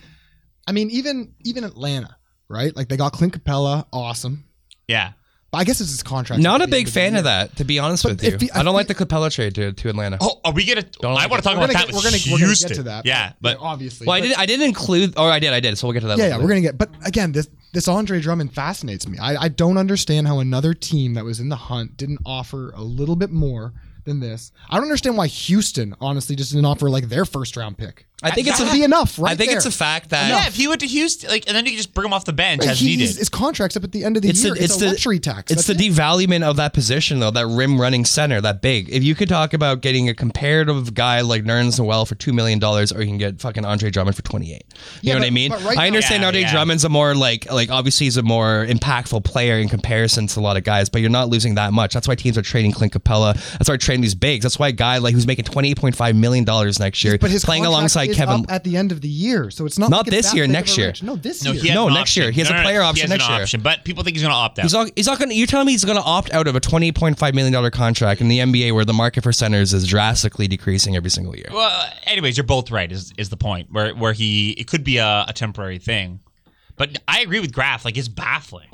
I 0.66 0.72
mean, 0.72 0.90
even 0.90 1.32
even 1.42 1.64
Atlanta, 1.64 2.18
right? 2.50 2.76
Like 2.76 2.88
they 2.88 2.98
got 2.98 3.14
Clint 3.14 3.32
Capela, 3.32 3.86
awesome. 3.94 4.44
Yeah. 4.88 5.12
But 5.54 5.60
I 5.60 5.64
guess 5.64 5.80
it's 5.80 5.90
his 5.90 6.02
contract. 6.02 6.42
Not 6.42 6.62
a 6.62 6.66
big 6.66 6.88
fan 6.88 7.12
year. 7.12 7.18
of 7.18 7.24
that, 7.24 7.54
to 7.56 7.64
be 7.64 7.78
honest 7.78 8.02
But 8.02 8.12
with 8.12 8.24
you. 8.24 8.30
if 8.34 8.40
he- 8.40 8.50
I 8.50 8.64
don't 8.64 8.74
like 8.74 8.88
the 8.88 8.94
Capela 8.94 9.32
trade 9.32 9.54
to, 9.54 9.72
to 9.72 9.88
Atlanta. 9.88 10.18
Oh, 10.20 10.40
are 10.44 10.52
we 10.52 10.64
gonna? 10.66 10.82
Don't 10.82 11.12
I 11.12 11.14
like 11.14 11.30
want 11.30 11.38
it. 11.38 11.42
to 11.42 11.48
talk 11.48 11.58
We're 11.58 11.64
about 11.64 11.72
gonna 11.72 11.72
that 11.72 11.86
get, 11.86 11.94
with 11.94 12.04
we're 12.04 12.10
gonna, 12.10 12.22
we're 12.32 12.38
gonna 12.40 12.54
get 12.68 12.74
to 12.74 12.82
that. 12.84 13.06
Yeah, 13.06 13.32
but 13.40 13.58
obviously. 13.60 14.06
Well, 14.06 14.16
I 14.16 14.20
but- 14.20 14.26
didn't. 14.26 14.38
I 14.40 14.46
didn't 14.46 14.66
include. 14.66 15.14
Oh, 15.16 15.26
I 15.26 15.38
did. 15.38 15.52
I 15.52 15.60
did. 15.60 15.78
So 15.78 15.86
we'll 15.86 15.94
get 15.94 16.00
to 16.00 16.08
that. 16.08 16.18
yeah, 16.18 16.24
later. 16.24 16.36
yeah, 16.36 16.42
we're 16.42 16.48
gonna 16.48 16.60
get. 16.60 16.76
But 16.76 16.90
again, 17.04 17.30
this 17.32 17.48
this 17.72 17.86
Andre 17.88 18.20
Drummond 18.20 18.52
fascinates 18.52 19.06
me. 19.08 19.18
I, 19.18 19.36
I 19.44 19.48
don't 19.48 19.78
understand 19.78 20.26
how 20.26 20.40
another 20.40 20.74
team 20.74 21.14
that 21.14 21.24
was 21.24 21.38
in 21.40 21.48
the 21.48 21.56
hunt 21.56 21.96
didn't 21.96 22.18
offer 22.26 22.72
a 22.74 22.82
little 22.82 23.16
bit 23.16 23.30
more 23.30 23.72
than 24.04 24.20
this. 24.20 24.52
I 24.68 24.74
don't 24.76 24.84
understand 24.84 25.16
why 25.16 25.28
Houston 25.28 25.94
honestly 26.00 26.36
just 26.36 26.52
didn't 26.52 26.66
offer 26.66 26.90
like 26.90 27.08
their 27.08 27.24
first 27.24 27.56
round 27.56 27.78
pick. 27.78 28.06
I 28.24 28.30
think 28.30 28.48
it's 28.48 28.58
That 28.58 28.68
a, 28.70 28.72
be 28.72 28.82
enough, 28.82 29.18
right 29.18 29.32
I 29.32 29.36
think 29.36 29.52
it's 29.52 29.64
there. 29.64 29.68
a 29.68 29.72
fact 29.72 30.10
that 30.10 30.28
yeah, 30.28 30.46
if 30.48 30.54
he 30.56 30.66
went 30.66 30.80
to 30.80 30.86
Houston, 30.86 31.30
like, 31.30 31.44
and 31.46 31.56
then 31.56 31.64
you 31.66 31.72
can 31.72 31.76
just 31.76 31.92
bring 31.94 32.06
him 32.06 32.12
off 32.12 32.24
the 32.24 32.32
bench 32.32 32.64
as 32.66 32.80
He- 32.80 32.96
needed. 32.96 33.16
his 33.16 33.28
contract's 33.28 33.76
up 33.76 33.84
at 33.84 33.92
the 33.92 34.04
end 34.04 34.16
of 34.16 34.22
the 34.22 34.30
it's 34.30 34.42
year. 34.42 34.54
the 34.54 34.62
it's, 34.62 34.72
it's 34.74 34.82
a 34.82 34.84
the 34.86 34.90
luxury 34.92 35.18
tax. 35.18 35.50
It's 35.52 35.66
That's 35.66 35.78
the 35.78 35.84
it. 35.86 35.92
devaluement 35.92 36.42
of 36.42 36.56
that 36.56 36.72
position 36.72 37.20
though, 37.20 37.30
that 37.30 37.46
rim 37.46 37.80
running 37.80 38.04
center, 38.04 38.40
that 38.40 38.62
big. 38.62 38.88
If 38.90 39.04
you 39.04 39.14
could 39.14 39.28
talk 39.28 39.52
about 39.54 39.80
getting 39.82 40.08
a 40.08 40.14
comparative 40.14 40.94
guy 40.94 41.20
like 41.20 41.44
Nerlens 41.44 41.78
Noel 41.78 42.06
for 42.06 42.14
two 42.14 42.32
million 42.32 42.58
dollars, 42.58 42.92
or 42.92 43.00
you 43.00 43.06
can 43.08 43.18
get 43.18 43.40
fucking 43.40 43.64
Andre 43.64 43.90
Drummond 43.90 44.16
for 44.16 44.22
twenty 44.22 44.52
eight. 44.54 44.64
You 45.02 45.08
Yeah, 45.08 45.14
know 45.14 45.20
what 45.20 45.26
I 45.26 45.30
mean? 45.30 45.50
but 45.50 45.62
right 45.62 45.78
I 45.78 45.86
understand 45.86 46.22
Yeah, 46.22 46.26
Andre 46.28 46.40
yeah. 46.42 46.50
Drummond's 46.52 46.84
a 46.84 46.88
more 46.88 47.14
like 47.14 47.50
like 47.52 47.70
obviously 47.70 48.06
he's 48.06 48.16
a 48.16 48.22
more 48.22 48.66
impactful 48.68 49.24
player 49.24 49.58
in 49.58 49.68
comparison 49.68 50.26
to 50.28 50.40
a 50.40 50.42
lot 50.42 50.56
of 50.56 50.64
guys, 50.64 50.88
but 50.88 51.00
you're 51.00 51.10
not 51.10 51.28
losing 51.28 51.56
that 51.56 51.72
much. 51.72 51.92
That's 51.94 52.08
why 52.08 52.14
teams 52.14 52.38
are 52.38 52.42
trading 52.42 52.72
Clint 52.72 52.92
Capela. 52.92 53.34
That's 53.34 53.68
why 53.68 53.72
they're 53.74 53.76
trading 53.78 54.02
these 54.02 54.14
bigs. 54.14 54.42
That's 54.44 54.58
why 54.58 54.68
a 54.68 54.72
guy 54.72 54.98
like 54.98 55.14
who's 55.14 55.26
making 55.26 55.44
twenty 55.44 55.70
eight 55.70 55.78
point 55.78 55.94
five 55.96 56.16
million 56.16 56.44
dollars 56.44 56.78
next 56.78 57.02
year, 57.04 57.18
but 57.18 57.30
his 57.30 57.44
playing 57.44 57.62
contract 57.64 57.74
alongside 57.78 58.10
is 58.10 58.13
Kevin. 58.16 58.40
up 58.44 58.50
at 58.50 58.64
the 58.64 58.76
end 58.76 58.92
of 58.92 59.00
the 59.00 59.08
year, 59.08 59.50
so 59.50 59.66
it's 59.66 59.78
not 59.78 59.90
Not 59.90 60.06
like 60.06 60.06
it's 60.08 60.16
this 60.16 60.26
that 60.30 60.36
year, 60.36 60.44
big 60.44 60.50
of 60.50 60.52
next 60.52 60.72
a 60.76 60.80
year. 60.80 60.86
range. 60.88 61.02
No, 61.02 61.16
this 61.16 61.44
no, 61.44 61.52
year. 61.52 61.62
he 61.62 61.68
has 61.68 61.74
No, 61.74 61.88
an 61.88 61.94
next 61.94 62.00
option. 62.10 62.22
year. 62.22 62.30
He 62.32 62.40
has 62.40 62.48
a 62.48 62.52
No, 62.52 62.56
no, 62.56 62.62
no, 62.62 62.66
player 62.66 62.82
option 62.82 62.96
He 62.96 63.00
has 63.02 63.10
next 63.10 63.24
an 63.26 63.32
year. 63.34 63.42
option, 63.42 63.60
but 63.60 63.84
people 63.84 64.04
think 64.04 64.16
he's 64.16 64.22
going 64.22 64.32
to 64.32 64.36
opt 64.36 64.58
out. 64.58 64.62
He's 64.62 64.72
not, 64.72 64.90
he's 64.96 65.06
not 65.06 65.18
going 65.18 65.28
to. 65.30 65.34
You're 65.34 65.46
telling 65.46 65.66
me 65.66 65.72
he's 65.72 65.84
going 65.84 65.98
to 65.98 66.04
opt 66.04 66.32
out 66.32 66.46
of 66.46 66.56
a 66.56 66.60
twenty 66.60 66.88
eight 66.88 66.94
point 66.94 67.18
five 67.18 67.34
million 67.34 67.52
dollar 67.52 67.70
contract 67.70 68.20
in 68.20 68.28
the 68.28 68.38
NBA, 68.38 68.72
where 68.74 68.84
the 68.84 68.92
market 68.92 69.22
for 69.22 69.32
centers 69.32 69.72
is 69.74 69.86
drastically 69.86 70.48
decreasing 70.48 70.96
every 70.96 71.10
single 71.10 71.34
year. 71.36 71.48
Well, 71.52 71.90
anyways, 72.06 72.36
you're 72.36 72.44
both 72.44 72.70
right. 72.70 72.90
Is 72.90 73.12
is 73.18 73.28
the 73.30 73.36
point 73.36 73.72
where 73.72 73.94
where 73.94 74.12
he 74.12 74.50
it 74.52 74.66
could 74.66 74.84
be 74.84 74.98
a, 74.98 75.24
a 75.28 75.32
temporary 75.32 75.78
thing, 75.78 76.20
but 76.76 76.98
I 77.08 77.20
agree 77.20 77.40
with 77.40 77.52
Graf. 77.52 77.84
Like 77.84 77.96
it's 77.96 78.08
baffling. 78.08 78.68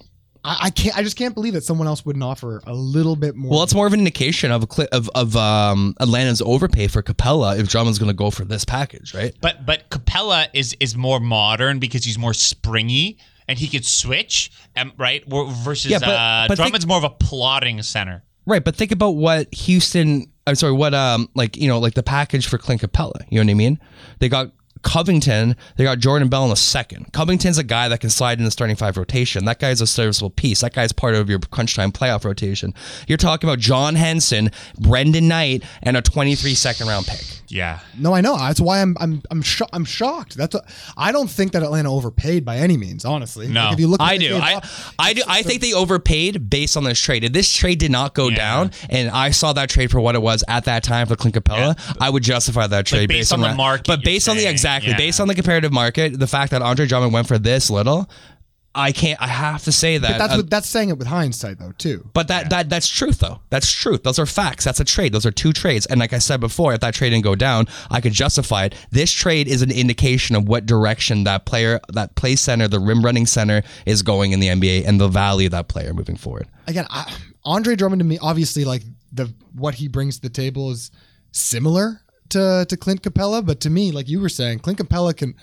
I, 0.44 0.59
I 0.62 0.70
can't. 0.70 0.96
I 0.96 1.03
just 1.03 1.16
can't 1.16 1.35
believe 1.35 1.53
that 1.55 1.64
someone 1.64 1.87
else 1.87 2.05
wouldn't 2.05 2.22
offer 2.22 2.62
a 2.66 2.74
little 2.74 3.16
bit 3.16 3.37
more. 3.37 3.50
Well, 3.50 3.62
it's 3.62 3.74
more 3.74 3.87
of 3.87 3.92
an 3.92 4.00
indication 4.00 4.50
of 4.50 4.62
a 4.62 4.66
cli 4.66 4.87
of 4.92 5.09
of 5.14 5.37
um, 5.37 5.94
Atlanta's 6.00 6.40
overpay 6.42 6.88
for 6.88 7.03
Capela 7.03 7.59
if 7.59 7.68
Drummond's 7.68 7.98
going 7.98 8.11
to 8.11 8.14
go 8.16 8.31
for 8.31 8.44
this 8.44 8.64
package, 8.64 9.14
right? 9.14 9.35
But 9.40 9.66
but 9.66 9.90
Capela 9.90 10.48
is 10.55 10.74
is 10.81 10.96
more 10.96 11.20
modern 11.20 11.79
because 11.79 12.05
he's 12.05 12.18
more 12.18 12.33
springy 12.35 13.18
and 13.48 13.59
he 13.59 13.68
could 13.68 13.85
switch, 13.85 14.50
um, 14.76 14.92
right? 14.96 15.24
Versus 15.29 15.90
Yeah, 15.90 15.98
but- 15.98 16.09
uh, 16.09 16.44
but 16.48 16.57
think- 16.57 16.66
Drummond's 16.68 16.87
more 16.87 16.98
of 16.98 17.05
a 17.05 17.11
plotting 17.11 17.83
center. 17.83 18.22
Right, 18.46 18.64
but 18.64 18.74
think 18.74 18.90
about 18.92 19.11
what 19.11 19.53
Houston. 19.55 20.26
I'm 20.46 20.55
sorry, 20.57 20.72
what 20.72 20.94
um 20.94 21.29
like 21.35 21.57
you 21.57 21.68
know 21.68 21.79
like 21.79 21.94
the 21.94 22.03
package 22.03 22.48
for 22.48 22.57
Clint 22.59 22.81
Capela. 22.81 23.20
You 23.29 23.38
know 23.38 23.44
what 23.46 23.50
I 23.50 23.55
mean? 23.55 23.79
They 24.18 24.29
got 24.29 24.53
Covington. 24.83 25.57
They 25.77 25.85
got 25.85 25.99
Jordan 25.99 26.29
Bell 26.29 26.45
in 26.45 26.51
the 26.51 26.57
second. 26.57 27.12
Covington's 27.12 27.59
a 27.59 27.62
guy 27.64 27.88
that 27.88 28.01
can 28.01 28.11
slide 28.11 28.38
in 28.38 28.45
the 28.45 28.51
starting 28.51 28.77
five 28.77 28.97
rotation. 28.97 29.45
That 29.45 29.59
guy's 29.59 29.81
a 29.81 29.87
serviceable 29.87 30.31
piece. 30.31 30.61
That 30.61 30.73
guy's 30.75 30.93
part 30.93 31.14
of 31.14 31.29
your 31.29 31.38
crunch 31.38 31.75
time 31.77 31.93
playoff 31.93 32.25
rotation. 32.25 32.75
You're 33.07 33.19
talking 33.19 33.49
about 33.49 33.59
John 33.59 33.95
Henson, 33.95 34.51
Brandon 34.79 35.29
Knight, 35.29 35.64
and 35.83 35.97
a 35.97 36.03
23 36.03 36.55
second 36.55 36.88
round 36.88 37.07
pick. 37.07 37.25
Yeah. 37.49 37.81
No, 37.99 38.14
I 38.14 38.21
know. 38.21 38.37
That's 38.38 38.61
why 38.61 38.81
I'm 38.81 38.97
I'm 39.01 39.23
I'm, 39.31 39.43
sho- 39.43 39.66
I'm 39.73 39.85
shocked. 39.85 40.37
That's 40.37 40.55
a, 40.55 40.62
I 40.97 41.11
don't 41.11 41.29
think 41.29 41.53
that 41.53 41.62
Atlanta 41.64 41.93
overpaid 41.93 42.45
by 42.45 42.59
any 42.59 42.77
means. 42.77 43.05
Honestly, 43.05 43.49
No. 43.49 43.64
Like, 43.64 43.73
if 43.75 43.81
you 43.81 43.87
look, 43.88 44.01
at 44.01 44.05
I 44.09 44.19
the 44.19 44.25
do. 44.29 44.35
game, 44.35 44.43
I, 44.43 44.61
I 44.99 45.12
do. 45.14 45.23
I 45.27 45.43
think 45.43 45.61
they 45.61 45.73
overpaid 45.73 46.49
based 46.49 46.77
on 46.77 46.85
this 46.85 47.01
trade. 47.01 47.25
If 47.25 47.33
this 47.33 47.53
trade 47.53 47.81
did 47.81 47.90
not 47.90 48.14
go 48.14 48.31
down, 48.31 48.71
and 48.88 49.11
I 49.11 49.31
saw 49.31 49.53
that 49.55 49.69
trade 49.69 49.90
for 49.90 50.01
what 50.01 50.14
it 50.14 50.23
was 50.23 50.45
at 50.47 50.64
that 50.66 50.85
time 50.85 51.09
for 51.09 51.16
Clint 51.16 51.35
Capela, 51.35 51.77
I 52.01 52.09
would 52.09 52.23
justify 52.23 52.69
that 52.69 52.87
trade 52.87 53.09
based 53.09 53.33
on 53.33 53.40
the 53.40 53.49
that. 53.49 53.57
market, 53.57 53.87
But 53.87 54.01
you're 54.01 54.05
based 54.12 54.29
on 54.29 54.37
the 54.37 54.43
saying, 54.43 54.53
exactly 54.76 54.90
yeah. 54.92 54.96
based 54.96 55.20
on 55.20 55.28
the 55.28 55.35
comparative 55.35 55.72
market, 55.72 56.18
the 56.18 56.26
fact 56.26 56.50
that 56.52 56.62
Andre 56.62 56.87
Drummond 56.87 57.12
went 57.12 57.28
for 57.28 57.38
this 57.38 57.70
little, 57.70 58.09
I 58.72 58.92
can't. 58.92 59.20
I 59.20 59.26
have 59.26 59.64
to 59.64 59.72
say 59.72 59.98
that. 59.98 60.12
but 60.12 60.18
that's 60.18 60.33
uh, 60.33 60.37
what, 60.37 60.50
that's 60.50 60.68
saying 60.68 60.90
it 60.90 60.98
with 60.98 61.09
hindsight 61.09 61.59
though 61.59 61.72
too. 61.72 62.09
but 62.14 62.28
that, 62.28 62.50
that 62.50 62.70
that's 62.70 62.88
truth 62.88 63.18
though. 63.18 63.40
That's 63.50 63.70
truth. 63.70 64.04
Those 64.04 64.20
are 64.20 64.26
facts. 64.26 64.64
That's 64.64 64.78
a 64.78 64.85
trade. 64.85 65.12
Those 65.12 65.26
are 65.26 65.33
two 65.33 65.52
trades. 65.52 65.87
And 65.87 65.98
like 65.98 66.12
I 66.12 66.18
said 66.18 66.38
before, 66.38 66.72
if 66.72 66.80
that 66.80 66.94
trade 66.94 67.11
didn't 67.11 67.24
go 67.24 67.35
down, 67.35 67.66
I 67.90 68.00
could 68.00 68.12
justify 68.12 68.66
it. 68.66 68.74
This 68.92 69.11
trade 69.11 69.48
is 69.48 69.62
an 69.62 69.72
indication 69.72 70.37
of 70.37 70.46
what 70.48 70.66
direction 70.66 71.24
that 71.24 71.46
player, 71.46 71.80
that 71.92 72.14
play 72.14 72.37
center, 72.37 72.68
the 72.68 72.78
rim 72.78 73.04
running 73.04 73.26
center 73.26 73.62
is 73.87 74.02
going 74.02 74.30
in 74.30 74.38
the 74.38 74.48
NBA 74.48 74.87
and 74.87 75.00
the 75.00 75.09
value 75.09 75.48
of 75.48 75.52
that 75.52 75.66
player 75.66 75.92
moving 75.92 76.16
forward. 76.16 76.46
Again, 76.68 76.87
I, 76.90 77.12
Andre 77.44 77.74
Drummond 77.74 77.98
to 78.00 78.04
me, 78.04 78.18
obviously, 78.22 78.64
like 78.64 78.83
the 79.12 79.33
what 79.52 79.74
he 79.74 79.88
brings 79.88 80.16
to 80.16 80.22
the 80.22 80.30
table 80.30 80.70
is 80.70 80.92
similar 81.33 82.02
to 82.31 82.66
to 82.69 82.77
Clint 82.77 83.03
Capela, 83.03 83.45
but 83.45 83.61
to 83.61 83.71
me, 83.71 83.93
like 83.93 84.09
you 84.09 84.21
were 84.21 84.29
saying, 84.29 84.61
Clint 84.61 84.79
Capela 84.79 85.16
can. 85.16 85.35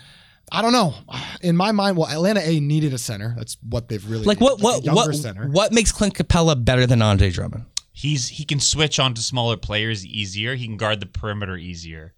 I 0.50 0.62
don't 0.62 0.72
know. 0.72 0.94
In 1.42 1.58
my 1.58 1.74
mind, 1.74 1.98
well, 1.98 2.08
Atlanta 2.08 2.40
A 2.40 2.62
needed 2.62 2.94
a 2.94 2.98
center. 2.98 3.34
That's 3.38 3.58
what 3.68 3.90
they've 3.90 4.10
really 4.10 4.24
Like 4.24 4.40
needed, 4.40 4.62
what 4.62 4.84
what 4.84 4.96
what 5.08 5.16
center. 5.16 5.48
what 5.48 5.74
makes 5.74 5.92
Clint 5.92 6.14
Capela 6.14 6.64
better 6.64 6.88
than 6.88 7.02
Andre 7.02 7.30
Drummond? 7.30 7.66
He's 7.92 8.30
he 8.30 8.46
can 8.46 8.60
switch 8.60 9.00
onto 9.00 9.22
smaller 9.22 9.58
players 9.58 10.06
easier. 10.06 10.56
He 10.56 10.66
can 10.66 10.78
guard 10.78 11.00
the 11.02 11.06
perimeter 11.06 11.58
easier. 11.58 12.14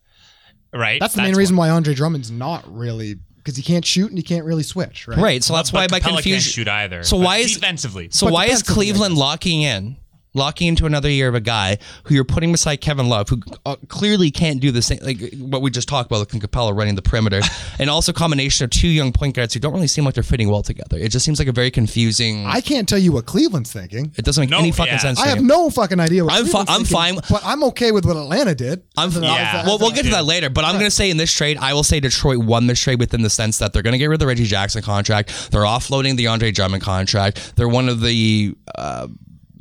Right? 0.71 0.99
That's 0.99 1.15
the 1.15 1.23
main 1.23 1.35
reason 1.35 1.55
why 1.55 1.69
Andre 1.69 1.95
Drummond's 1.95 2.29
not 2.29 2.71
really 2.71 3.15
because 3.37 3.55
he 3.55 3.63
can't 3.63 3.85
shoot 3.85 4.09
and 4.09 4.17
he 4.17 4.23
can't 4.23 4.45
really 4.45 4.61
switch. 4.61 5.07
Right. 5.07 5.17
Right. 5.17 5.43
So 5.43 5.55
that's 5.55 5.73
why 5.73 5.87
but 5.87 5.91
my 5.91 5.99
Capela 5.99 6.15
confusion. 6.17 6.31
can't 6.33 6.43
shoot 6.43 6.67
either. 6.67 7.03
So 7.03 7.17
why 7.17 7.37
is 7.37 7.53
defensively? 7.55 8.09
So 8.11 8.27
But 8.27 8.33
why 8.33 8.45
is 8.45 8.61
defensively, 8.61 8.89
I 8.89 8.91
Cleveland 8.91 9.17
locking 9.17 9.61
in, 9.63 9.97
locking 10.39 10.67
into 10.69 10.85
another 10.85 11.09
year 11.09 11.27
of 11.27 11.35
a 11.35 11.39
guy 11.39 11.77
who 12.05 12.15
you're 12.15 12.23
putting 12.23 12.51
beside 12.51 12.77
Kevin 12.77 13.07
Love, 13.09 13.29
who 13.29 13.39
uh, 13.65 13.75
clearly 13.89 14.31
can't 14.31 14.59
do 14.59 14.71
the 14.71 14.81
same, 14.81 14.97
like 15.03 15.33
what 15.37 15.61
we 15.61 15.69
just 15.69 15.87
talked 15.87 16.09
about, 16.09 16.19
like 16.19 16.29
Capela 16.41 16.75
running 16.75 16.95
the 16.95 17.01
perimeter, 17.03 17.41
and 17.79 17.89
also 17.89 18.11
combination 18.13 18.63
of 18.65 18.71
two 18.71 18.87
young 18.87 19.11
point 19.11 19.35
guards 19.35 19.53
who 19.53 19.59
don't 19.59 19.73
really 19.73 19.87
seem 19.87 20.05
like 20.05 20.15
they're 20.15 20.23
fitting 20.23 20.49
well 20.49 20.63
together. 20.63 20.97
It 20.97 21.09
just 21.09 21.25
seems 21.25 21.37
like 21.37 21.47
a 21.47 21.51
very 21.51 21.69
confusing. 21.69 22.45
I 22.45 22.61
can't 22.61 22.87
tell 22.89 22.97
you 22.97 23.11
what 23.11 23.25
Cleveland's 23.25 23.71
thinking. 23.71 24.11
it 24.17 24.25
doesn't 24.25 24.41
make 24.41 24.49
No, 24.49 24.59
any 24.59 24.71
fucking 24.71 24.93
yeah. 24.93 24.99
sense. 24.99 25.19
to 25.19 25.25
I 25.25 25.29
have 25.29 25.41
no 25.43 25.69
fucking 25.69 25.99
idea 25.99 26.23
what 26.25 26.33
I'm 26.33 26.45
fi- 26.45 26.59
I'm 26.61 26.65
thinking, 26.85 26.85
fine- 26.85 27.19
but 27.29 27.41
I'm 27.45 27.63
okay 27.65 27.91
with 27.91 28.05
what 28.05 28.17
Atlanta 28.17 28.55
did. 28.55 28.83
I'm 28.97 29.11
So 29.11 29.21
Yeah. 29.21 29.65
well, 29.65 29.77
we'll 29.77 29.89
that's- 29.89 29.95
get 30.03 30.09
to 30.09 30.15
that 30.15 30.25
later, 30.25 30.49
but 30.49 30.63
I'm 30.65 30.73
going 30.75 30.85
to 30.85 30.91
say 30.91 31.09
in 31.11 31.17
this 31.17 31.31
trade, 31.31 31.57
I 31.59 31.73
will 31.73 31.83
say 31.83 31.99
Detroit 31.99 32.37
won 32.39 32.67
this 32.67 32.79
trade 32.79 32.99
within 32.99 33.21
the 33.21 33.29
sense 33.29 33.57
that 33.59 33.73
they're 33.73 33.81
going 33.83 33.91
to 33.93 33.97
get 33.97 34.05
rid 34.07 34.15
of 34.15 34.19
the 34.19 34.27
Reggie 34.27 34.45
Jackson 34.45 34.81
contract. 34.81 35.51
They're 35.51 35.61
offloading 35.63 36.15
the 36.15 36.27
Andre 36.27 36.51
Drummond 36.51 36.81
contract. 36.83 37.53
They're 37.55 37.67
one 37.69 37.89
of 37.89 38.01
the 38.01 38.55
uh, 38.75 39.07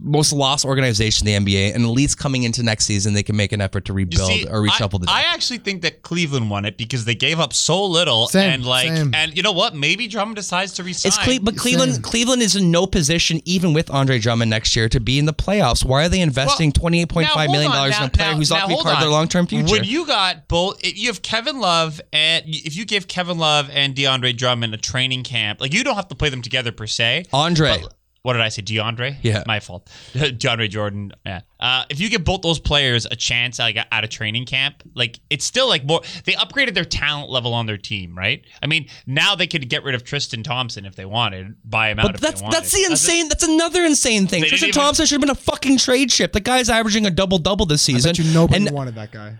most 0.01 0.33
lost 0.33 0.65
organization 0.65 1.27
in 1.27 1.45
the 1.45 1.53
NBA, 1.53 1.75
and 1.75 1.85
at 1.85 1.89
least 1.91 2.19
coming 2.19 2.45
into 2.45 2.63
next 2.63 2.85
season, 2.87 3.15
they 3.15 3.23
can 3.23 3.37
make 3.37 3.51
an 3.53 3.61
effort 3.61 3.85
to 3.87 3.93
rebuild 3.93 4.29
see, 4.31 4.47
or 4.49 4.63
reshuffle 4.63 5.01
the. 5.01 5.07
I, 5.11 5.19
I 5.21 5.35
actually 5.35 5.59
think 5.59 5.83
that 5.83 6.03
Cleveland 6.03 6.51
won 6.51 6.65
it 6.65 6.77
because 6.79 7.05
they 7.05 7.15
gave 7.17 7.41
up 7.41 7.53
so 7.53 7.85
little, 7.85 8.29
Same, 8.29 8.51
and 8.53 8.65
like, 8.67 8.89
same. 8.89 9.13
and 9.15 9.37
you 9.37 9.43
know 9.43 9.53
what? 9.53 9.75
Maybe 9.75 10.07
Drummond 10.07 10.37
decides 10.37 10.73
to 10.75 10.85
resign. 10.85 11.09
it's 11.09 11.19
Cle- 11.19 11.41
but 11.43 11.57
Cleveland. 11.57 11.95
Same. 11.95 12.03
Cleveland 12.03 12.43
is 12.43 12.55
in 12.55 12.71
no 12.71 12.87
position, 12.87 13.41
even 13.45 13.75
with 13.75 13.91
Andre 13.91 14.19
Drummond 14.19 14.51
next 14.51 14.77
year, 14.77 14.89
to 14.89 15.01
be 15.01 15.19
in 15.19 15.25
the 15.27 15.35
playoffs. 15.35 15.85
Why 15.85 16.05
are 16.05 16.09
they 16.09 16.21
investing 16.21 16.71
twenty 16.73 17.01
eight 17.03 17.09
point 17.09 17.27
Now, 17.29 17.35
five 17.35 17.47
hold 17.49 17.53
million 17.57 17.73
on. 17.73 17.77
dollars 17.79 17.99
in 17.99 18.05
a 18.05 18.09
player 18.11 18.31
now- 18.31 18.37
who's 18.37 18.51
not 18.51 18.57
now, 18.57 18.61
going 18.61 18.69
to 18.69 18.71
be 18.71 18.75
hold 18.75 18.85
part 18.85 18.95
of 18.97 19.01
their 19.01 19.11
long 19.11 19.29
term 19.29 19.47
future? 19.49 19.73
When 19.73 19.85
you 19.85 20.07
got 20.07 20.47
both, 20.49 20.79
if 20.85 20.97
you 20.97 21.09
have 21.09 21.23
Kevin 21.23 21.59
Love 21.61 22.01
and 22.13 22.45
if 22.47 22.77
you 22.77 22.85
give 22.85 23.09
Kevin 23.09 23.39
Love 23.39 23.69
and 23.73 23.95
DeAndre 23.97 24.37
Drummond 24.37 24.75
a 24.75 24.79
training 24.79 25.25
camp, 25.25 25.61
like 25.61 25.75
you 25.75 25.83
don't 25.83 25.97
have 25.97 26.09
to 26.09 26.15
play 26.15 26.29
them 26.29 26.43
together 26.43 26.71
per 26.73 26.87
se. 26.87 27.25
Andre. 27.33 27.81
But- 27.83 27.95
what 28.29 28.35
did 28.35 28.43
I 28.43 28.51
say? 28.51 28.61
DeAndre? 28.61 29.17
Yeah. 29.23 29.43
my 29.47 29.59
fault. 29.59 29.89
DeAndre 30.13 30.69
Jordan. 30.69 31.13
Yeah. 31.25 31.41
Uh, 31.59 31.85
if 31.89 31.99
you 31.99 32.11
give 32.11 32.25
both 32.25 32.43
those 32.43 32.59
players 32.61 33.07
a 33.07 33.17
chance, 33.17 33.59
like 33.59 33.79
at 33.91 34.05
a 34.05 34.07
training 34.07 34.45
camp, 34.45 34.83
like 34.95 35.19
it's 35.31 35.47
still 35.47 35.67
like 35.67 35.83
more. 35.87 36.03
They 36.27 36.33
upgraded 36.35 36.75
their 36.75 36.85
talent 36.85 37.31
level 37.31 37.55
on 37.55 37.65
their 37.65 37.79
team, 37.79 38.15
right? 38.15 38.45
I 38.63 38.67
mean, 38.67 38.91
now 39.07 39.35
they 39.35 39.47
could 39.47 39.67
get 39.71 39.83
rid 39.83 39.95
of 39.95 40.05
Tristan 40.05 40.43
Thompson 40.43 40.85
if 40.85 40.95
they 40.95 41.07
wanted, 41.07 41.55
buy 41.65 41.89
him 41.89 42.01
out. 42.01 42.05
But 42.05 42.15
if 42.17 42.21
that's 42.21 42.41
they 42.43 42.45
wanted. 42.45 42.57
that's 42.59 42.73
the 42.73 42.85
insane. 42.85 43.29
That's 43.31 43.45
another 43.45 43.83
insane 43.83 44.27
thing. 44.27 44.43
Tristan 44.45 44.69
even- 44.69 44.79
Thompson 44.79 45.07
should 45.07 45.15
have 45.15 45.21
been 45.23 45.31
a 45.31 45.35
fucking 45.35 45.79
trade 45.79 46.13
ship. 46.13 46.35
The 46.35 46.41
guy's 46.41 46.69
averaging 46.69 47.07
a 47.07 47.11
double 47.11 47.39
double 47.39 47.65
this 47.65 47.83
I 47.89 47.95
season. 47.95 48.11
bet 48.11 48.19
you 48.19 48.31
nobody 48.35 48.67
and 48.67 48.75
wanted 48.77 48.95
that 48.97 49.11
guy. 49.11 49.37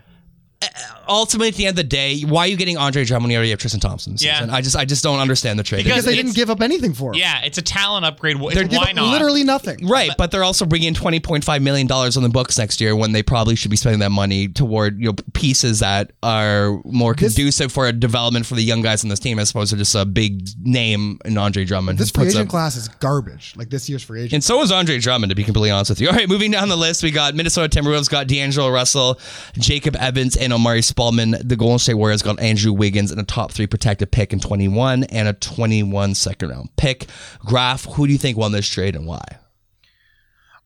Ultimately, 1.09 1.49
at 1.49 1.55
the 1.55 1.65
end 1.65 1.71
of 1.71 1.75
the 1.77 1.83
day, 1.83 2.21
why 2.21 2.41
are 2.43 2.47
you 2.47 2.55
getting 2.57 2.77
Andre 2.77 3.03
Drummond 3.03 3.25
when 3.25 3.31
you 3.31 3.37
already 3.37 3.49
have 3.49 3.59
Tristan 3.59 3.79
Thompson? 3.81 4.13
This 4.13 4.23
Yeah. 4.23 4.35
season? 4.39 4.49
I 4.51 4.61
just 4.61 4.75
I 4.75 4.85
just 4.85 5.03
don't 5.03 5.19
understand 5.19 5.59
the 5.59 5.63
trade. 5.63 5.83
Because 5.83 6.03
Because 6.03 6.05
they 6.05 6.15
didn't 6.15 6.35
give 6.35 6.49
up 6.49 6.61
anything 6.61 6.93
for 6.93 7.13
him. 7.13 7.19
Yeah, 7.19 7.41
it's 7.43 7.57
a 7.57 7.61
talent 7.61 8.05
upgrade. 8.05 8.37
Wh- 8.37 8.53
They 8.53 8.63
give 8.63 8.73
Why 8.77 8.89
up 8.91 8.95
not? 8.95 9.11
literally 9.11 9.43
nothing. 9.43 9.87
Right, 9.87 10.11
but 10.17 10.31
they're 10.31 10.43
also 10.43 10.65
bringing 10.65 10.89
in 10.89 10.93
twenty 10.93 11.19
point 11.19 11.43
five 11.43 11.61
million 11.61 11.87
dollars 11.87 12.15
on 12.17 12.23
the 12.23 12.29
books 12.29 12.57
next 12.57 12.79
year 12.79 12.95
when 12.95 13.11
they 13.11 13.23
probably 13.23 13.55
should 13.55 13.71
be 13.71 13.77
spending 13.77 13.99
that 13.99 14.11
money 14.11 14.47
toward 14.47 14.99
you 14.99 15.07
know 15.07 15.15
pieces 15.33 15.79
that 15.79 16.11
are 16.23 16.79
more 16.85 17.13
This- 17.13 17.33
conducive 17.33 17.71
for 17.71 17.87
a 17.87 17.91
development 17.93 18.45
for 18.45 18.55
the 18.55 18.63
young 18.63 18.81
guys 18.81 19.03
on 19.03 19.09
this 19.09 19.19
team 19.19 19.39
as 19.39 19.49
opposed 19.51 19.71
to 19.71 19.77
just 19.77 19.95
a 19.95 20.05
big 20.05 20.47
name 20.63 21.19
in 21.25 21.37
Andre 21.37 21.65
Drummond. 21.65 21.97
This 21.99 22.09
who 22.09 22.13
free 22.13 22.25
puts 22.25 22.35
agent 22.35 22.47
up- 22.47 22.51
class 22.51 22.75
is 22.75 22.87
garbage. 22.99 23.53
Like 23.55 23.69
this 23.69 23.89
year's 23.89 24.03
free 24.03 24.19
agent. 24.21 24.33
And 24.33 24.43
so 24.43 24.61
is 24.61 24.71
Andre 24.71 24.99
Drummond, 24.99 25.29
to 25.31 25.35
be 25.35 25.43
completely 25.43 25.71
honest 25.71 25.89
with 25.89 26.01
you. 26.01 26.07
All 26.09 26.13
right, 26.15 26.27
moving 26.29 26.51
down 26.51 26.69
the 26.69 26.77
list, 26.77 27.03
we 27.03 27.11
got 27.11 27.35
Minnesota 27.35 27.69
Timberwolves 27.69 28.09
got 28.09 28.27
D'Angelo 28.27 28.69
Russell, 28.69 29.19
Jacob 29.57 29.95
Evans, 29.95 30.35
and 30.35 30.51
Omari 30.53 30.81
Spellman. 30.99 31.35
The 31.41 31.55
Golden 31.55 31.79
State 31.79 31.93
Warriors 31.93 32.21
got 32.21 32.39
Andrew 32.39 32.73
Wiggins 32.73 33.11
and 33.11 33.21
a 33.21 33.23
top 33.23 33.51
three 33.51 33.67
protected 33.67 34.11
pick 34.11 34.33
in 34.33 34.39
21 34.39 35.05
and 35.05 35.27
a 35.29 35.33
21 35.33 36.13
second 36.15 36.49
round 36.49 36.75
pick. 36.75 37.07
Graf, 37.39 37.85
who 37.85 38.05
do 38.05 38.11
you 38.11 38.19
think 38.19 38.37
won 38.37 38.51
this 38.51 38.67
trade 38.67 38.95
and 38.95 39.07
why? 39.07 39.23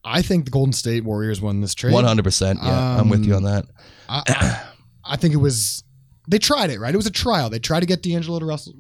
I 0.04 0.22
think 0.22 0.46
the 0.46 0.52
Golden 0.52 0.74
State 0.74 1.04
Warriors 1.04 1.40
won 1.40 1.62
this 1.62 1.74
trade. 1.76 1.94
100%. 1.94 2.56
Yeah, 2.64 3.00
I'm 3.00 3.10
with 3.10 3.26
you 3.26 3.36
on 3.36 3.44
that. 3.44 3.66
I, 4.10 4.24
I, 4.28 4.64
I 5.14 5.16
think 5.18 5.34
it 5.34 5.38
was. 5.38 5.84
They 6.28 6.40
tried 6.40 6.72
it, 6.72 6.80
right? 6.80 6.94
It 6.94 6.98
was 6.98 7.06
a 7.06 7.12
trial. 7.12 7.50
They 7.50 7.60
tried 7.60 7.82
to 7.82 7.86
get 7.86 8.02
D'Angelo 8.02 8.40
to 8.40 8.46
Russell, 8.46 8.74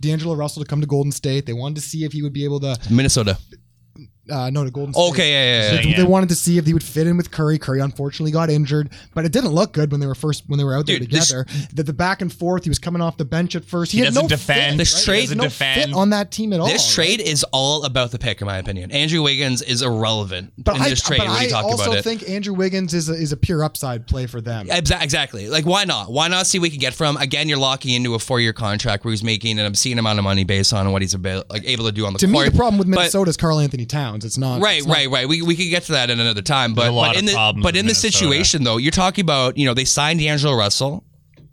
D'Angelo 0.00 0.34
Russell 0.34 0.62
to 0.62 0.68
come 0.68 0.80
to 0.80 0.86
Golden 0.86 1.12
State. 1.12 1.46
They 1.46 1.52
wanted 1.52 1.76
to 1.76 1.82
see 1.82 2.04
if 2.04 2.12
he 2.12 2.22
would 2.22 2.32
be 2.32 2.44
able 2.44 2.60
to. 2.60 2.76
Minnesota. 2.90 3.38
Uh, 4.30 4.50
no, 4.50 4.64
to 4.64 4.70
Golden 4.70 4.92
State. 4.94 5.08
Okay, 5.10 5.30
yeah, 5.32 5.44
yeah, 5.70 5.72
yeah. 5.76 5.82
They, 5.82 6.02
they 6.02 6.08
wanted 6.08 6.28
to 6.30 6.34
see 6.34 6.58
if 6.58 6.66
he 6.66 6.72
would 6.72 6.82
fit 6.82 7.06
in 7.06 7.16
with 7.16 7.30
Curry. 7.30 7.58
Curry 7.58 7.80
unfortunately 7.80 8.30
got 8.32 8.50
injured, 8.50 8.90
but 9.14 9.24
it 9.24 9.32
didn't 9.32 9.50
look 9.52 9.72
good 9.72 9.90
when 9.90 10.00
they 10.00 10.06
were 10.06 10.14
first 10.14 10.44
when 10.46 10.58
they 10.58 10.64
were 10.64 10.76
out 10.76 10.86
there 10.86 10.98
Dude, 10.98 11.10
this- 11.10 11.28
together. 11.28 11.46
That 11.74 11.84
the 11.84 11.92
back 11.92 12.20
and 12.22 12.32
forth, 12.32 12.64
he 12.64 12.70
was 12.70 12.78
coming 12.78 13.00
off 13.02 13.16
the 13.16 13.24
bench 13.24 13.56
at 13.56 13.64
first. 13.64 13.92
He, 13.92 13.98
He 13.98 14.04
had 14.04 14.14
doesn't 14.14 14.24
no 14.24 14.28
defend. 14.28 14.72
Fit, 14.72 14.78
This 14.78 14.94
right? 14.94 15.04
trade- 15.04 15.20
He 15.20 15.26
has 15.28 15.36
no 15.36 15.44
defend. 15.44 15.84
fit 15.90 15.94
on 15.94 16.10
that 16.10 16.30
team 16.30 16.52
at 16.52 16.60
all. 16.60 16.66
This 16.66 16.96
right? 16.98 17.06
trade 17.06 17.20
is 17.20 17.44
all 17.52 17.84
about 17.84 18.10
the 18.10 18.18
pick, 18.18 18.40
in 18.40 18.46
my 18.46 18.58
opinion. 18.58 18.90
Andrew 18.92 19.22
Wiggins 19.22 19.62
is 19.62 19.82
irrelevant 19.82 20.52
but 20.58 20.76
in 20.76 20.82
I, 20.82 20.88
this 20.90 21.02
trade 21.02 21.18
but 21.18 21.28
when 21.28 21.36
I 21.36 21.42
you 21.44 21.50
talk 21.50 21.64
also 21.64 21.84
about 21.84 21.96
it. 21.98 22.02
think 22.04 22.28
Andrew 22.28 22.54
Wiggins 22.54 22.94
is 22.94 23.08
a, 23.08 23.14
is 23.14 23.32
a 23.32 23.36
pure 23.36 23.62
upside 23.64 24.06
play 24.06 24.26
for 24.26 24.40
them. 24.40 24.66
Exa- 24.68 25.02
Exactly. 25.02 25.48
Like, 25.48 25.64
why 25.66 25.84
not? 25.84 26.10
Why 26.10 26.28
not 26.28 26.46
see 26.46 26.58
what 26.58 26.64
we 26.64 26.70
can 26.70 26.78
get 26.80 26.94
from? 26.94 27.16
Again, 27.16 27.48
you're 27.48 27.58
locking 27.58 27.94
into 27.94 28.14
a 28.14 28.18
four-year 28.18 28.52
contract 28.52 29.04
where 29.04 29.10
he's 29.12 29.24
making 29.24 29.58
an 29.58 29.66
obscene 29.66 29.98
amount 29.98 30.18
of 30.18 30.24
money 30.24 30.44
based 30.44 30.72
on 30.72 30.90
what 30.92 31.02
he's 31.02 31.14
able, 31.14 31.44
like 31.48 31.64
able 31.64 31.84
to 31.86 31.92
do 31.92 32.04
on 32.06 32.12
the 32.12 32.18
court. 32.18 32.20
to 32.20 32.26
me, 32.28 32.32
court. 32.34 32.52
the 32.52 32.56
problem 32.56 32.78
with 32.78 32.88
But- 32.90 32.98
Minnesota 33.00 33.30
is 33.30 33.36
Karl-Anthony 33.36 33.86
Towns. 33.86 34.17
It's 34.24 34.38
not 34.38 34.60
Right, 34.60 34.78
it's 34.78 34.86
not- 34.86 34.94
right, 34.94 35.10
right. 35.10 35.28
We, 35.28 35.42
we 35.42 35.56
could 35.56 35.68
get 35.70 35.84
to 35.84 35.92
that 35.92 36.10
in 36.10 36.20
another 36.20 36.42
time, 36.42 36.74
but 36.74 36.88
a 36.88 36.92
lot 36.92 37.08
but 37.14 37.16
in 37.18 37.24
of 37.28 37.30
the 37.30 37.52
but 37.62 37.64
with 37.64 37.76
in 37.76 37.86
the 37.86 37.94
situation 37.94 38.64
though, 38.64 38.76
you're 38.76 38.90
talking 38.92 39.22
about 39.22 39.56
you 39.58 39.66
know 39.66 39.74
they 39.74 39.84
signed 39.84 40.20
D'Angelo 40.20 40.54
Russell, 40.56 41.04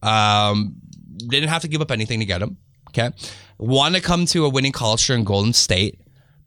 um, 0.01 0.75
didn't 1.17 1.49
have 1.49 1.61
to 1.63 1.67
give 1.67 1.81
up 1.81 1.91
anything 1.91 2.19
to 2.19 2.25
get 2.25 2.41
him. 2.41 2.57
Okay, 2.89 3.09
want 3.57 3.95
to 3.95 4.01
come 4.01 4.25
to 4.27 4.45
a 4.45 4.49
winning 4.49 4.71
culture 4.71 5.13
in 5.13 5.23
Golden 5.23 5.53
State, 5.53 5.99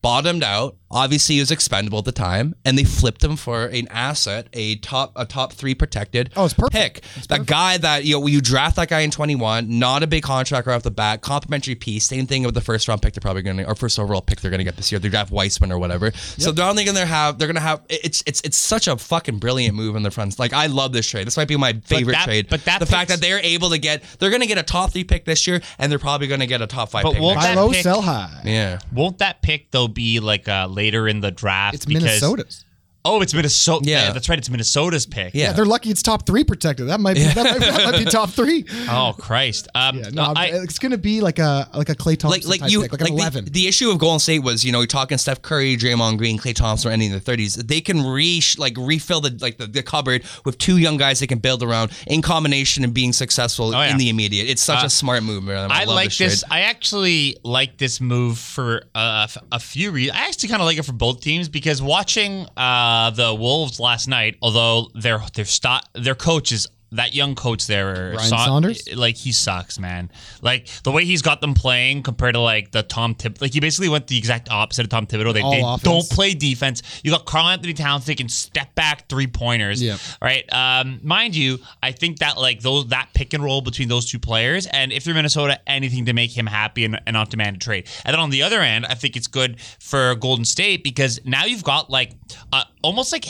bottomed 0.03 0.43
out. 0.43 0.77
Obviously, 0.91 1.35
he 1.35 1.41
was 1.43 1.51
expendable 1.51 1.99
at 1.99 2.07
the 2.07 2.13
time, 2.13 2.55
and 2.65 2.79
they 2.79 2.85
flipped 2.85 3.23
him 3.23 3.37
for 3.37 3.67
an 3.67 3.87
asset, 3.91 4.47
a 4.55 4.77
top 4.77 5.13
a 5.17 5.27
top 5.27 5.53
three 5.53 5.75
protected 5.75 6.31
Oh, 6.35 6.47
it's 6.47 6.55
perfect. 6.55 7.03
pick. 7.03 7.27
that 7.29 7.45
guy 7.45 7.77
that 7.77 8.07
you 8.07 8.19
know 8.19 8.27
you 8.27 8.41
draft 8.41 8.77
that 8.77 8.89
guy 8.89 9.01
in 9.01 9.11
21, 9.11 9.79
not 9.79 10.03
a 10.03 10.07
big 10.07 10.23
contract 10.23 10.67
right 10.67 10.75
off 10.75 10.83
the 10.85 10.91
bat, 10.91 11.21
complimentary 11.21 11.75
piece. 11.75 12.07
Same 12.07 12.27
thing 12.27 12.43
with 12.45 12.55
the 12.55 12.63
first 12.63 12.89
round 12.89 13.03
pick 13.03 13.13
they're 13.13 13.21
probably 13.21 13.43
going 13.43 13.59
to 13.59 13.67
or 13.69 13.75
first 13.75 13.99
overall 13.99 14.23
pick 14.23 14.41
they're 14.41 14.51
going 14.51 14.61
to 14.61 14.65
get 14.65 14.77
this 14.79 14.91
year. 14.91 14.99
They 14.99 15.11
draft 15.11 15.31
Wiseman 15.31 15.73
or 15.73 15.79
whatever. 15.79 16.11
So 16.13 16.53
they're 16.53 16.65
only 16.67 16.85
going 16.85 16.97
to 16.97 17.05
have 17.05 17.39
they're 17.39 17.49
going 17.49 17.57
to 17.57 17.61
have 17.61 17.83
it's 17.91 18.23
it's 18.27 18.41
it's 18.41 18.57
such 18.57 18.89
a 18.89 18.97
fucking 18.97 19.41
brilliant 19.41 19.75
move 19.77 19.95
in 19.95 20.05
the 20.05 20.11
front. 20.11 20.39
Like 20.39 20.55
I 20.55 20.69
love 20.69 20.95
this 20.95 21.07
trade. 21.07 21.27
This 21.27 21.37
might 21.37 21.49
be 21.49 21.59
my 21.59 21.75
favorite 21.85 22.15
that- 22.15 22.25
trade. 22.25 22.47
but 22.49 22.65
that 22.65 22.79
the 22.81 22.87
fact 22.87 23.11
that 23.11 23.21
they're 23.21 23.41
able 23.41 23.69
to 23.71 23.79
get 23.79 24.03
they're 24.21 24.31
going 24.31 24.41
to 24.41 24.47
get 24.49 24.57
a 24.57 24.63
top 24.63 24.93
three 24.93 25.05
pick 25.05 25.27
this 25.27 25.47
year, 25.47 25.61
and 25.79 25.93
they're 25.93 25.99
probably 25.99 26.29
going 26.29 26.41
to 26.41 26.47
get 26.47 26.63
a 26.63 26.67
top 26.67 26.89
five 26.89 27.03
But 27.03 27.13
pick. 27.13 27.21
won't 27.21 27.37
Buy 27.37 27.49
that 27.49 27.57
low, 27.57 27.71
pick- 27.71 27.83
sell 27.83 28.01
high. 28.01 28.41
Yeah. 28.47 28.79
Won't 28.91 29.19
that 29.19 29.43
pick 29.43 29.71
though 29.71 29.88
be 29.89 30.21
like 30.21 30.49
uh, 30.49 30.67
later 30.67 31.09
in 31.09 31.21
the 31.21 31.31
draft? 31.31 31.75
It's 31.75 31.85
because- 31.87 32.03
Minnesota's. 32.05 32.65
Oh, 33.05 33.23
it's 33.23 33.33
Minnesota. 33.33 33.89
Yeah. 33.89 34.07
Yeah, 34.09 34.13
that's 34.13 34.29
right. 34.29 34.39
It's 34.39 34.51
Minnesota's 34.51 35.07
pick. 35.07 35.33
Yeah. 35.33 35.47
Yeah, 35.47 35.53
they're 35.53 35.65
lucky 35.65 35.89
it's 35.89 36.03
top 36.03 36.27
three 36.27 36.45
protected. 36.45 36.89
That 36.89 37.01
might 37.01 37.15
be 37.15 37.23
that, 37.23 37.37
might, 37.37 37.61
that 37.61 37.91
might 37.93 37.99
be 37.99 38.05
top 38.11 38.31
three. 38.31 38.65
Oh 38.91 39.15
Christ. 39.19 39.69
Um, 39.75 39.99
Yeah, 39.99 40.09
no, 40.13 40.33
I, 40.37 40.47
it's 40.53 40.79
gonna 40.79 40.99
be 40.99 41.21
like 41.21 41.39
a 41.39 41.69
like 41.75 41.89
a 41.89 41.95
Klay 41.95 42.19
Thompson 42.19 42.29
like 42.31 42.47
like 42.47 42.61
type 42.61 42.71
you 42.71 42.83
pick, 42.83 42.93
like, 42.93 43.01
like, 43.01 43.11
an 43.11 43.17
the- 43.17 43.23
eleven. 43.23 43.45
The, 43.47 43.67
issue 43.69 43.91
of 43.91 43.99
Golden 43.99 44.19
State 44.19 44.41
was 44.41 44.65
you 44.65 44.73
know 44.73 44.81
you're 44.81 44.87
talking 44.89 45.17
Steph 45.17 45.41
Curry, 45.43 45.77
Draymond 45.77 46.19
Green, 46.19 46.39
Klay 46.39 46.55
Thompson, 46.55 46.91
or 46.91 46.93
any 46.93 47.07
in 47.07 47.13
the 47.13 47.21
30s. 47.21 47.55
They 47.67 47.81
can 47.81 48.05
re 48.05 48.43
like 48.59 48.75
refill 48.77 49.21
the 49.21 49.37
like 49.41 49.57
the, 49.59 49.67
the 49.67 49.83
cupboard 49.83 50.25
with 50.45 50.59
two 50.59 50.77
young 50.79 50.97
guys 50.97 51.21
they 51.21 51.27
can 51.27 51.39
build 51.39 51.63
around 51.63 51.93
in 52.09 52.21
combination 52.21 52.85
and 52.85 52.93
being 52.93 53.13
successful 53.13 53.75
Oh, 53.75 53.81
yeah. 53.81 53.91
in 53.93 53.97
the 53.99 54.09
immediate. 54.11 54.49
It's 54.49 54.63
such 54.63 54.83
Uh, 54.83 54.87
a 54.87 54.91
smart 54.91 55.23
move, 55.23 55.45
man. 55.45 55.71
I, 55.71 55.83
I 55.83 55.85
love 55.85 55.95
like 55.95 56.15
this. 56.17 56.41
trade. 56.41 56.51
I 56.51 56.61
actually 56.63 57.37
like 57.45 57.79
this 57.79 58.01
move 58.01 58.39
for 58.39 58.83
uh, 58.95 59.23
f- 59.29 59.39
a 59.53 59.61
few 59.61 59.93
reasons. 59.93 60.19
I 60.19 60.27
actually 60.27 60.49
kind 60.51 60.61
of 60.61 60.67
like 60.67 60.79
it 60.79 60.85
for 60.85 60.93
both 60.93 61.21
teams 61.21 61.49
because 61.49 61.81
watching 61.81 62.47
uh, 62.57 62.87
Uh, 62.89 63.11
the 63.11 63.35
Wolves 63.35 63.79
last 63.79 64.09
night, 64.09 64.39
although 64.41 64.89
their 64.95 65.21
their 65.35 65.45
sto- 65.45 65.85
their 65.93 66.15
coach 66.15 66.53
is 66.53 66.67
that 66.93 67.15
young 67.15 67.35
coach 67.35 67.67
there, 67.67 68.15
Ryan 68.17 68.29
Saunders? 68.29 68.95
like 68.95 69.17
he 69.17 69.33
sucks, 69.33 69.79
man. 69.79 70.11
Like 70.41 70.69
the 70.85 70.91
way 70.91 71.05
he's 71.05 71.23
got 71.23 71.41
them 71.41 71.55
playing 71.55 72.03
compared 72.03 72.35
to 72.35 72.41
like 72.41 72.71
the 72.71 72.83
Tom 72.83 73.15
Tib, 73.15 73.41
like 73.41 73.53
he 73.53 73.61
basically 73.61 73.89
went 73.89 74.07
the 74.07 74.17
exact 74.17 74.51
opposite 74.51 74.85
of 74.85 74.89
Tom 74.91 75.07
Thibodeau. 75.07 75.35
They, 75.35 75.43
they 75.43 75.61
don't 75.83 76.09
play 76.11 76.35
defense. 76.35 76.83
You 77.05 77.11
got 77.11 77.27
Karl-Anthony 77.27 77.75
Towns 77.75 78.07
taking 78.07 78.29
step 78.29 78.75
back 78.75 79.09
three 79.09 79.27
pointers. 79.27 79.83
Yep. 79.83 79.99
Right. 80.23 80.53
Um, 80.53 81.01
mind 81.03 81.37
you, 81.37 81.59
I 81.83 81.93
think 81.93 82.21
that 82.21 82.39
like 82.39 82.61
those 82.61 82.87
that 82.89 83.09
pick 83.15 83.35
and 83.35 83.43
roll 83.45 83.61
between 83.61 83.89
those 83.89 84.11
two 84.11 84.19
players, 84.19 84.67
and 84.67 84.93
if 84.93 85.07
you're 85.07 85.15
Minnesota, 85.15 85.61
anything 85.67 86.07
to 86.07 86.13
make 86.13 86.37
him 86.37 86.47
happy 86.47 86.85
and, 86.85 87.01
and 87.07 87.15
not 87.15 87.31
demand 87.31 87.57
a 87.57 87.59
trade. 87.59 87.87
And 88.05 88.15
then 88.15 88.21
on 88.21 88.31
the 88.31 88.43
other 88.43 88.61
end, 88.61 88.87
I 88.87 88.95
think 88.95 89.17
it's 89.17 89.27
good 89.27 89.61
for 89.61 90.15
Golden 90.15 90.45
State 90.45 90.83
because 90.83 91.21
now 91.25 91.45
you've 91.45 91.65
got 91.65 91.91
like 91.91 92.13
uh, 92.53 92.65
almost 92.83 93.13
like. 93.13 93.27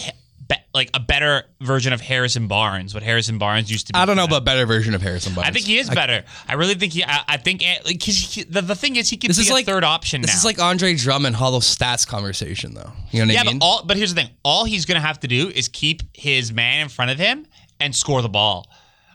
Be- 0.49 0.57
Like 0.75 0.91
a 0.95 1.01
better 1.01 1.45
version 1.61 1.93
of 1.93 2.01
Harrison 2.01 2.47
Barnes, 2.49 2.95
what 2.95 3.03
Harrison 3.03 3.39
Barnes 3.39 3.71
used 3.71 3.87
to 3.89 3.93
be. 3.93 3.99
I 3.99 4.07
don't 4.07 4.17
know 4.17 4.25
about 4.25 4.45
better 4.45 4.65
version 4.67 4.95
of 4.95 5.03
Harrison 5.03 5.35
Barnes. 5.35 5.49
I 5.49 5.53
think 5.53 5.67
he 5.67 5.79
is 5.79 5.91
better. 5.91 6.25
I 6.47 6.55
really 6.55 6.75
think 6.75 6.93
he. 6.93 7.05
I, 7.05 7.21
I 7.29 7.37
think 7.37 7.63
eh, 7.67 7.79
like 7.85 8.03
he, 8.03 8.43
the, 8.45 8.63
the 8.63 8.75
thing 8.75 8.97
is 8.97 9.09
he 9.11 9.17
can 9.17 9.29
This 9.29 9.39
be 9.39 9.43
is 9.43 9.51
a 9.51 9.55
like 9.55 9.67
third 9.67 9.85
option 9.85 10.23
This 10.23 10.33
now. 10.33 10.39
is 10.39 10.45
like 10.45 10.59
Andre 10.61 10.95
Drummond 10.95 11.37
hollow 11.37 11.61
stats 11.61 12.07
conversation 12.07 12.75
though. 12.75 12.93
You 13.11 13.21
know 13.21 13.27
what 13.27 13.35
yeah, 13.35 13.41
I 13.41 13.45
mean? 13.45 13.55
Yeah, 13.55 13.59
but 13.59 13.65
all 13.65 13.83
but 13.85 13.97
here's 13.97 14.15
the 14.15 14.23
thing: 14.23 14.31
all 14.43 14.65
he's 14.65 14.85
gonna 14.87 15.01
have 15.01 15.21
to 15.21 15.29
do 15.29 15.49
is 15.49 15.69
keep 15.69 16.03
his 16.17 16.53
man 16.53 16.83
in 16.83 16.89
front 16.89 17.11
of 17.11 17.19
him 17.19 17.47
and 17.81 17.95
score 17.95 18.23
the 18.23 18.29
ball. 18.29 18.67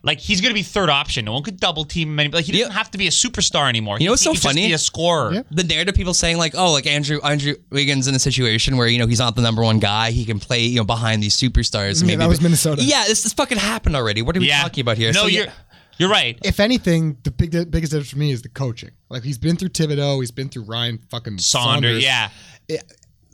Like 0.06 0.20
he's 0.20 0.42
gonna 0.42 0.54
be 0.54 0.64
third 0.64 0.90
option. 0.90 1.24
No 1.26 1.32
one 1.34 1.44
could 1.44 1.60
double 1.62 1.86
team 1.86 2.10
him. 2.10 2.20
any- 2.20 2.30
Like 2.30 2.44
he 2.44 2.52
doesn't 2.52 2.74
have 2.74 2.92
to 2.92 2.98
be 2.98 3.08
a 3.08 3.10
superstar 3.10 3.70
anymore. 3.70 3.98
You 4.00 4.06
know 4.06 4.06
He- 4.08 4.10
what's 4.12 4.22
so 4.24 4.32
he 4.32 4.36
can 4.38 4.42
just 4.42 4.48
funny? 4.56 4.68
Be 4.68 4.74
a 4.74 4.78
scorer. 4.78 5.46
The 5.52 5.64
narrative 5.64 5.96
people 5.96 6.14
saying 6.14 6.38
like, 6.38 6.56
oh, 6.56 6.74
like 6.74 6.86
Andrew 6.88 7.22
Andrew 7.24 7.56
Wiggins 7.70 8.08
in 8.10 8.14
a 8.16 8.20
situation 8.20 8.76
where 8.76 8.88
you 8.88 9.00
know 9.00 9.08
he's 9.08 9.20
not 9.20 9.36
the 9.38 9.42
number 9.42 9.62
one 9.62 9.80
guy. 9.80 10.12
He 10.12 10.26
can 10.26 10.40
play 10.40 10.60
you 10.64 10.76
know 10.76 10.84
behind 10.84 11.24
these 11.24 11.38
superstars. 11.38 12.02
Yeah, 12.02 12.08
maybe 12.08 12.18
that 12.18 12.28
was 12.28 12.42
Minnesota. 12.42 12.84
Yeah, 12.84 13.06
this, 13.08 13.24
this 13.24 13.32
fucking 13.34 13.58
happened 13.60 13.96
already. 13.96 14.22
What 14.22 14.36
are 14.36 14.42
we 14.42 14.50
talking 14.50 14.82
about 14.82 14.98
here? 14.98 15.14
No, 15.14 15.22
So, 15.22 15.28
you're 15.28 15.46
yeah. 15.46 15.52
you're 15.98 16.10
right. 16.10 16.38
if 16.44 16.60
anything, 16.60 17.18
the 17.24 17.32
big 17.32 17.52
biggest 17.72 17.92
difference 17.94 18.10
for 18.10 18.18
me 18.18 18.32
is 18.32 18.42
the 18.42 18.50
coaching. 18.50 18.92
Like 19.10 19.24
he's 19.24 19.38
been 19.38 19.56
through 19.56 19.70
Thibodeau, 19.70 20.20
he's 20.20 20.32
been 20.32 20.50
through 20.50 20.64
Ryan 20.64 20.98
fucking 21.12 21.38
Saunders, 21.38 22.04
Saunders. 22.04 22.04
yeah. 22.04 22.30
Eh, 22.70 22.78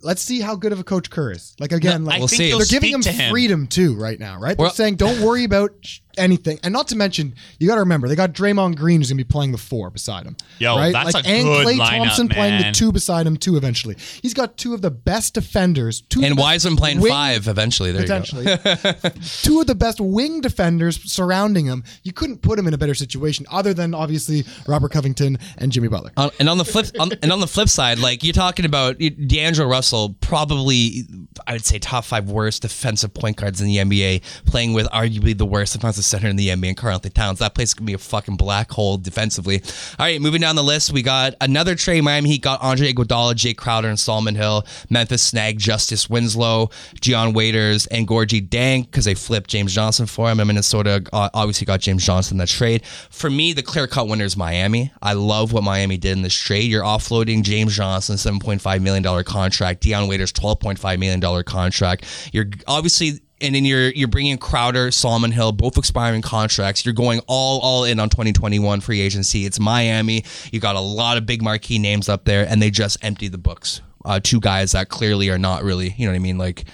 let's 0.02 0.22
see 0.22 0.40
how 0.40 0.54
good 0.56 0.72
of 0.72 0.78
a 0.78 0.84
coach 0.84 1.10
Kerr 1.10 1.32
is. 1.32 1.54
Like 1.58 1.72
again, 1.72 2.04
No, 2.04 2.10
like 2.10 2.18
We'll 2.20 2.28
see. 2.28 2.50
they're 2.52 2.64
giving 2.64 2.92
him, 2.94 3.02
him. 3.02 3.30
freedom 3.30 3.66
too 3.66 3.94
right 3.96 4.18
now, 4.20 4.38
right? 4.38 4.56
They're 4.56 4.64
Well- 4.66 4.72
saying 4.74 4.96
don't 4.96 5.20
worry 5.20 5.44
about 5.44 5.70
sh- 5.82 5.98
anything, 6.16 6.58
and 6.62 6.72
not 6.72 6.88
to 6.88 6.96
mention 6.96 7.34
you 7.58 7.68
got 7.68 7.74
to 7.74 7.80
remember 7.80 8.08
they 8.08 8.16
got 8.16 8.32
Draymond 8.32 8.76
Green 8.76 9.00
who's 9.00 9.10
gonna 9.10 9.16
be 9.16 9.24
playing 9.24 9.52
the 9.52 9.58
four 9.58 9.90
beside 9.90 10.26
him. 10.26 10.36
Yo, 10.58 10.76
right? 10.76 10.92
that's 10.92 11.14
like, 11.14 11.24
a 11.24 11.28
and 11.28 11.44
good 11.46 11.66
Klay 11.66 11.78
lineup, 11.78 11.98
Thompson 11.98 12.28
playing 12.28 12.62
the 12.62 12.72
two 12.72 12.92
beside 12.92 13.26
him 13.26 13.36
too. 13.36 13.56
Eventually, 13.56 13.96
he's 14.22 14.34
got 14.34 14.56
two 14.56 14.74
of 14.74 14.82
the 14.82 14.90
best 14.90 15.34
defenders. 15.34 16.02
Two 16.02 16.20
and 16.20 16.32
of 16.32 16.36
the 16.36 16.42
Wiseman 16.42 16.76
playing 16.76 17.00
wing- 17.00 17.12
five 17.12 17.48
eventually. 17.48 17.92
There 17.92 18.02
potentially 18.02 18.50
you 18.50 18.56
go. 18.56 18.74
two 19.42 19.60
of 19.60 19.66
the 19.66 19.74
best 19.74 20.00
wing 20.00 20.40
defenders 20.40 21.00
surrounding 21.10 21.66
him. 21.66 21.84
You 22.02 22.12
couldn't 22.12 22.42
put 22.42 22.58
him 22.58 22.66
in 22.66 22.74
a 22.74 22.78
better 22.78 22.94
situation, 22.94 23.46
other 23.50 23.74
than 23.74 23.94
obviously 23.94 24.44
Robert 24.66 24.92
Covington 24.92 25.38
and 25.58 25.72
Jimmy 25.72 25.88
Butler. 25.88 26.12
On, 26.16 26.30
and 26.38 26.48
on 26.48 26.58
the 26.58 26.64
flip, 26.64 26.86
on, 26.98 27.12
and 27.22 27.32
on 27.32 27.40
the 27.40 27.46
flip 27.46 27.68
side, 27.68 27.98
like 27.98 28.24
you're 28.24 28.32
talking 28.32 28.64
about 28.64 28.98
D'Angelo 28.98 29.68
Russell, 29.68 30.16
probably 30.20 31.04
I 31.46 31.52
would 31.52 31.64
say 31.64 31.78
top 31.78 32.04
five 32.04 32.30
worst 32.30 32.62
defensive 32.62 33.14
point 33.14 33.36
guards 33.36 33.60
in 33.60 33.66
the 33.66 33.76
NBA, 33.76 34.22
playing 34.44 34.72
with 34.72 34.86
arguably 34.88 35.36
the 35.36 35.46
worst 35.46 35.72
defensive 35.74 35.99
center 36.02 36.28
in 36.28 36.36
the 36.36 36.48
NBA, 36.48 36.68
and 36.68 36.76
Karl-Anthony 36.76 37.12
Towns. 37.12 37.38
That 37.38 37.54
place 37.54 37.74
gonna 37.74 37.86
be 37.86 37.94
a 37.94 37.98
fucking 37.98 38.36
black 38.36 38.70
hole 38.70 38.96
defensively. 38.96 39.62
All 39.98 40.06
right, 40.06 40.20
moving 40.20 40.40
down 40.40 40.56
the 40.56 40.64
list, 40.64 40.92
we 40.92 41.02
got 41.02 41.34
another 41.40 41.74
trade. 41.74 42.02
Miami 42.02 42.30
Heat 42.30 42.42
got 42.42 42.60
Andre 42.62 42.92
Iguodala, 42.92 43.34
Jae 43.34 43.56
Crowder, 43.56 43.88
and 43.88 43.98
Solomon 43.98 44.34
Hill. 44.34 44.64
Memphis 44.88 45.22
snagged 45.22 45.60
Justice 45.60 46.08
Winslow, 46.08 46.70
Dion 47.00 47.32
Waiters, 47.32 47.86
and 47.86 48.06
Gorgui 48.06 48.46
Dieng 48.48 48.86
because 48.86 49.04
they 49.04 49.14
flipped 49.14 49.50
James 49.50 49.74
Johnson 49.74 50.06
for 50.06 50.30
him. 50.30 50.40
And 50.40 50.46
Minnesota 50.48 51.04
uh, 51.12 51.30
obviously 51.34 51.64
got 51.64 51.80
James 51.80 52.04
Johnson 52.04 52.34
in 52.34 52.38
that 52.38 52.48
trade. 52.48 52.84
For 53.10 53.30
me, 53.30 53.52
the 53.52 53.62
clear 53.62 53.86
cut 53.86 54.08
winner 54.08 54.24
is 54.24 54.36
Miami. 54.36 54.92
I 55.02 55.14
love 55.14 55.52
what 55.52 55.64
Miami 55.64 55.96
did 55.96 56.12
in 56.12 56.22
this 56.22 56.34
trade. 56.34 56.70
You're 56.70 56.84
offloading 56.84 57.42
James 57.42 57.76
Johnson, 57.76 58.16
$7.5 58.16 58.80
million 58.80 59.24
contract, 59.24 59.82
Dion 59.82 60.08
Waiters, 60.08 60.32
$12.5 60.32 60.98
million 60.98 61.44
contract. 61.44 62.04
You're 62.32 62.46
obviously 62.66 63.20
and 63.40 63.54
then 63.54 63.64
you're 63.64 63.90
you're 63.90 64.08
bringing 64.08 64.38
Crowder, 64.38 64.90
Solomon 64.90 65.32
Hill, 65.32 65.52
both 65.52 65.76
expiring 65.78 66.22
contracts. 66.22 66.84
You're 66.84 66.94
going 66.94 67.20
all 67.26 67.60
all 67.60 67.84
in 67.84 67.98
on 68.00 68.08
2021 68.08 68.80
free 68.80 69.00
agency. 69.00 69.46
It's 69.46 69.60
Miami. 69.60 70.24
You 70.52 70.60
got 70.60 70.76
a 70.76 70.80
lot 70.80 71.16
of 71.16 71.26
big 71.26 71.42
marquee 71.42 71.78
names 71.78 72.08
up 72.08 72.24
there, 72.24 72.46
and 72.48 72.60
they 72.60 72.70
just 72.70 72.98
empty 73.02 73.28
the 73.28 73.38
books. 73.38 73.80
Uh, 74.04 74.18
two 74.22 74.40
guys 74.40 74.72
that 74.72 74.88
clearly 74.88 75.28
are 75.28 75.38
not 75.38 75.62
really, 75.62 75.94
you 75.98 76.06
know 76.06 76.12
what 76.12 76.16
I 76.16 76.20
mean, 76.20 76.38
like 76.38 76.64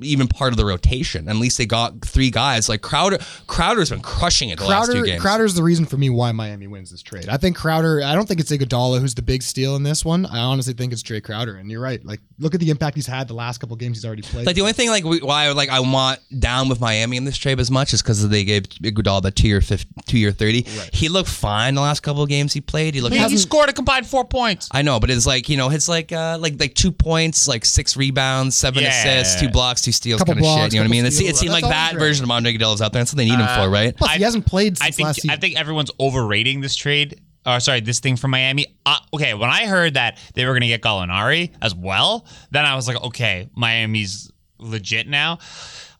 even 0.00 0.26
part 0.28 0.52
of 0.52 0.56
the 0.56 0.64
rotation. 0.64 1.28
At 1.28 1.36
least 1.36 1.58
they 1.58 1.66
got 1.66 2.02
three 2.04 2.30
guys. 2.30 2.68
Like 2.68 2.80
Crowder, 2.82 3.18
Crowder's 3.46 3.90
been 3.90 4.00
crushing 4.00 4.48
it 4.50 4.58
the 4.58 4.64
last 4.64 4.86
two 4.86 4.92
Crowder, 4.92 5.06
games. 5.06 5.20
Crowder's 5.22 5.54
the 5.54 5.62
reason 5.62 5.84
for 5.84 5.96
me 5.98 6.08
why 6.08 6.32
Miami 6.32 6.66
wins 6.66 6.90
this 6.90 7.02
trade. 7.02 7.28
I 7.28 7.36
think 7.36 7.56
Crowder. 7.56 8.02
I 8.02 8.14
don't 8.14 8.26
think 8.26 8.40
it's 8.40 8.50
Iguodala 8.50 9.00
who's 9.00 9.14
the 9.14 9.22
big 9.22 9.42
steal 9.42 9.76
in 9.76 9.82
this 9.82 10.04
one. 10.04 10.24
I 10.26 10.38
honestly 10.38 10.72
think 10.72 10.92
it's 10.92 11.02
Jay 11.02 11.20
Crowder. 11.20 11.56
And 11.56 11.70
you're 11.70 11.80
right. 11.80 12.02
Like, 12.04 12.20
look 12.38 12.54
at 12.54 12.60
the 12.60 12.70
impact 12.70 12.96
he's 12.96 13.06
had 13.06 13.28
the 13.28 13.34
last 13.34 13.58
couple 13.58 13.76
games 13.76 13.98
he's 13.98 14.04
already 14.04 14.22
played. 14.22 14.46
Like 14.46 14.54
the 14.56 14.62
only 14.62 14.72
thing, 14.72 14.88
like 14.88 15.04
we, 15.04 15.20
why 15.20 15.50
like 15.52 15.68
I 15.68 15.80
want 15.80 16.20
down 16.40 16.68
with 16.68 16.80
Miami 16.80 17.16
in 17.16 17.24
this 17.24 17.36
trade 17.36 17.60
as 17.60 17.70
much 17.70 17.92
is 17.92 18.02
because 18.02 18.26
they 18.28 18.44
gave 18.44 18.62
Iguodala 18.64 19.22
the 19.22 19.30
two 19.30 19.48
year 19.48 19.60
fifth, 19.60 19.86
two 20.06 20.18
year 20.18 20.32
thirty. 20.32 20.62
He 20.92 21.08
looked 21.08 21.28
fine 21.28 21.74
the 21.74 21.80
last 21.80 22.00
couple 22.00 22.22
of 22.22 22.28
games 22.28 22.52
he 22.52 22.60
played. 22.60 22.94
He 22.94 23.00
looked. 23.00 23.14
Man, 23.14 23.28
he 23.30 23.36
scored 23.36 23.68
a 23.68 23.72
combined 23.72 24.06
four 24.06 24.24
points. 24.24 24.68
I 24.72 24.82
know, 24.82 24.98
but 25.00 25.10
it's 25.10 25.26
like 25.26 25.48
you 25.48 25.56
know, 25.56 25.70
it's 25.70 25.88
like 25.88 26.12
uh, 26.12 26.38
like 26.40 26.58
like 26.58 26.74
two 26.74 26.92
points, 26.92 27.46
like 27.48 27.64
six 27.64 27.96
rebounds, 27.96 28.56
seven 28.56 28.82
Yeah. 28.82 28.88
assists, 28.90 29.40
two 29.40 29.48
blocks, 29.48 29.71
two 29.80 29.92
steals, 29.92 30.18
Couple 30.20 30.34
kind 30.34 30.40
of 30.40 30.42
blocks, 30.44 30.62
shit. 30.64 30.72
You 30.74 30.80
know 30.80 30.84
what 30.84 30.88
I 30.88 30.90
mean? 30.90 31.04
couple 31.04 31.26
It's, 31.26 31.30
it 31.30 31.36
seemed 31.36 31.52
like 31.52 31.62
That's 31.62 31.74
all 31.74 31.80
that 31.80 31.92
great. 31.92 32.00
version 32.06 32.24
of 32.24 32.30
Andre 32.30 32.52
Iguodala's 32.52 32.82
out 32.82 32.92
there. 32.92 33.00
That's 33.00 33.12
what 33.12 33.16
they 33.18 33.24
need 33.24 33.38
him 33.38 33.46
for, 33.46 33.70
right? 33.70 33.96
Plus, 33.96 34.12
he 34.12 34.22
hasn't 34.22 34.46
played 34.46 34.76
since 34.76 34.88
I 34.88 34.90
think 34.90 35.06
last 35.06 35.16
season. 35.16 35.30
I 35.30 35.36
think 35.36 35.58
everyone's 35.58 35.90
overrating 35.98 36.60
this 36.60 36.76
trade. 36.76 37.20
Or 37.44 37.58
sorry, 37.58 37.80
this 37.80 37.98
thing 37.98 38.16
from 38.16 38.30
Miami. 38.30 38.66
Uh, 38.86 38.98
okay, 39.14 39.34
when 39.34 39.50
I 39.50 39.66
heard 39.66 39.94
that 39.94 40.18
they 40.34 40.44
were 40.46 40.52
going 40.52 40.60
to 40.60 40.68
get 40.68 40.80
Gallinari 40.82 41.50
as 41.60 41.74
well, 41.74 42.24
then 42.52 42.64
I 42.64 42.76
was 42.76 42.86
like, 42.86 43.02
okay, 43.02 43.48
Miami's 43.56 44.30
legit 44.58 45.08
now. 45.08 45.38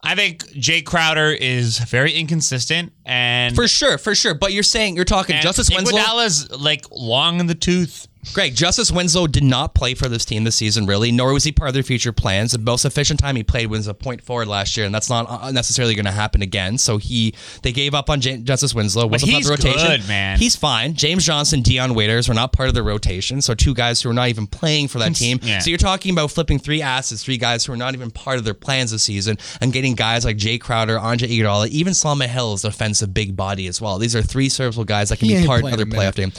I 0.01 0.15
think 0.15 0.43
Jae 0.53 0.85
Crowder 0.85 1.31
is 1.31 1.79
very 1.79 2.11
inconsistent 2.13 2.91
and 3.05 3.55
For 3.55 3.67
sure, 3.67 3.97
for 3.97 4.15
sure. 4.15 4.33
But 4.33 4.51
you're 4.53 4.63
saying 4.63 4.95
you're 4.95 5.05
talking 5.05 5.35
and 5.35 5.43
Justice 5.43 5.69
Winslow. 5.69 5.97
Iguodala's 5.97 6.51
like 6.51 6.85
long 6.91 7.39
in 7.39 7.47
the 7.47 7.55
tooth. 7.55 8.07
Greg, 8.33 8.55
Justice 8.55 8.91
Winslow 8.91 9.27
did 9.27 9.43
not 9.43 9.75
play 9.75 9.93
for 9.93 10.07
this 10.07 10.23
team 10.23 10.43
this 10.43 10.55
season, 10.55 10.85
really, 10.85 11.11
nor 11.11 11.33
was 11.33 11.43
he 11.43 11.51
part 11.51 11.67
of 11.67 11.73
their 11.73 11.83
future 11.83 12.13
plans. 12.13 12.53
The 12.53 12.59
most 12.59 12.85
efficient 12.85 13.19
time 13.19 13.35
he 13.35 13.43
played 13.43 13.67
was 13.67 13.87
a 13.87 13.93
point 13.93 14.21
forward 14.21 14.47
last 14.47 14.77
year, 14.77 14.85
and 14.85 14.95
that's 14.95 15.09
not 15.09 15.25
uh, 15.29 15.51
necessarily 15.51 15.93
going 15.95 16.05
to 16.05 16.11
happen 16.11 16.41
again. 16.41 16.77
So 16.77 16.97
he 16.97 17.35
they 17.63 17.71
gave 17.71 17.93
up 17.93 18.09
on 18.09 18.21
J- 18.21 18.37
Justice 18.37 18.73
Winslow. 18.73 19.03
But 19.03 19.21
Wasn't 19.21 19.31
part 19.31 19.41
of 19.43 19.47
the 19.47 19.55
he's 19.55 19.65
rotation. 19.65 19.87
good, 20.01 20.07
man. 20.07 20.39
He's 20.39 20.55
fine. 20.55 20.93
James 20.93 21.25
Johnson, 21.25 21.61
Dion 21.61 21.93
Waiters 21.95 22.27
were 22.29 22.33
not 22.33 22.53
part 22.53 22.69
of 22.69 22.75
the 22.75 22.83
rotation, 22.83 23.41
so 23.41 23.53
two 23.53 23.73
guys 23.73 24.01
who 24.01 24.09
are 24.09 24.13
not 24.13 24.29
even 24.29 24.47
playing 24.47 24.87
for 24.87 24.99
that 24.99 25.15
team. 25.15 25.39
Yeah. 25.43 25.59
So 25.59 25.69
you're 25.69 25.77
talking 25.77 26.11
about 26.13 26.31
flipping 26.31 26.59
three 26.59 26.81
assets, 26.81 27.23
three 27.23 27.37
guys 27.37 27.65
who 27.65 27.73
are 27.73 27.77
not 27.77 27.93
even 27.93 28.09
part 28.09 28.37
of 28.37 28.45
their 28.45 28.53
plans 28.53 28.91
this 28.91 29.03
season, 29.03 29.37
and 29.59 29.73
getting 29.73 29.95
guys 29.95 30.23
like 30.23 30.37
Jae 30.37 30.59
Crowder, 30.61 30.97
Andre 30.97 31.27
Iguodala, 31.27 31.67
even 31.69 31.93
Solomon 31.93 32.29
Hill 32.29 32.53
is 32.53 32.63
an 32.63 32.69
offensive 32.69 33.13
big 33.13 33.35
body 33.35 33.67
as 33.67 33.81
well. 33.81 33.97
These 33.97 34.15
are 34.15 34.21
three 34.21 34.49
serviceable 34.49 34.85
guys 34.85 35.09
that 35.09 35.19
can 35.19 35.27
He 35.27 35.41
be 35.41 35.45
part 35.45 35.59
of 35.59 35.63
playing 35.63 35.77
their 35.77 35.85
playoff 35.85 36.15
team. 36.15 36.31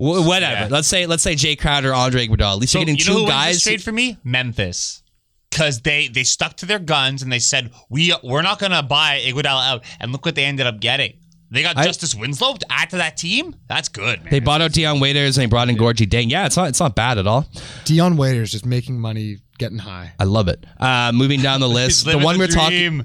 Wh- 0.00 0.26
Whatever. 0.26 0.62
Yeah. 0.62 0.68
Let's 0.70 0.88
say 0.88 1.06
let's 1.06 1.22
say 1.22 1.34
Jae 1.34 1.58
Crowder, 1.58 1.92
Andre 1.94 2.26
Iguodala. 2.26 2.52
At 2.54 2.58
least 2.60 2.72
So 2.72 2.78
you're 2.78 2.86
getting 2.86 2.98
you 2.98 3.04
two 3.04 3.12
know 3.12 3.20
who 3.20 3.26
guys. 3.28 3.56
this 3.56 3.62
trade 3.64 3.82
for 3.82 3.92
me? 3.92 4.16
Memphis. 4.24 5.02
Because 5.50 5.80
they 5.82 6.08
they 6.08 6.22
stuck 6.24 6.56
to 6.58 6.66
their 6.66 6.78
guns 6.78 7.22
and 7.22 7.30
they 7.32 7.38
said 7.40 7.70
we 7.88 8.14
we're 8.22 8.42
not 8.42 8.58
gonna 8.58 8.82
buy 8.82 9.20
Iguodala 9.24 9.68
out, 9.68 9.84
and 10.00 10.12
look 10.12 10.24
what 10.24 10.34
they 10.36 10.44
ended 10.44 10.66
up 10.66 10.80
getting. 10.80 11.14
They 11.52 11.62
got 11.62 11.76
I- 11.76 11.84
Justice 11.84 12.14
Winslow 12.14 12.54
to 12.54 12.66
add 12.70 12.90
to 12.90 12.96
that 12.98 13.16
team. 13.16 13.56
That's 13.68 13.88
good, 13.88 14.20
man. 14.22 14.30
they 14.30 14.38
bought 14.40 14.62
out 14.62 14.72
Dion 14.72 15.00
Waiters 15.00 15.36
and 15.36 15.42
they 15.42 15.46
brought 15.50 15.68
in 15.68 15.76
Gorgui 15.76 16.08
Dieng. 16.08 16.30
Yeah, 16.30 16.46
it's 16.46 16.56
not 16.56 16.68
it's 16.68 16.78
not 16.80 16.94
bad 16.94 17.18
at 17.18 17.26
all. 17.26 17.46
Dion 17.84 18.16
Waiters 18.16 18.52
just 18.52 18.64
making 18.64 18.98
money 19.00 19.38
getting 19.60 19.78
high. 19.78 20.12
I 20.18 20.24
love 20.24 20.48
it. 20.48 20.64
Uh, 20.78 21.12
moving 21.14 21.40
down 21.40 21.60
the 21.60 21.68
list, 21.80 22.04
the 22.06 22.18
one 22.18 22.34
the 22.36 22.40
we're 22.40 22.46
talking, 22.48 22.98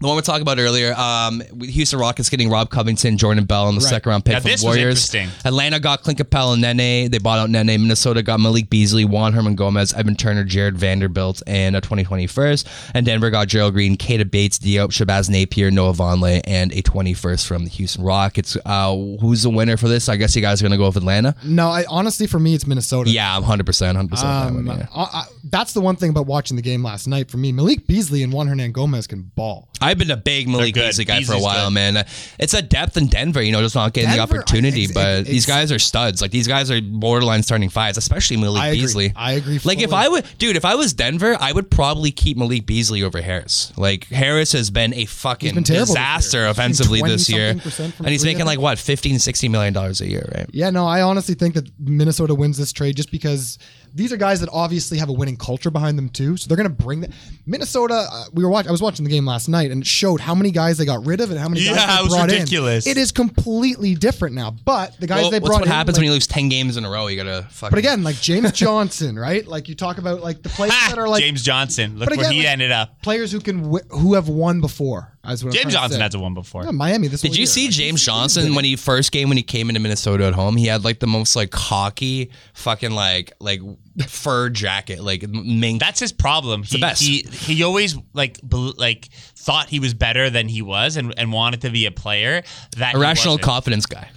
the 0.00 0.06
one 0.08 0.16
we're 0.16 0.22
talking 0.22 0.42
about 0.42 0.58
earlier. 0.58 0.92
Um, 0.94 1.42
Houston 1.60 1.98
Rockets 2.00 2.28
getting 2.28 2.50
Rob 2.50 2.70
Covington, 2.70 3.16
Jordan 3.16 3.44
Bell 3.44 3.68
in 3.68 3.76
the 3.76 3.80
Right. 3.80 3.88
second 3.88 4.10
round 4.10 4.24
pick 4.24 4.32
Now, 4.34 4.40
from 4.40 4.50
this 4.50 4.60
the 4.62 4.66
was 4.66 4.76
Warriors. 4.76 5.14
interesting. 5.14 5.28
Atlanta 5.46 5.78
got 5.78 6.02
Clint 6.02 6.18
Capela 6.18 6.54
and 6.54 6.62
Nene. 6.76 7.08
They 7.10 7.18
bought 7.18 7.38
out 7.38 7.48
Nene. 7.50 7.80
Minnesota 7.80 8.20
got 8.22 8.40
Malik 8.40 8.68
Beasley, 8.68 9.04
Juan 9.04 9.32
Hernangomez, 9.32 9.94
Evan 9.96 10.16
Turner, 10.16 10.42
Jarred 10.44 10.76
Vanderbilt, 10.76 11.40
and 11.46 11.76
a 11.76 11.80
2020 11.80 12.26
first. 12.26 12.66
And 12.94 13.06
Denver 13.06 13.30
got 13.30 13.46
Gerald 13.46 13.74
Green, 13.74 13.96
Keita 13.96 14.28
Bates, 14.28 14.58
Diop, 14.58 14.88
Shabazz 14.88 15.30
Napier, 15.30 15.70
Noah 15.70 15.92
Vonleh, 15.92 16.40
and 16.48 16.72
a 16.72 16.82
21st 16.82 17.46
from 17.46 17.62
the 17.64 17.70
Houston 17.70 18.02
Rockets. 18.04 18.56
Uh, 18.66 18.96
who's 19.20 19.44
the 19.44 19.50
winner 19.50 19.76
for 19.76 19.86
this? 19.86 20.08
I 20.08 20.16
guess 20.16 20.34
you 20.34 20.42
guys 20.42 20.60
are 20.60 20.64
going 20.64 20.72
to 20.72 20.78
go 20.78 20.86
with 20.86 20.96
Atlanta. 20.96 21.36
No, 21.44 21.68
I 21.68 21.84
honestly 21.88 22.26
for 22.26 22.40
me 22.40 22.54
it's 22.54 22.66
Minnesota. 22.66 23.08
Yeah, 23.08 23.36
I'm 23.36 23.44
100%. 23.44 23.62
100% 23.62 23.94
Um, 23.94 24.08
that 24.10 24.52
one, 24.52 24.66
yeah. 24.78 24.86
I, 24.92 25.00
I, 25.02 25.24
that's 25.44 25.74
the 25.74 25.80
one 25.80 25.91
thing 25.96 26.10
about 26.10 26.26
watching 26.26 26.56
the 26.56 26.62
game 26.62 26.82
last 26.82 27.06
night 27.06 27.30
for 27.30 27.36
me. 27.36 27.52
Malik 27.52 27.86
Beasley 27.86 28.22
and 28.22 28.32
Juan 28.32 28.48
Hernangomez 28.48 29.08
can 29.08 29.22
ball. 29.34 29.68
I've 29.80 29.98
been 29.98 30.10
a 30.10 30.16
big 30.16 30.48
Malik. 30.48 30.74
Beasley 30.74 31.04
guy 31.04 31.22
for 31.22 31.32
a 31.34 31.38
while, 31.40 31.68
good. 31.68 31.74
man. 31.74 32.04
It's 32.38 32.54
a 32.54 32.62
depth 32.62 32.96
in 32.96 33.08
Denver, 33.08 33.42
you 33.42 33.52
know, 33.52 33.60
just 33.62 33.74
not 33.74 33.92
getting 33.92 34.10
the 34.10 34.16
Denver, 34.16 34.36
I- 34.36 34.38
opportunity. 34.38 34.84
ex- 34.84 34.92
but 34.92 35.20
ex- 35.20 35.28
these 35.28 35.46
guys 35.46 35.72
are 35.72 35.78
studs. 35.78 36.20
Like 36.22 36.30
these 36.30 36.46
guys 36.48 36.70
are 36.70 36.80
borderline 36.80 37.42
starting 37.42 37.68
fives, 37.68 37.98
especially 37.98 38.36
Malik 38.36 38.62
I 38.62 38.66
agree. 38.68 38.80
Beasley. 38.80 39.12
I 39.16 39.32
agree 39.32 39.58
Like 39.64 39.80
if. 39.80 39.92
I 39.92 40.08
would, 40.08 40.24
dude, 40.38 40.56
if 40.56 40.64
I 40.64 40.74
was 40.74 40.92
Denver, 40.94 41.36
I 41.38 41.52
would 41.52 41.70
probably 41.70 42.10
keep 42.12 42.36
Malik 42.36 42.66
Beasley 42.66 43.02
over 43.02 43.20
Harris. 43.20 43.72
Like 43.76 44.06
Harris 44.06 44.52
has 44.52 44.70
been 44.70 44.94
a 44.94 45.04
fucking 45.04 45.54
been 45.54 45.64
terrible 45.64 45.86
this 45.86 45.94
disaster 45.94 46.38
year. 46.38 46.46
He's 46.46 46.56
shooting 46.56 46.62
offensively 46.64 47.02
this 47.02 47.28
year, 47.30 47.38
20-something 47.54 47.60
percent 47.62 47.94
from 47.94 48.06
and 48.06 48.12
he's 48.12 48.24
making 48.24 48.46
like 48.46 48.58
what 48.60 48.78
15, 48.78 49.18
16 49.18 49.52
million 49.52 49.72
dollars 49.72 50.00
a 50.00 50.08
year, 50.08 50.28
right? 50.34 50.46
Yeah, 50.52 50.70
no, 50.70 50.86
I 50.86 51.02
honestly 51.02 51.34
think 51.34 51.54
that 51.54 51.68
Minnesota 51.78 52.34
wins 52.34 52.56
this 52.56 52.72
trade 52.72 52.96
just 52.96 53.10
because 53.10 53.58
these 53.94 54.12
are 54.12 54.16
guys 54.16 54.40
that 54.40 54.48
obviously 54.52 54.98
have 54.98 55.08
a 55.08 55.12
winning 55.12 55.36
culture 55.36 55.70
behind 55.70 55.98
them 55.98 56.08
too. 56.08 56.36
So 56.36 56.48
they're 56.48 56.56
going 56.56 56.68
to 56.68 56.82
bring 56.82 57.00
that. 57.00 57.10
Minnesota. 57.46 58.06
Uh, 58.10 58.24
we 58.32 58.44
were 58.44 58.50
watching. 58.50 58.68
I 58.68 58.72
was 58.72 58.80
watching 58.82 59.04
the 59.04 59.10
game 59.10 59.26
last 59.26 59.48
night, 59.48 59.70
and 59.70 59.82
it 59.82 59.86
showed 59.86 60.20
how 60.20 60.34
many 60.34 60.50
guys 60.50 60.78
they 60.78 60.84
got 60.84 61.04
rid 61.04 61.20
of 61.20 61.30
and 61.30 61.38
how 61.38 61.48
many 61.48 61.62
Yeah, 61.62 61.74
guys 61.74 61.88
they 61.96 62.00
it 62.00 62.04
was 62.04 62.12
brought 62.14 62.30
ridiculous. 62.30 62.86
in. 62.86 62.92
It 62.92 62.96
is 62.98 63.12
completely 63.12 63.94
different 63.94 64.34
now. 64.34 64.50
But 64.50 64.98
the 65.00 65.06
guys 65.06 65.22
Well, 65.22 65.30
they 65.30 65.38
what's 65.40 65.48
brought 65.48 65.60
what 65.62 65.66
in, 65.66 65.72
happens 65.72 65.96
like- 65.96 66.02
when 66.02 66.06
you 66.06 66.12
lose 66.12 66.26
ten 66.26 66.48
games 66.48 66.76
in 66.76 66.84
a 66.84 66.90
row? 66.90 67.06
You 67.08 67.16
gotta 67.22 67.46
fucking. 67.50 67.70
But 67.70 67.78
again, 67.78 68.02
like 68.02 68.16
James 68.20 68.52
Johnson, 68.52 69.18
right? 69.18 69.46
Like 69.46 69.68
you 69.68 69.74
talk 69.74 69.98
about 69.98 70.20
like 70.22 70.42
the 70.42 70.48
players 70.48 70.72
that 70.88 70.98
are 70.98 71.08
like 71.08 71.22
James 71.22 71.42
Johnson. 71.42 71.98
Look 71.98 72.08
But 72.08 72.18
where 72.18 72.30
he 72.30 72.38
like- 72.38 72.46
ended 72.48 72.70
up. 72.72 73.02
players 73.02 73.32
who 73.32 73.40
can 73.40 73.62
w- 73.62 73.84
who 73.90 74.14
have 74.14 74.28
won 74.28 74.60
before. 74.60 75.08
As 75.24 75.44
what 75.44 75.50
I'm 75.50 75.60
James 75.60 75.74
Johnson 75.74 75.98
say. 75.98 76.02
has 76.02 76.14
a 76.14 76.18
one 76.18 76.34
before. 76.34 76.64
Yeah, 76.64 76.72
Miami. 76.72 77.06
This 77.06 77.20
Did 77.20 77.36
you 77.36 77.40
year. 77.42 77.46
see 77.46 77.66
Like, 77.66 77.74
James 77.74 78.04
Johnson 78.04 78.54
when 78.56 78.64
he 78.64 78.74
first 78.74 79.12
came 79.12 79.28
when 79.28 79.36
he 79.36 79.44
came 79.44 79.68
into 79.68 79.80
Minnesota 79.80 80.26
at 80.26 80.34
home? 80.34 80.56
He 80.56 80.66
had 80.66 80.84
like 80.84 80.98
the 80.98 81.06
most 81.06 81.36
like 81.36 81.50
cocky 81.50 82.30
fucking 82.54 82.90
like 82.90 83.32
like 83.38 83.60
fur 84.08 84.50
jacket 84.50 85.02
like 85.02 85.28
mink. 85.28 85.80
That's 85.80 86.00
his 86.00 86.12
problem. 86.12 86.64
He, 86.64 86.76
the 86.76 86.80
best. 86.80 87.02
He 87.02 87.22
he 87.30 87.62
always 87.62 87.96
like 88.14 88.40
bel- 88.42 88.74
like 88.76 89.10
thought 89.36 89.68
he 89.68 89.78
was 89.78 89.94
better 89.94 90.28
than 90.28 90.48
he 90.48 90.60
was 90.60 90.96
and, 90.96 91.14
and 91.16 91.32
wanted 91.32 91.60
to 91.60 91.70
be 91.70 91.86
a 91.86 91.92
player 91.92 92.42
that 92.76 92.90
he 92.90 92.96
irrational 92.96 93.38
confidence 93.38 93.86
guy. 93.86 94.10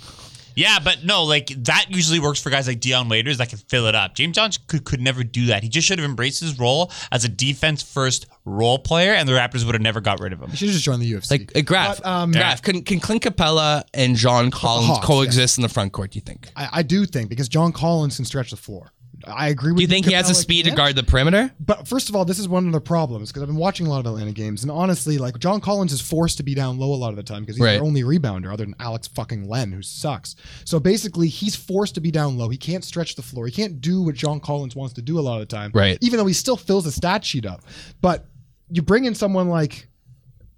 Yeah, 0.55 0.79
but 0.83 1.03
no, 1.03 1.23
like 1.23 1.47
that 1.65 1.87
usually 1.89 2.19
works 2.19 2.41
for 2.41 2.49
guys 2.49 2.67
like 2.67 2.79
Dion 2.79 3.09
Waiters 3.09 3.37
that 3.39 3.49
can 3.49 3.57
fill 3.57 3.87
it 3.87 3.95
up. 3.95 4.15
James 4.15 4.35
Johnson 4.35 4.63
could, 4.67 4.85
could 4.85 5.01
never 5.01 5.23
do 5.23 5.47
that. 5.47 5.63
He 5.63 5.69
just 5.69 5.87
should 5.87 5.99
have 5.99 6.07
embraced 6.07 6.39
his 6.39 6.57
role 6.57 6.91
as 7.11 7.25
a 7.25 7.29
defense 7.29 7.83
first 7.83 8.25
role 8.45 8.79
player, 8.79 9.11
and 9.13 9.27
the 9.27 9.33
Raptors 9.33 9.65
would 9.65 9.75
have 9.75 9.81
never 9.81 10.01
got 10.01 10.19
rid 10.19 10.31
of 10.33 10.41
him. 10.41 10.49
He 10.51 10.57
should 10.57 10.67
have 10.69 10.73
just 10.73 10.85
joined 10.85 11.01
the 11.01 11.11
UFC. 11.11 11.31
Like 11.31 11.51
uh, 11.55 11.61
Graf, 11.61 11.97
But, 12.01 12.05
um, 12.09 12.31
Graf, 12.31 12.61
can 12.61 12.81
can 12.83 12.99
Clint 12.99 13.23
Capela 13.23 13.83
and 13.93 14.15
John 14.15 14.49
Collins 14.51 14.87
Hawks, 14.87 15.05
coexist 15.05 15.57
in 15.57 15.61
the 15.61 15.69
front 15.69 15.91
court? 15.91 16.11
Do 16.11 16.17
you 16.17 16.21
think? 16.21 16.49
I, 16.55 16.69
I 16.73 16.81
do 16.83 17.05
think 17.05 17.29
because 17.29 17.49
John 17.49 17.71
Collins 17.71 18.15
can 18.15 18.25
stretch 18.25 18.51
the 18.51 18.57
floor. 18.57 18.91
I 19.25 19.49
agree 19.49 19.71
with 19.71 19.77
Do 19.77 19.81
you 19.83 19.87
think 19.87 20.05
he 20.05 20.13
has 20.13 20.27
the 20.27 20.33
Capela 20.33 20.37
speed 20.37 20.65
to 20.65 20.71
guard 20.71 20.95
the 20.95 21.03
perimeter? 21.03 21.51
But 21.59 21.87
first 21.87 22.09
of 22.09 22.15
all, 22.15 22.25
this 22.25 22.39
is 22.39 22.47
one 22.47 22.65
of 22.67 22.73
the 22.73 22.81
problems 22.81 23.29
because 23.31 23.43
I've 23.43 23.47
been 23.47 23.57
watching 23.57 23.87
a 23.87 23.89
lot 23.89 23.99
of 23.99 24.05
Atlanta 24.07 24.31
games, 24.31 24.63
and 24.63 24.71
honestly, 24.71 25.17
like 25.17 25.37
John 25.39 25.61
Collins 25.61 25.93
is 25.93 26.01
forced 26.01 26.37
to 26.37 26.43
be 26.43 26.53
down 26.55 26.77
low 26.77 26.93
a 26.93 26.95
lot 26.95 27.09
of 27.09 27.15
the 27.15 27.23
time 27.23 27.41
because 27.41 27.55
he's 27.55 27.63
Right. 27.63 27.73
their 27.73 27.83
only 27.83 28.03
rebounder 28.03 28.51
other 28.51 28.65
than 28.65 28.75
Alex 28.79 29.07
fucking 29.07 29.47
Len, 29.47 29.71
who 29.71 29.81
sucks. 29.81 30.35
So 30.65 30.79
basically, 30.79 31.27
he's 31.27 31.55
forced 31.55 31.95
to 31.95 32.01
be 32.01 32.11
down 32.11 32.37
low. 32.37 32.49
He 32.49 32.57
can't 32.57 32.83
stretch 32.83 33.15
the 33.15 33.21
floor. 33.21 33.45
He 33.45 33.51
can't 33.51 33.79
do 33.81 34.01
what 34.01 34.15
John 34.15 34.39
Collins 34.39 34.75
wants 34.75 34.93
to 34.95 35.01
do 35.01 35.19
a 35.19 35.21
lot 35.21 35.41
of 35.41 35.47
the 35.47 35.55
time. 35.55 35.71
Right. 35.73 35.97
Even 36.01 36.17
though 36.17 36.27
he 36.27 36.33
still 36.33 36.57
fills 36.57 36.83
the 36.85 36.91
stat 36.91 37.23
sheet 37.25 37.45
up, 37.45 37.61
but 38.01 38.25
you 38.69 38.81
bring 38.81 39.05
in 39.05 39.15
someone 39.15 39.47
like 39.49 39.87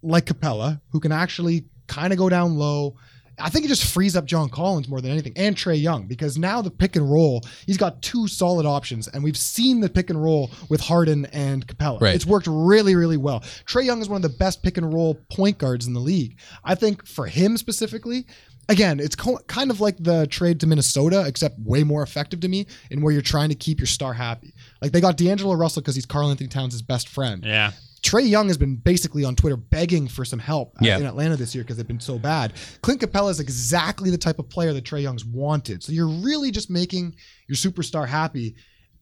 like 0.03 0.26
Capela 0.26 0.80
who 0.91 0.99
can 0.99 1.12
actually 1.12 1.66
kind 1.88 2.14
of 2.14 2.20
go 2.20 2.30
down 2.30 2.55
low. 2.55 2.95
I 3.40 3.50
think 3.50 3.66
it 3.66 3.68
just 3.68 3.86
frees 3.86 4.16
up 4.16 4.26
John 4.26 4.50
Collins 4.50 4.88
more 4.88 5.02
than 5.02 5.12
anything 5.12 5.34
and 5.36 5.56
Trae 5.56 5.80
Young 5.82 6.08
because 6.08 6.38
now 6.38 6.62
the 6.62 6.72
pick 6.72 6.96
and 6.96 7.10
roll, 7.10 7.44
he's 7.66 7.78
got 7.78 8.02
two 8.02 8.28
solid 8.28 8.66
options. 8.66 9.08
And 9.08 9.24
we've 9.24 9.38
seen 9.38 9.80
the 9.80 9.90
pick 9.90 10.10
and 10.10 10.22
roll 10.22 10.52
with 10.70 10.82
Harden 10.82 11.26
and 11.28 11.66
Capela. 11.68 12.02
Right. 12.02 12.16
It's 12.16 12.26
worked 12.26 12.48
really, 12.50 12.96
really 12.96 13.18
well. 13.18 13.42
Trae 13.66 13.86
Young 13.86 14.02
is 14.02 14.10
one 14.10 14.24
of 14.24 14.32
the 14.32 14.38
best 14.38 14.64
pick 14.64 14.78
and 14.78 14.94
roll 14.94 15.16
point 15.32 15.58
guards 15.58 15.88
in 15.88 15.94
the 15.94 16.00
league. 16.00 16.40
I 16.64 16.76
think 16.76 17.06
for 17.08 17.28
him 17.28 17.58
specifically, 17.58 18.26
again, 18.70 19.00
it's 19.00 19.16
co- 19.16 19.40
kind 19.48 19.72
of 19.72 19.80
like 19.80 19.98
the 20.00 20.28
trade 20.28 20.60
to 20.62 20.68
Minnesota, 20.68 21.24
except 21.28 21.60
way 21.60 21.84
more 21.84 22.04
effective 22.04 22.40
to 22.42 22.48
me 22.48 22.66
in 22.92 23.02
where 23.02 23.14
you're 23.14 23.22
trying 23.22 23.50
to 23.50 23.56
keep 23.56 23.80
your 23.80 23.88
star 23.88 24.14
happy. 24.14 24.54
Like 24.82 24.92
they 24.92 25.02
got 25.02 25.18
D'Angelo 25.18 25.56
Russell 25.56 25.82
because 25.82 25.96
he's 25.96 26.06
Karl-Anthony 26.06 26.48
Towns' 26.48 26.82
best 26.82 27.08
friend. 27.08 27.44
Yeah. 27.46 27.72
Trae 28.08 28.28
Young 28.30 28.47
has 28.47 28.58
been 28.58 28.78
basically 28.78 29.26
on 29.26 29.36
Twitter 29.36 29.58
begging 29.58 30.08
for 30.08 30.24
some 30.24 30.39
help 30.39 30.74
Yeah. 30.80 30.97
in 30.97 31.05
Atlanta 31.05 31.36
this 31.36 31.53
year 31.53 31.64
because 31.66 31.76
they've 31.76 31.86
been 31.88 31.99
so 31.99 32.18
bad. 32.18 32.53
Clint 32.82 33.01
Capela 33.01 33.30
is 33.32 33.41
exactly 33.41 34.10
the 34.10 34.18
type 34.18 34.39
of 34.39 34.47
player 34.49 34.72
that 34.72 34.86
Trae 34.86 35.01
Young's 35.01 35.26
wanted. 35.26 35.84
So 35.84 35.91
you're 35.91 36.08
really 36.08 36.49
just 36.49 36.70
making 36.70 37.16
your 37.49 37.58
superstar 37.58 38.08
happy. 38.08 38.55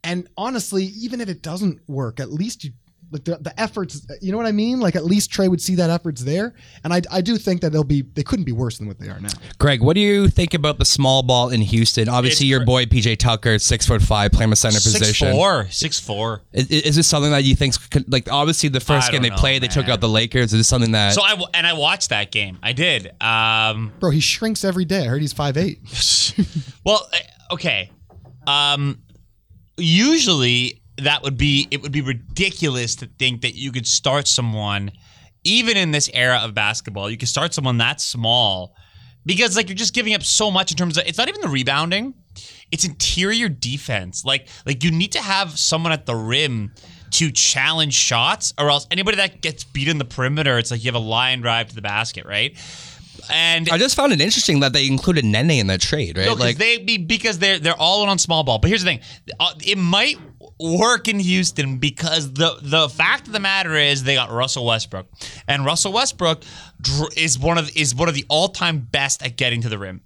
And 0.03 0.27
honestly, 0.37 0.85
even 0.85 1.21
if 1.21 1.29
it 1.29 1.43
doesn't 1.43 1.87
work, 1.87 2.19
at 2.19 2.31
least 2.31 2.63
you 2.63 2.71
like 3.15 3.23
the, 3.23 3.37
the 3.37 3.57
efforts, 3.59 4.05
you 4.21 4.31
know 4.31 4.37
what 4.37 4.45
I 4.45 4.51
mean? 4.51 4.79
Like 4.81 4.95
at 4.95 5.05
least 5.05 5.31
Trae 5.31 5.49
would 5.49 5.61
see 5.61 5.75
that 5.75 5.89
efforts 5.89 6.21
there. 6.21 6.53
And 6.83 6.93
I, 6.93 7.01
I 7.09 7.21
do 7.21 7.37
think 7.37 7.61
that 7.61 7.71
they'll 7.71 7.83
be 7.85 8.01
they 8.01 8.23
couldn't 8.23 8.43
be 8.45 8.51
worse 8.51 8.77
than 8.77 8.87
what 8.87 8.99
they 8.99 9.07
are 9.07 9.19
now. 9.19 9.29
Greg, 9.57 9.81
what 9.81 9.93
do 9.93 10.01
you 10.01 10.27
think 10.27 10.53
about 10.53 10.77
the 10.77 10.85
small 10.85 11.23
ball 11.23 11.49
in 11.49 11.61
Houston? 11.61 12.09
Obviously, 12.09 12.47
It's 12.47 12.49
your 12.49 12.59
gr- 12.59 12.65
boy 12.65 12.85
PJ 12.85 13.17
Tucker, 13.17 13.57
six 13.57 13.87
foot 13.87 14.01
five, 14.01 14.31
playing 14.33 14.51
a 14.51 14.55
center 14.55 14.79
Six 14.79 14.99
position. 14.99 15.31
four, 15.31 15.67
six 15.69 15.99
four. 15.99 16.41
Is, 16.51 16.69
is 16.69 16.95
this 16.97 17.07
something 17.07 17.31
that 17.31 17.43
you 17.45 17.55
think 17.55 17.73
like 18.09 18.29
obviously 18.31 18.67
the 18.69 18.79
first 18.81 19.07
I 19.07 19.11
game 19.11 19.21
they 19.21 19.29
don't 19.29 19.37
know, 19.37 19.41
played 19.41 19.63
they 19.63 19.67
took 19.67 19.87
out 19.87 20.01
the 20.01 20.09
Lakers? 20.09 20.51
Is 20.51 20.59
this 20.59 20.67
something 20.67 20.91
that 20.91 21.13
So 21.13 21.21
i 21.23 21.41
and 21.53 21.65
I 21.65 21.73
watched 21.73 22.09
that 22.09 22.31
game. 22.31 22.59
I 22.61 22.73
did. 22.73 23.11
Um, 23.21 23.93
Bro, 23.99 24.11
he 24.11 24.19
shrinks 24.19 24.65
every 24.65 24.85
day. 24.85 25.05
I 25.05 25.07
heard 25.07 25.21
he's 25.21 25.33
five 25.33 25.55
eight 25.55 25.79
well, 26.85 27.07
eh, 27.13 27.19
okay. 27.51 27.91
Um, 28.45 28.99
usually 29.77 30.81
that 30.97 31.23
would 31.23 31.37
be 31.37 31.67
it 31.71 31.81
would 31.81 31.91
be 31.91 32.01
ridiculous 32.01 32.95
to 32.97 33.07
think 33.19 33.41
that 33.41 33.55
you 33.55 33.71
could 33.71 33.87
start 33.87 34.27
someone 34.27 34.91
even 35.43 35.77
in 35.77 35.91
this 35.91 36.09
era 36.13 36.39
of 36.43 36.53
basketball. 36.53 37.09
You 37.09 37.17
could 37.17 37.27
start 37.27 37.53
someone 37.53 37.77
that 37.77 38.01
small 38.01 38.75
because 39.25 39.55
like 39.55 39.69
you're 39.69 39.75
just 39.75 39.93
giving 39.93 40.13
up 40.13 40.23
so 40.23 40.49
much 40.49 40.71
in 40.71 40.77
terms 40.77 40.97
of 40.97 41.05
it's 41.05 41.17
not 41.17 41.27
even 41.27 41.41
the 41.41 41.49
rebounding. 41.49 42.13
It's 42.71 42.85
interior 42.85 43.49
defense. 43.49 44.25
Like 44.25 44.47
like 44.65 44.83
you 44.83 44.91
need 44.91 45.11
to 45.13 45.21
have 45.21 45.57
someone 45.57 45.91
at 45.91 46.05
the 46.05 46.15
rim 46.15 46.71
to 47.11 47.31
challenge 47.31 47.93
shots 47.93 48.53
or 48.59 48.69
else 48.69 48.87
anybody 48.91 49.17
that 49.17 49.41
gets 49.41 49.63
beat 49.63 49.87
in 49.87 49.99
the 49.99 50.05
perimeter 50.05 50.57
it's 50.57 50.69
like 50.71 50.83
you 50.83 50.87
have 50.91 51.01
a 51.01 51.05
line 51.05 51.41
drive 51.41 51.69
to 51.69 51.75
the 51.75 51.81
basket, 51.81 52.25
right? 52.25 52.57
And 53.29 53.69
I 53.69 53.77
just 53.77 53.95
found 53.95 54.13
it 54.13 54.21
interesting 54.21 54.59
that 54.59 54.73
they 54.73 54.87
included 54.87 55.25
Nene 55.25 55.51
in 55.51 55.67
that 55.67 55.81
trade, 55.81 56.17
right? 56.17 56.27
no, 56.27 56.33
like 56.33 56.57
they 56.57 56.77
be 56.79 56.97
because 56.97 57.39
they're 57.39 57.59
they're 57.59 57.75
all 57.75 58.03
in 58.03 58.09
on 58.09 58.19
small 58.19 58.43
ball. 58.43 58.59
But 58.59 58.69
here's 58.69 58.83
the 58.83 58.89
thing: 58.89 58.99
Uh, 59.39 59.53
it 59.65 59.77
might 59.77 60.17
work 60.59 61.07
in 61.07 61.19
Houston 61.19 61.77
because 61.77 62.33
the 62.33 62.57
the 62.61 62.89
fact 62.89 63.27
of 63.27 63.33
the 63.33 63.39
matter 63.39 63.75
is 63.75 64.03
they 64.03 64.15
got 64.15 64.31
Russell 64.31 64.65
Westbrook, 64.65 65.07
and 65.47 65.65
Russell 65.65 65.93
Westbrook 65.93 66.43
is 67.15 67.37
one 67.37 67.57
of 67.57 67.75
is 67.75 67.93
one 67.93 68.07
of 68.07 68.15
the 68.15 68.25
all 68.29 68.49
time 68.49 68.79
best 68.79 69.23
at 69.23 69.37
getting 69.37 69.61
to 69.61 69.69
the 69.69 69.77
rim. 69.77 70.01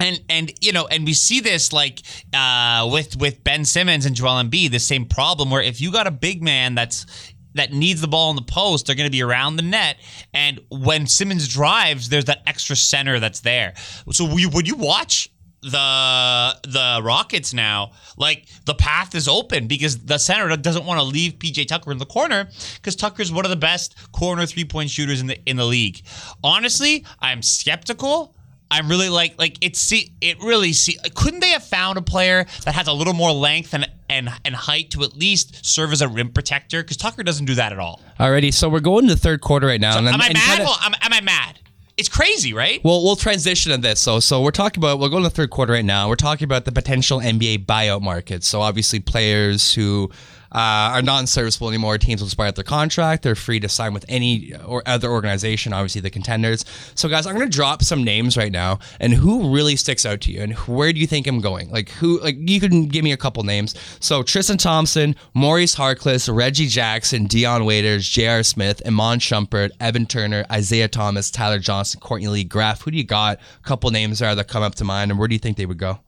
And 0.00 0.20
and 0.28 0.52
you 0.60 0.72
know, 0.72 0.86
and 0.86 1.04
we 1.04 1.14
see 1.14 1.40
this 1.40 1.72
like 1.72 2.00
uh, 2.32 2.88
with 2.92 3.16
with 3.16 3.42
Ben 3.42 3.64
Simmons 3.64 4.06
and 4.06 4.14
Joel 4.14 4.42
Embiid, 4.42 4.70
the 4.70 4.78
same 4.78 5.06
problem 5.06 5.50
where 5.50 5.62
if 5.62 5.80
you 5.80 5.90
got 5.90 6.06
a 6.06 6.12
big 6.12 6.42
man 6.42 6.74
that's 6.74 7.06
that 7.54 7.72
needs 7.72 8.00
the 8.00 8.08
ball 8.08 8.30
in 8.30 8.36
the 8.36 8.42
post, 8.42 8.86
they're 8.86 8.94
going 8.94 9.08
to 9.08 9.12
be 9.12 9.22
around 9.22 9.56
the 9.56 9.62
net. 9.62 9.96
And 10.32 10.60
when 10.70 11.06
Simmons 11.06 11.48
drives, 11.48 12.08
there's 12.08 12.26
that 12.26 12.42
extra 12.46 12.76
center 12.76 13.18
that's 13.18 13.40
there. 13.40 13.74
So 14.12 14.32
we, 14.32 14.46
when 14.46 14.64
you 14.64 14.76
watch 14.76 15.30
the 15.62 16.56
the 16.68 17.00
Rockets 17.02 17.52
now, 17.52 17.92
like 18.16 18.46
the 18.64 18.74
path 18.74 19.14
is 19.14 19.28
open 19.28 19.66
because 19.66 19.98
the 19.98 20.18
center 20.18 20.54
doesn't 20.56 20.84
want 20.84 21.00
to 21.00 21.04
leave 21.04 21.34
PJ 21.34 21.66
Tucker 21.68 21.90
in 21.92 21.98
the 21.98 22.06
corner 22.06 22.48
because 22.76 22.96
Tucker's 22.96 23.32
one 23.32 23.44
of 23.44 23.50
the 23.50 23.56
best 23.56 23.94
corner 24.12 24.46
three 24.46 24.64
point 24.64 24.90
shooters 24.90 25.20
in 25.20 25.26
the 25.26 25.38
in 25.48 25.56
the 25.56 25.64
league. 25.64 26.02
Honestly, 26.44 27.04
I'm 27.20 27.42
skeptical. 27.42 28.34
I'm 28.70 28.88
really 28.88 29.08
like 29.08 29.34
like 29.38 29.56
it's 29.62 29.78
see 29.78 30.12
it 30.20 30.38
really 30.42 30.74
see 30.74 30.96
couldn't 31.14 31.40
they 31.40 31.48
have 31.50 31.64
found 31.64 31.96
a 31.96 32.02
player 32.02 32.44
that 32.64 32.74
has 32.74 32.86
a 32.86 32.92
little 32.92 33.14
more 33.14 33.32
length 33.32 33.72
and 33.72 33.90
and 34.10 34.28
and 34.44 34.54
height 34.54 34.90
to 34.90 35.02
at 35.04 35.16
least 35.16 35.64
serve 35.64 35.90
as 35.90 36.02
a 36.02 36.08
rim 36.08 36.28
protector 36.30 36.82
because 36.82 36.98
Tucker 36.98 37.22
doesn't 37.22 37.46
do 37.46 37.54
that 37.54 37.72
at 37.72 37.78
all. 37.78 38.00
Alrighty, 38.20 38.52
So 38.52 38.68
we're 38.68 38.80
going 38.80 39.06
to 39.08 39.14
the 39.14 39.20
third 39.20 39.40
quarter 39.40 39.66
right 39.66 39.80
now. 39.80 39.96
and, 39.96 40.06
am 40.06 40.20
I 40.20 40.32
mad? 40.32 40.36
kinda- 40.36 40.64
well, 40.64 40.78
am, 40.82 40.92
am 41.00 41.12
I 41.14 41.20
mad? 41.22 41.58
It's 41.98 42.08
crazy, 42.08 42.54
right? 42.54 42.82
Well, 42.84 43.02
we'll 43.02 43.16
transition 43.16 43.72
to 43.72 43.78
this. 43.78 44.00
So, 44.00 44.20
so 44.20 44.40
we're 44.40 44.52
talking 44.52 44.80
about 44.80 45.00
we're 45.00 45.08
going 45.08 45.24
to 45.24 45.28
the 45.28 45.34
third 45.34 45.50
quarter 45.50 45.72
right 45.72 45.84
now. 45.84 46.08
We're 46.08 46.14
talking 46.14 46.44
about 46.44 46.64
the 46.64 46.70
potential 46.70 47.18
NBA 47.18 47.66
buyout 47.66 48.02
market. 48.02 48.44
So, 48.44 48.60
obviously, 48.60 49.00
players 49.00 49.74
who 49.74 50.08
uh, 50.52 50.94
are 50.94 51.02
not 51.02 51.28
serviceable 51.28 51.68
anymore. 51.68 51.98
Teams 51.98 52.22
will 52.22 52.44
out 52.44 52.54
their 52.54 52.64
contract. 52.64 53.22
They're 53.22 53.34
free 53.34 53.60
to 53.60 53.68
sign 53.68 53.92
with 53.92 54.04
any 54.08 54.54
or 54.64 54.82
other 54.86 55.10
organization, 55.10 55.72
obviously 55.72 56.00
the 56.00 56.10
contenders. 56.10 56.64
So, 56.94 57.08
guys, 57.08 57.26
I'm 57.26 57.34
going 57.34 57.50
to 57.50 57.54
drop 57.54 57.82
some 57.82 58.04
names 58.04 58.36
right 58.36 58.52
now, 58.52 58.78
and 59.00 59.12
who 59.12 59.54
really 59.54 59.76
sticks 59.76 60.06
out 60.06 60.20
to 60.22 60.32
you, 60.32 60.40
and 60.40 60.54
where 60.54 60.92
do 60.92 61.00
you 61.00 61.06
think 61.06 61.26
I'm 61.26 61.40
going? 61.40 61.70
Like, 61.70 61.90
who? 61.90 62.20
Like, 62.20 62.36
you 62.38 62.60
can 62.60 62.86
give 62.86 63.04
me 63.04 63.12
a 63.12 63.16
couple 63.16 63.42
names. 63.42 63.74
So, 64.00 64.22
Tristan 64.22 64.58
Thompson, 64.58 65.16
Maurice 65.34 65.74
Harkless, 65.74 66.34
Reggie 66.34 66.66
Jackson, 66.66 67.26
Dion 67.26 67.64
Waiters, 67.64 68.08
J.R. 68.08 68.42
Smith, 68.42 68.80
Iman 68.86 69.18
Shumpert, 69.18 69.70
Evan 69.80 70.06
Turner, 70.06 70.44
Isaiah 70.50 70.88
Thomas, 70.88 71.30
Tyler 71.30 71.58
Johnson, 71.58 72.00
Courtney 72.00 72.28
Lee, 72.28 72.44
Graf. 72.44 72.82
Who 72.82 72.90
do 72.90 72.96
you 72.96 73.04
got? 73.04 73.38
A 73.38 73.62
couple 73.62 73.90
names 73.90 74.20
there 74.20 74.34
that 74.34 74.48
come 74.48 74.62
up 74.62 74.74
to 74.76 74.84
mind, 74.84 75.10
and 75.10 75.18
where 75.18 75.28
do 75.28 75.34
you 75.34 75.38
think 75.38 75.56
they 75.56 75.66
would 75.66 75.78
go? 75.78 76.00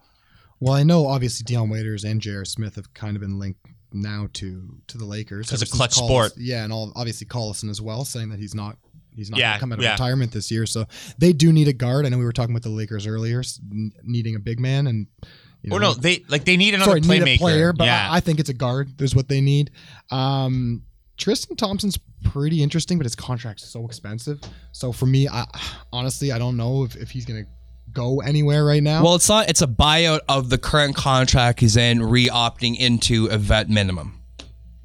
Well, 0.61 0.75
I 0.75 0.83
know 0.83 1.07
obviously 1.07 1.45
Dion 1.45 1.71
Waiters 1.71 2.05
and 2.05 2.21
J.R. 2.21 2.45
Smith 2.45 2.77
have 2.77 2.93
kind 2.93 3.17
of 3.17 3.23
been 3.23 3.39
linked 3.39 3.61
now 3.93 4.29
to 4.35 4.77
to 4.89 4.99
the 4.99 5.05
Lakers. 5.05 5.47
Because 5.47 5.63
it's 5.63 5.73
a 5.73 5.77
clutch 5.77 5.95
Collis- 5.97 6.09
sport. 6.33 6.33
Yeah, 6.37 6.65
and 6.65 6.73
all, 6.73 6.93
obviously 6.97 7.27
Collison 7.27 7.71
as 7.71 7.81
well, 7.81 8.05
saying 8.05 8.29
that 8.31 8.39
he's 8.39 8.55
not 8.55 8.77
he's 9.15 9.31
not 9.31 9.41
Yeah, 9.41 9.59
come 9.59 9.73
out 9.73 9.79
of 9.79 9.85
yeah. 9.85 9.93
retirement 9.93 10.33
this 10.33 10.51
year. 10.51 10.67
So 10.67 10.87
they 11.19 11.33
do 11.33 11.53
need 11.53 11.69
a 11.69 11.73
guard. 11.73 12.07
I 12.07 12.09
know 12.11 12.19
we 12.19 12.25
were 12.25 12.33
talking 12.33 12.55
about 12.55 12.63
the 12.63 12.71
Lakers 12.71 13.07
earlier, 13.07 13.43
needing 14.03 14.35
a 14.37 14.41
big 14.41 14.61
man 14.61 14.87
and. 14.87 15.07
You 15.63 15.73
Or 15.73 15.79
no, 15.81 15.93
they 15.93 16.25
like 16.29 16.47
they 16.47 16.57
need 16.57 16.73
another 16.73 16.93
sorry, 16.93 17.01
playmaker. 17.03 17.25
need 17.27 17.39
player, 17.39 17.73
but 17.75 17.85
yeah. 17.85 18.09
I, 18.11 18.17
I 18.17 18.21
think 18.21 18.41
it's 18.41 18.49
a 18.49 18.55
guard. 18.55 18.97
There's 18.97 19.15
what 19.15 19.29
they 19.29 19.43
need. 19.43 19.71
Um, 20.11 20.85
Tristan 21.19 21.55
Thompson's 21.55 21.99
pretty 22.25 22.63
interesting, 22.63 22.97
but 22.99 23.05
his 23.05 23.15
contract's 23.15 23.69
so 23.69 23.85
expensive. 23.85 24.41
So 24.73 24.91
for 24.91 25.05
me, 25.05 25.29
I 25.29 25.45
honestly 25.93 26.33
I 26.33 26.39
don't 26.39 26.57
know 26.57 26.85
if, 26.85 26.97
if 26.97 27.11
he's 27.11 27.27
gonna 27.27 27.45
go 27.93 28.21
anywhere 28.21 28.65
right 28.65 28.83
now. 28.83 29.03
Well, 29.03 29.15
it's 29.15 29.29
not. 29.29 29.49
It's 29.49 29.63
a 29.63 29.67
buyout 29.67 30.21
of 30.29 30.51
the 30.51 30.59
current 30.59 30.97
contract 30.97 31.61
he's 31.61 31.77
in, 31.77 32.03
re-opting 32.03 32.77
into 32.79 33.27
a 33.27 33.39
vet 33.39 33.69
minimum. 33.69 34.21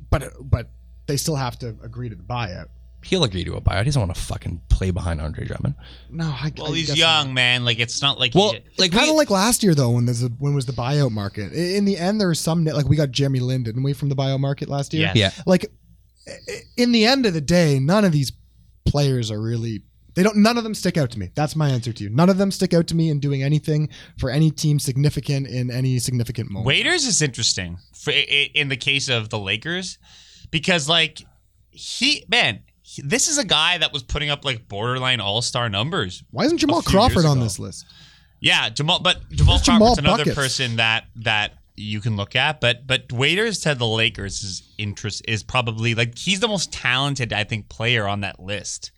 but 0.09 0.33
but 0.41 0.69
they 1.07 1.17
still 1.17 1.35
have 1.35 1.57
to 1.59 1.75
agree 1.83 2.09
to 2.09 2.15
the 2.15 2.23
buyout. 2.23 2.67
He'll 3.03 3.23
agree 3.23 3.43
to 3.43 3.53
a 3.53 3.61
buyout. 3.61 3.79
He 3.79 3.85
doesn't 3.85 4.01
want 4.01 4.15
to 4.15 4.19
fucking 4.21 4.61
play 4.69 4.89
behind 4.89 5.21
Andre 5.21 5.45
Drummond. 5.45 5.75
No, 6.09 6.25
I, 6.25 6.51
well, 6.57 6.71
I 6.73 6.75
he's 6.75 6.97
young, 6.97 7.27
not. 7.27 7.33
man. 7.33 7.63
Like 7.63 7.79
it's 7.79 8.01
not 8.01 8.17
like 8.19 8.33
Well, 8.33 8.53
he, 8.53 8.61
like 8.79 8.91
kind 8.91 9.09
of 9.09 9.15
like 9.15 9.29
last 9.29 9.61
year 9.61 9.75
though, 9.75 9.91
when 9.91 10.05
there's 10.07 10.23
a, 10.23 10.29
when 10.29 10.55
was 10.55 10.65
the 10.65 10.73
buyout 10.73 11.11
market? 11.11 11.53
In 11.53 11.85
the 11.85 11.97
end, 11.97 12.19
there 12.19 12.29
was 12.29 12.39
some 12.39 12.65
like 12.65 12.87
we 12.89 12.95
got 12.95 13.11
Jeremy 13.11 13.41
Lin, 13.41 13.61
didn't 13.61 13.83
we, 13.83 13.93
from 13.93 14.09
the 14.09 14.15
buyout 14.15 14.39
market 14.39 14.69
last 14.69 14.91
year? 14.93 15.11
Yes. 15.13 15.37
Yeah. 15.37 15.43
Like 15.45 15.67
in 16.77 16.91
the 16.91 17.05
end 17.05 17.27
of 17.27 17.35
the 17.35 17.41
day, 17.41 17.77
none 17.77 18.05
of 18.05 18.11
these 18.11 18.31
players 18.85 19.29
are 19.29 19.39
really. 19.39 19.83
They 20.15 20.23
don't. 20.23 20.37
None 20.37 20.57
of 20.57 20.63
them 20.63 20.73
stick 20.73 20.97
out 20.97 21.11
to 21.11 21.19
me. 21.19 21.29
That's 21.35 21.55
my 21.55 21.69
answer 21.69 21.91
to 21.93 22.03
you. 22.03 22.09
None 22.09 22.29
of 22.29 22.37
them 22.37 22.49
stick 22.51 22.73
out 22.73 22.87
to 22.87 22.95
me 22.95 23.09
in 23.09 23.19
doing 23.19 23.43
anything 23.43 23.89
for 24.17 24.29
any 24.29 24.49
team 24.49 24.79
significant 24.79 25.47
in 25.47 25.69
any 25.69 25.99
significant 25.99 26.49
moment. 26.49 26.65
Waiters 26.67 27.05
is 27.05 27.21
interesting 27.21 27.77
for, 27.93 28.11
in 28.11 28.69
the 28.69 28.77
case 28.77 29.09
of 29.09 29.29
the 29.29 29.37
Lakers 29.39 29.97
because 30.51 30.87
like 30.87 31.21
he 31.71 32.23
man, 32.29 32.61
he- 32.81 33.01
this 33.01 33.27
is 33.27 33.37
a 33.37 33.43
guy 33.45 33.77
that 33.77 33.91
was 33.91 34.03
putting 34.03 34.29
up 34.29 34.45
like 34.45 34.67
borderline 34.69 35.19
all 35.19 35.41
star 35.41 35.69
numbers. 35.69 36.23
Why 36.31 36.45
isn't 36.45 36.59
Jamal 36.59 36.81
Crawford 36.81 37.25
on 37.25 37.39
this 37.41 37.59
list? 37.59 37.85
Yeah, 38.39 38.69
Jamal, 38.69 38.99
but 39.01 39.17
Jamal 39.31 39.59
Jamal 39.59 39.79
Crawford's 39.79 39.99
another 39.99 40.23
Buckets? 40.23 40.35
person 40.35 40.75
that 40.77 41.05
that 41.17 41.53
you 41.75 41.99
can 41.99 42.15
look 42.15 42.37
at. 42.37 42.61
But 42.61 42.87
but 42.87 43.11
Waiters 43.11 43.59
to 43.61 43.75
the 43.75 43.85
Lakers' 43.87 44.41
is 44.43 44.63
interest 44.77 45.23
is 45.27 45.43
probably 45.43 45.93
like 45.93 46.17
he's 46.17 46.39
the 46.39 46.47
most 46.47 46.71
talented 46.71 47.33
I 47.33 47.43
think 47.43 47.67
player 47.67 48.07
on 48.07 48.21
that 48.21 48.39
list 48.39 48.91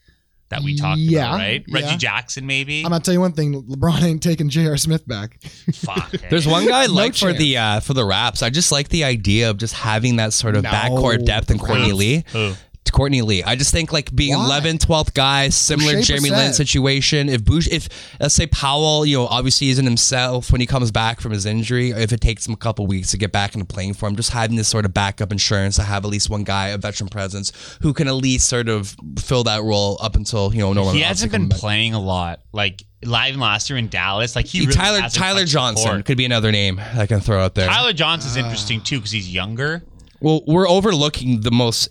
that 0.49 0.63
we 0.63 0.75
talked 0.77 0.99
Yeah, 0.99 1.27
about, 1.27 1.35
right? 1.37 1.63
yeah. 1.67 1.73
Reggie 1.81 1.97
Jackson, 1.97 2.45
maybe. 2.45 2.83
I'm 2.83 2.91
gonna 2.91 3.03
tell 3.03 3.13
you 3.13 3.19
one 3.19 3.33
thing: 3.33 3.63
LeBron 3.63 4.01
ain't 4.03 4.23
taking 4.23 4.49
J.R. 4.49 4.77
Smith 4.77 5.07
back. 5.07 5.41
Fuck. 5.73 6.11
There's 6.29 6.47
one 6.47 6.65
guy 6.67 6.83
I 6.83 6.85
No 6.87 6.93
like 6.93 7.13
for 7.13 7.27
chance. 7.31 7.37
the 7.37 7.57
uh, 7.57 7.79
for 7.81 7.93
the 7.93 8.05
Raps. 8.05 8.41
I 8.43 8.49
just 8.49 8.71
like 8.71 8.89
the 8.89 9.03
idea 9.03 9.49
of 9.49 9.57
just 9.57 9.73
having 9.73 10.15
that 10.17 10.33
sort 10.33 10.55
of 10.55 10.63
No. 10.63 10.69
backcourt 10.69 11.25
depth 11.25 11.51
in 11.51 11.59
Courtney 11.59 11.91
Lee. 11.91 12.23
Who? 12.31 12.53
Courtney 12.91 13.21
Lee. 13.21 13.43
I 13.43 13.55
just 13.55 13.71
think 13.71 13.91
like 13.91 14.13
being 14.15 14.33
Why? 14.33 14.59
11th, 14.61 14.85
12th 14.85 15.13
guy, 15.13 15.49
similar 15.49 15.93
Boucher 15.93 16.05
Jeremy 16.05 16.29
Lin 16.31 16.53
situation. 16.53 17.29
If 17.29 17.43
Boucher, 17.43 17.69
if 17.73 17.89
let's 18.19 18.35
say 18.35 18.47
Powell, 18.47 19.05
you 19.05 19.17
know, 19.17 19.27
obviously 19.27 19.69
isn't 19.69 19.85
himself 19.85 20.51
when 20.51 20.61
he 20.61 20.67
comes 20.67 20.91
back 20.91 21.19
from 21.21 21.31
his 21.31 21.45
injury, 21.45 21.91
if 21.91 22.11
it 22.11 22.21
takes 22.21 22.47
him 22.47 22.53
a 22.53 22.57
couple 22.57 22.87
weeks 22.87 23.11
to 23.11 23.17
get 23.17 23.31
back 23.31 23.53
into 23.55 23.65
playing 23.65 23.93
form, 23.93 24.15
just 24.15 24.31
having 24.31 24.55
this 24.55 24.67
sort 24.67 24.85
of 24.85 24.93
backup 24.93 25.31
insurance 25.31 25.75
to 25.77 25.83
have 25.83 26.03
at 26.03 26.09
least 26.09 26.29
one 26.29 26.43
guy, 26.43 26.69
a 26.69 26.77
veteran 26.77 27.09
presence, 27.09 27.51
who 27.81 27.93
can 27.93 28.07
at 28.07 28.15
least 28.15 28.47
sort 28.47 28.69
of 28.69 28.95
fill 29.19 29.43
that 29.43 29.63
role 29.63 29.97
up 30.01 30.15
until 30.15 30.53
you 30.53 30.59
know 30.59 30.73
no 30.73 30.83
one. 30.83 30.95
he 30.95 31.01
hasn't 31.01 31.31
been 31.31 31.49
back. 31.49 31.59
playing 31.59 31.93
a 31.93 31.99
lot. 31.99 32.41
Like 32.53 32.83
live 33.03 33.35
last 33.35 33.69
year 33.69 33.77
in 33.77 33.89
Dallas, 33.89 34.35
like 34.35 34.45
he 34.47 34.61
really 34.61 34.73
Tyler 34.73 35.09
Tyler 35.09 35.45
Johnson 35.45 35.89
court. 35.89 36.05
could 36.05 36.17
be 36.17 36.25
another 36.25 36.51
name 36.51 36.79
I 36.95 37.05
can 37.05 37.19
throw 37.19 37.39
out 37.39 37.55
there. 37.55 37.67
Tyler 37.67 37.93
Johnson's 37.93 38.35
interesting 38.35 38.81
too 38.81 38.97
because 38.97 39.11
he's 39.11 39.31
younger. 39.31 39.83
Well, 40.19 40.41
we're 40.47 40.67
overlooking 40.67 41.41
the 41.41 41.51
most, 41.51 41.89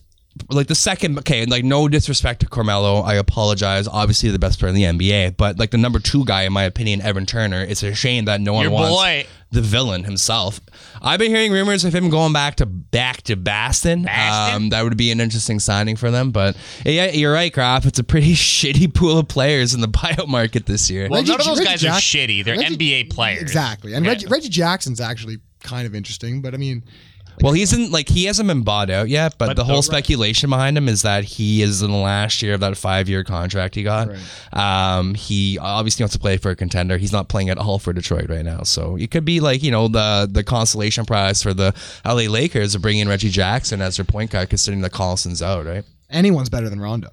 like 0.51 0.67
the 0.67 0.75
second. 0.75 1.19
Okay, 1.19 1.45
like 1.47 1.65
no 1.65 1.89
disrespect 1.89 2.41
to 2.41 2.47
Carmelo, 2.49 3.01
I 3.01 3.15
apologize. 3.15 3.87
Obviously, 3.89 4.31
the 4.31 4.39
best 4.39 4.59
player 4.59 4.69
in 4.69 4.75
the 4.75 4.83
NBA, 4.85 5.37
but 5.37 5.59
like 5.59 5.71
the 5.71 5.79
number 5.79 5.99
two 5.99 6.25
guy, 6.25 6.43
in 6.43 6.53
my 6.53 6.65
opinion, 6.65 7.01
Evan 7.03 7.27
Turner. 7.27 7.63
It's 7.63 7.83
a 7.83 7.95
shame 7.95 8.25
that 8.27 8.41
no 8.41 8.53
one 8.53 8.65
Your 8.65 8.73
wants 8.73 8.91
boy. 8.97 9.27
the 9.51 9.61
villain 9.63 10.05
himself. 10.05 10.61
I've 11.03 11.19
been 11.19 11.31
hearing 11.31 11.53
rumors 11.53 11.85
of 11.85 11.95
him 11.95 12.09
going 12.11 12.33
back 12.33 12.57
to 12.57 12.67
back 12.67 13.23
to 13.23 13.37
Boston, 13.37 14.03
Baston? 14.05 14.55
Um, 14.65 14.69
that 14.71 14.83
would 14.83 14.97
be 14.97 15.11
an 15.11 15.21
interesting 15.21 15.59
signing 15.61 15.97
for 15.97 16.11
them. 16.11 16.31
But 16.31 16.57
yeah, 16.85 17.11
you're 17.11 17.33
right, 17.33 17.53
Graf. 17.53 17.87
It's 17.87 17.99
a 17.99 18.05
pretty 18.05 18.33
shitty 18.35 18.95
pool 18.95 19.19
of 19.19 19.29
players 19.29 19.75
in 19.75 19.81
the 19.81 19.89
buyout 19.89 20.29
market 20.29 20.67
this 20.67 20.91
year. 20.91 21.09
Well, 21.11 21.21
Reggie- 21.21 21.31
none 21.33 21.41
of 21.41 21.47
those 21.47 21.59
Reggie 21.59 21.71
guys 21.71 21.81
Jack- 21.81 21.95
are 21.95 22.01
shitty. 22.01 22.45
They're 22.45 22.57
Reggie- 22.59 22.77
NBA 23.05 23.11
players. 23.11 23.43
Exactly, 23.43 23.95
and 23.95 24.05
Yeah. 24.05 24.13
Reggie, 24.13 24.27
Reggie 24.27 24.49
Jackson's 24.49 25.01
actually 25.01 25.39
kind 25.63 25.87
of 25.87 25.95
interesting, 25.95 26.43
but 26.43 26.55
I 26.55 26.59
mean, 26.59 26.85
Well, 27.43 27.53
he's 27.53 27.73
in 27.73 27.91
like 27.91 28.09
he 28.09 28.25
hasn't 28.25 28.47
been 28.49 28.63
bought 28.63 28.89
out 28.91 29.09
yet, 29.09 29.35
but, 29.39 29.47
But 29.49 29.57
the 29.57 29.65
whole 29.65 29.77
the- 29.77 29.83
speculation 29.83 30.51
behind 30.51 30.77
him 30.79 30.89
is 30.89 31.03
that 31.03 31.25
he 31.25 31.63
is 31.63 31.83
in 31.83 31.91
the 31.91 31.97
last 31.97 32.41
year 32.43 32.55
of 32.55 32.61
that 32.61 32.77
five-year 32.77 33.25
contract 33.25 33.75
he 33.75 33.83
got. 33.83 34.09
Um, 34.53 35.15
he 35.15 35.59
obviously 35.59 36.03
wants 36.03 36.15
to 36.15 36.19
play 36.21 36.37
for 36.39 36.51
a 36.51 36.57
contender. 36.57 36.97
He's 36.97 37.13
not 37.13 37.29
playing 37.29 37.51
at 37.51 37.59
all 37.59 37.79
for 37.79 37.93
Detroit 37.93 38.29
right 38.29 38.45
now, 38.45 38.63
so 38.63 38.97
it 38.97 39.11
could 39.11 39.25
be 39.25 39.41
like 39.41 39.63
you 39.63 39.71
know 39.71 39.89
the 39.89 40.29
the 40.31 40.43
consolation 40.45 41.05
prize 41.05 41.43
for 41.43 41.53
the 41.55 41.75
LA 42.05 42.31
Lakers 42.31 42.75
of 42.75 42.83
bringing 42.83 43.03
in 43.03 43.09
Reggie 43.09 43.29
Jackson 43.31 43.81
as 43.83 43.97
their 43.97 44.05
point 44.05 44.31
guard, 44.31 44.49
considering 44.49 44.81
that 44.83 44.93
Collison's 44.93 45.43
out, 45.43 45.67
right? 45.67 45.85
anyone's 46.09 46.49
better 46.49 46.69
than 46.71 46.81
Rondo. 46.81 47.11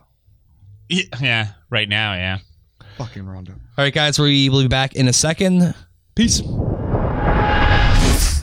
Yeah, 0.89 1.47
right 1.71 1.89
now, 1.89 2.13
yeah. 2.13 2.37
Fucking 2.97 3.25
Rondo. 3.25 3.53
All 3.53 3.83
right, 3.83 3.93
guys, 3.93 4.19
we 4.19 4.49
will 4.49 4.61
be 4.61 4.67
back 4.67 4.93
in 4.93 5.07
a 5.07 5.13
second. 5.13 5.73
Peace. 6.15 6.41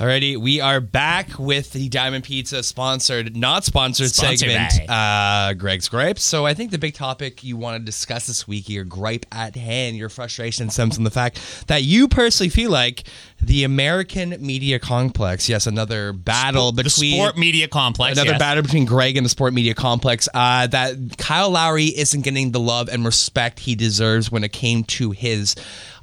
Alrighty, 0.00 0.38
we 0.38 0.62
are 0.62 0.80
back 0.80 1.38
with 1.38 1.72
the 1.72 1.90
Diamond 1.90 2.24
Pizza 2.24 2.62
sponsored, 2.62 3.36
not 3.36 3.66
sponsored 3.66 4.08
Sponsored 4.08 4.48
segment, 4.48 4.88
uh, 4.88 5.52
Greg's 5.52 5.90
Gripes. 5.90 6.22
So 6.22 6.46
I 6.46 6.54
think 6.54 6.70
the 6.70 6.78
big 6.78 6.94
topic 6.94 7.44
you 7.44 7.58
want 7.58 7.78
to 7.78 7.84
discuss 7.84 8.26
this 8.26 8.48
week, 8.48 8.70
your 8.70 8.84
gripe 8.84 9.26
at 9.30 9.56
hand, 9.56 9.98
your 9.98 10.08
frustration 10.08 10.70
stems 10.70 10.94
from 10.94 11.04
the 11.04 11.10
fact 11.10 11.66
that 11.66 11.82
you 11.82 12.08
personally 12.08 12.48
feel 12.48 12.70
like 12.70 13.04
the 13.42 13.64
American 13.64 14.34
media 14.40 14.78
complex, 14.78 15.50
yes, 15.50 15.66
another 15.66 16.14
battle 16.14 16.72
the 16.72 16.84
between 16.84 17.20
sport 17.20 17.36
media 17.36 17.68
complex. 17.68 18.16
Another 18.16 18.30
yes. 18.30 18.38
battle 18.38 18.62
between 18.62 18.86
Greg 18.86 19.18
and 19.18 19.26
the 19.26 19.30
sport 19.30 19.52
media 19.52 19.74
complex. 19.74 20.30
Uh, 20.32 20.66
that 20.68 20.94
Kyle 21.18 21.50
Lowry 21.50 21.88
isn't 21.88 22.22
getting 22.22 22.52
the 22.52 22.60
love 22.60 22.88
and 22.88 23.04
respect 23.04 23.60
he 23.60 23.74
deserves 23.74 24.32
when 24.32 24.44
it 24.44 24.52
came 24.52 24.82
to 24.84 25.10
his 25.10 25.54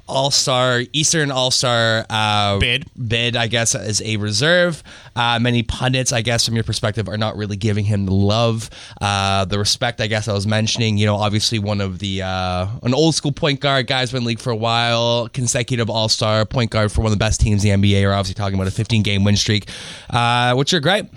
All 0.08 0.30
Star 0.30 0.82
Eastern 0.92 1.30
All 1.30 1.50
Star 1.50 2.04
uh, 2.08 2.58
Bid. 2.58 2.86
Bid, 2.96 3.36
I 3.36 3.46
guess, 3.46 3.74
as 3.74 4.00
a 4.02 4.16
reserve. 4.16 4.82
Uh, 5.14 5.38
many 5.40 5.62
pundits, 5.62 6.12
I 6.12 6.22
guess, 6.22 6.46
from 6.46 6.54
your 6.54 6.64
perspective, 6.64 7.08
are 7.08 7.18
not 7.18 7.36
really 7.36 7.56
giving 7.56 7.84
him 7.84 8.06
the 8.06 8.14
love, 8.14 8.70
uh, 9.00 9.44
the 9.44 9.58
respect. 9.58 10.00
I 10.00 10.06
guess 10.06 10.28
I 10.28 10.32
was 10.32 10.46
mentioning. 10.46 10.98
You 10.98 11.06
know, 11.06 11.16
obviously 11.16 11.58
one 11.58 11.80
of 11.80 11.98
the 11.98 12.22
uh, 12.22 12.66
an 12.82 12.94
old 12.94 13.14
school 13.14 13.32
point 13.32 13.60
guard, 13.60 13.86
guys 13.86 14.10
been 14.10 14.18
in 14.18 14.24
the 14.24 14.28
league 14.28 14.40
for 14.40 14.50
a 14.50 14.56
while, 14.56 15.28
consecutive 15.28 15.90
All 15.90 16.08
Star 16.08 16.44
point 16.44 16.70
guard 16.70 16.90
for 16.90 17.02
one 17.02 17.12
of 17.12 17.18
the 17.18 17.22
best 17.22 17.40
teams 17.40 17.64
in 17.64 17.80
the 17.80 17.88
NBA. 17.88 18.02
We're 18.02 18.12
obviously 18.12 18.34
talking 18.34 18.54
about 18.54 18.68
a 18.68 18.72
15 18.72 19.02
game 19.02 19.24
win 19.24 19.36
streak. 19.36 19.68
Uh, 20.10 20.54
what's 20.54 20.72
your 20.72 20.80
gripe? 20.80 21.12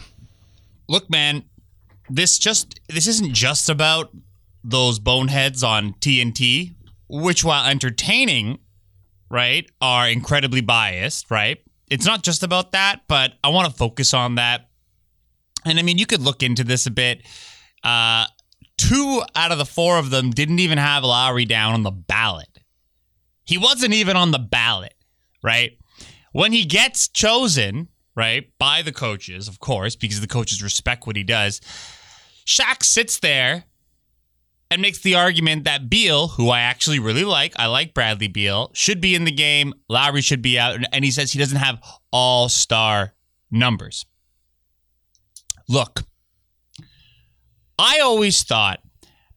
Look, 0.88 1.10
man, 1.10 1.44
this 2.10 2.38
just 2.38 2.80
this 2.90 3.08
isn't 3.08 3.34
just 3.34 3.70
about 3.70 4.12
those 4.64 5.00
boneheads 5.00 5.64
on 5.64 5.94
TNT, 5.94 6.76
which 7.08 7.44
while 7.44 7.66
entertaining, 7.66 8.60
right, 9.32 9.70
are 9.80 10.10
incredibly 10.10 10.62
biased, 10.62 11.32
right? 11.32 11.60
It's 11.90 12.06
not 12.06 12.24
just 12.24 12.44
about 12.44 12.74
that, 12.74 13.02
but 13.08 13.34
I 13.44 13.50
want 13.50 13.70
to 13.72 13.78
focus 13.78 14.14
on 14.14 14.36
that. 14.36 14.70
And 15.66 15.80
I 15.80 15.82
mean, 15.82 15.98
you 15.98 16.06
could 16.06 16.22
look 16.22 16.44
into 16.44 16.64
this 16.64 16.86
a 16.86 16.92
bit. 16.92 17.24
Uh, 17.84 18.26
two 18.78 19.22
out 19.36 19.52
of 19.52 19.58
the 19.58 19.66
four 19.66 19.98
of 19.98 20.10
them 20.10 20.32
didn't 20.32 20.60
even 20.60 20.78
have 20.78 21.04
Lowry 21.04 21.46
down 21.46 21.74
on 21.74 21.84
the 21.84 21.92
ballot. 21.92 22.60
He 23.46 23.58
wasn't 23.58 23.94
even 23.94 24.16
on 24.16 24.32
the 24.32 24.40
ballot, 24.40 24.96
right? 25.44 25.78
When 26.32 26.52
he 26.52 26.66
gets 26.66 27.08
chosen, 27.08 27.90
right, 28.16 28.50
by 28.58 28.82
the 28.82 28.94
coaches, 28.94 29.48
of 29.48 29.60
course, 29.60 29.96
because 29.96 30.22
the 30.22 30.28
coaches 30.28 30.64
respect 30.64 31.08
what 31.08 31.16
he 31.16 31.24
does, 31.24 31.62
Shaq 32.46 32.84
sits 32.84 33.20
there 33.20 33.66
and 34.72 34.82
makes 34.82 35.00
the 35.00 35.16
argument 35.16 35.66
that 35.66 35.90
Beal, 35.90 36.30
who 36.30 36.50
I 36.50 36.62
actually 36.62 36.98
really 36.98 37.26
like, 37.26 37.54
I 37.58 37.66
like 37.66 37.94
Bradley 37.94 38.30
Beal, 38.30 38.72
should 38.74 39.02
be 39.02 39.14
in 39.14 39.26
the 39.26 39.32
game. 39.32 39.74
Lowry 39.90 40.22
should 40.22 40.42
be 40.42 40.58
out. 40.58 40.80
And 40.94 41.04
he 41.04 41.12
says 41.12 41.34
he 41.34 41.40
doesn't 41.40 41.58
have 41.58 41.84
all 42.10 42.48
star 42.48 43.14
numbers. 43.52 44.06
Look, 45.68 46.04
I 47.78 48.00
always 48.00 48.44
thought 48.44 48.80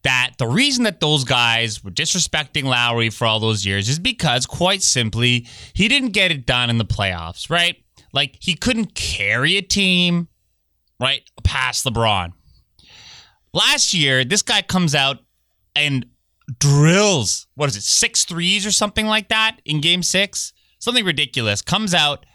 that 0.03 0.31
the 0.37 0.47
reason 0.47 0.85
that 0.85 1.01
those 1.01 1.25
guys 1.25 1.83
were 1.83 1.91
disrespecting 1.91 2.63
Lowry 2.63 3.09
for 3.09 3.25
all 3.25 3.41
those 3.41 3.65
years 3.65 3.89
is 3.89 3.99
because, 3.99 4.45
quite 4.45 4.83
simply, 4.83 5.47
he 5.73 5.89
didn't 5.89 6.11
get 6.11 6.31
it 6.31 6.45
done 6.45 6.69
in 6.69 6.77
the 6.77 6.85
playoffs, 6.85 7.49
right? 7.49 7.75
Like, 8.13 8.37
he 8.39 8.55
couldn't 8.55 8.95
carry 8.95 9.57
a 9.57 9.61
team, 9.61 10.29
right, 10.97 11.29
past 11.43 11.85
LeBron. 11.85 12.31
Last 13.51 13.93
year, 13.93 14.23
this 14.23 14.41
guy 14.41 14.61
comes 14.61 14.93
out 14.93 15.24
and 15.75 16.05
drills, 16.59 17.47
what 17.55 17.69
is 17.69 17.75
it, 17.75 17.83
six 17.83 18.25
threes 18.25 18.65
or 18.65 18.71
something 18.71 19.05
like 19.05 19.29
that 19.29 19.61
in 19.65 19.81
game 19.81 20.03
six? 20.03 20.53
Something 20.79 21.05
ridiculous. 21.05 21.61
Comes 21.61 21.93
out, 21.93 22.25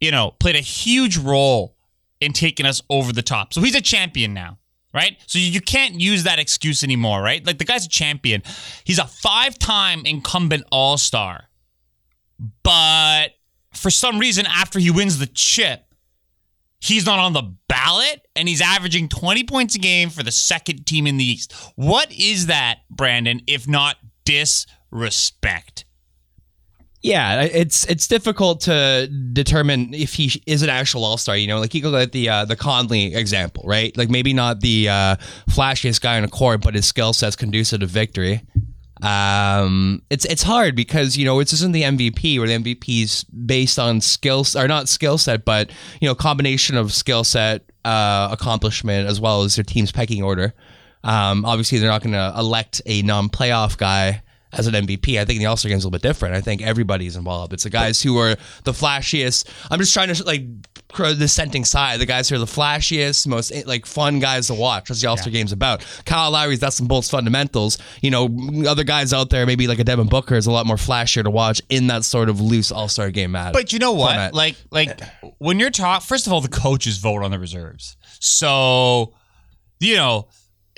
you 0.00 0.10
know, 0.10 0.32
played 0.32 0.56
a 0.56 0.60
huge 0.60 1.16
role 1.16 1.76
in 2.20 2.32
taking 2.32 2.66
us 2.66 2.80
over 2.88 3.12
the 3.12 3.22
top. 3.22 3.52
So 3.52 3.60
he's 3.60 3.74
a 3.74 3.80
champion 3.80 4.34
now 4.34 4.58
right? 4.94 5.18
So 5.26 5.38
you 5.38 5.60
can't 5.60 6.00
use 6.00 6.22
that 6.22 6.38
excuse 6.38 6.84
anymore, 6.84 7.20
right? 7.20 7.44
Like 7.44 7.58
the 7.58 7.64
guy's 7.64 7.84
a 7.84 7.88
champion. 7.88 8.42
He's 8.84 9.00
a 9.00 9.06
five 9.06 9.58
time 9.58 10.06
incumbent 10.06 10.64
all 10.70 10.96
star. 10.96 11.48
But 12.62 13.32
for 13.72 13.90
some 13.90 14.18
reason, 14.18 14.46
after 14.46 14.78
he 14.78 14.90
wins 14.90 15.18
the 15.18 15.26
chip, 15.26 15.83
he's 16.84 17.06
not 17.06 17.18
on 17.18 17.32
the 17.32 17.54
ballot 17.68 18.26
and 18.36 18.48
he's 18.48 18.60
averaging 18.60 19.08
20 19.08 19.44
points 19.44 19.74
a 19.74 19.78
game 19.78 20.10
for 20.10 20.22
the 20.22 20.30
second 20.30 20.86
team 20.86 21.06
in 21.06 21.16
the 21.16 21.24
East. 21.24 21.52
What 21.76 22.12
is 22.12 22.46
that, 22.46 22.80
Brandon, 22.90 23.40
if 23.46 23.66
not 23.66 23.96
disrespect? 24.24 25.84
Yeah, 27.00 27.42
it's 27.42 27.84
it's 27.84 28.08
difficult 28.08 28.62
to 28.62 29.10
determine 29.34 29.92
if 29.92 30.14
he 30.14 30.42
is 30.46 30.62
an 30.62 30.70
actual 30.70 31.04
all 31.04 31.18
star. 31.18 31.36
You 31.36 31.46
know, 31.46 31.60
like 31.60 31.74
you 31.74 31.82
go 31.82 31.94
at 31.96 32.12
the 32.12 32.30
uh, 32.30 32.44
the 32.46 32.56
Conley 32.56 33.14
example, 33.14 33.62
right? 33.66 33.94
Like 33.94 34.08
maybe 34.08 34.32
not 34.32 34.60
the 34.60 34.88
uh, 34.88 35.16
flashiest 35.50 36.00
guy 36.00 36.16
on 36.16 36.22
the 36.22 36.28
court, 36.28 36.62
but 36.62 36.74
his 36.74 36.86
skill 36.86 37.12
set's 37.12 37.36
conducive 37.36 37.80
to 37.80 37.86
victory. 37.86 38.40
Um, 39.02 40.02
it's 40.08 40.24
it's 40.24 40.42
hard 40.42 40.76
because 40.76 41.16
you 41.16 41.24
know 41.24 41.40
it's 41.40 41.52
isn't 41.52 41.72
the 41.72 41.82
MVP 41.82 42.38
where 42.38 42.46
the 42.46 42.54
MVP 42.54 43.02
is 43.02 43.24
based 43.24 43.78
on 43.78 44.00
skills 44.00 44.54
or 44.54 44.68
not 44.68 44.88
skill 44.88 45.18
set, 45.18 45.44
but 45.44 45.70
you 46.00 46.08
know 46.08 46.14
combination 46.14 46.76
of 46.76 46.92
skill 46.92 47.24
set, 47.24 47.62
uh, 47.84 48.28
accomplishment 48.30 49.08
as 49.08 49.20
well 49.20 49.42
as 49.42 49.56
their 49.56 49.64
team's 49.64 49.92
pecking 49.92 50.22
order. 50.22 50.54
Um, 51.02 51.44
obviously, 51.44 51.78
they're 51.78 51.90
not 51.90 52.02
going 52.02 52.14
to 52.14 52.32
elect 52.38 52.80
a 52.86 53.02
non-playoff 53.02 53.76
guy 53.76 54.22
as 54.52 54.66
an 54.66 54.74
MVP. 54.74 55.18
I 55.18 55.24
think 55.24 55.38
the 55.38 55.46
All 55.46 55.56
Star 55.56 55.68
game 55.68 55.78
is 55.78 55.84
a 55.84 55.88
little 55.88 55.98
bit 55.98 56.02
different. 56.02 56.34
I 56.34 56.40
think 56.40 56.62
everybody's 56.62 57.16
involved. 57.16 57.52
It's 57.52 57.64
the 57.64 57.70
guys 57.70 58.00
who 58.00 58.18
are 58.18 58.36
the 58.64 58.72
flashiest. 58.72 59.48
I'm 59.70 59.78
just 59.80 59.92
trying 59.92 60.14
to 60.14 60.24
like 60.24 60.42
the 60.96 61.14
dissenting 61.14 61.64
side. 61.64 62.00
The 62.00 62.06
guys 62.06 62.28
who 62.28 62.36
are 62.36 62.38
the 62.38 62.44
flashiest, 62.46 63.26
most 63.26 63.50
eh, 63.50 63.62
like 63.66 63.86
fun 63.86 64.20
guys 64.20 64.46
to 64.46 64.54
watch. 64.54 64.88
That's 64.88 65.00
the 65.00 65.08
All 65.08 65.16
Star 65.16 65.30
yeah. 65.30 65.40
game's 65.40 65.52
about. 65.52 65.84
Kyle 66.06 66.30
Lowry's 66.30 66.60
that's 66.60 66.76
some 66.76 66.86
bolts 66.86 67.10
fundamentals. 67.10 67.78
You 68.00 68.10
know, 68.10 68.28
other 68.68 68.84
guys 68.84 69.12
out 69.12 69.30
there, 69.30 69.46
maybe 69.46 69.66
like 69.66 69.78
a 69.78 69.84
Devin 69.84 70.08
Booker, 70.08 70.36
is 70.36 70.46
a 70.46 70.52
lot 70.52 70.66
more 70.66 70.76
flashier 70.76 71.22
to 71.22 71.30
watch 71.30 71.60
in 71.68 71.88
that 71.88 72.04
sort 72.04 72.28
of 72.28 72.40
loose 72.40 72.70
All 72.70 72.88
Star 72.88 73.10
game. 73.10 73.24
Matt. 73.32 73.52
But 73.52 73.72
you 73.72 73.78
know 73.78 73.92
what? 73.92 74.10
Format. 74.10 74.34
Like 74.34 74.56
like 74.70 75.00
when 75.38 75.58
you're 75.58 75.70
talking, 75.70 76.04
first 76.04 76.26
of 76.26 76.32
all, 76.32 76.40
the 76.40 76.48
coaches 76.48 76.98
vote 76.98 77.22
on 77.22 77.30
the 77.30 77.38
reserves. 77.38 77.96
So 78.20 79.14
you 79.80 79.96
know 79.96 80.28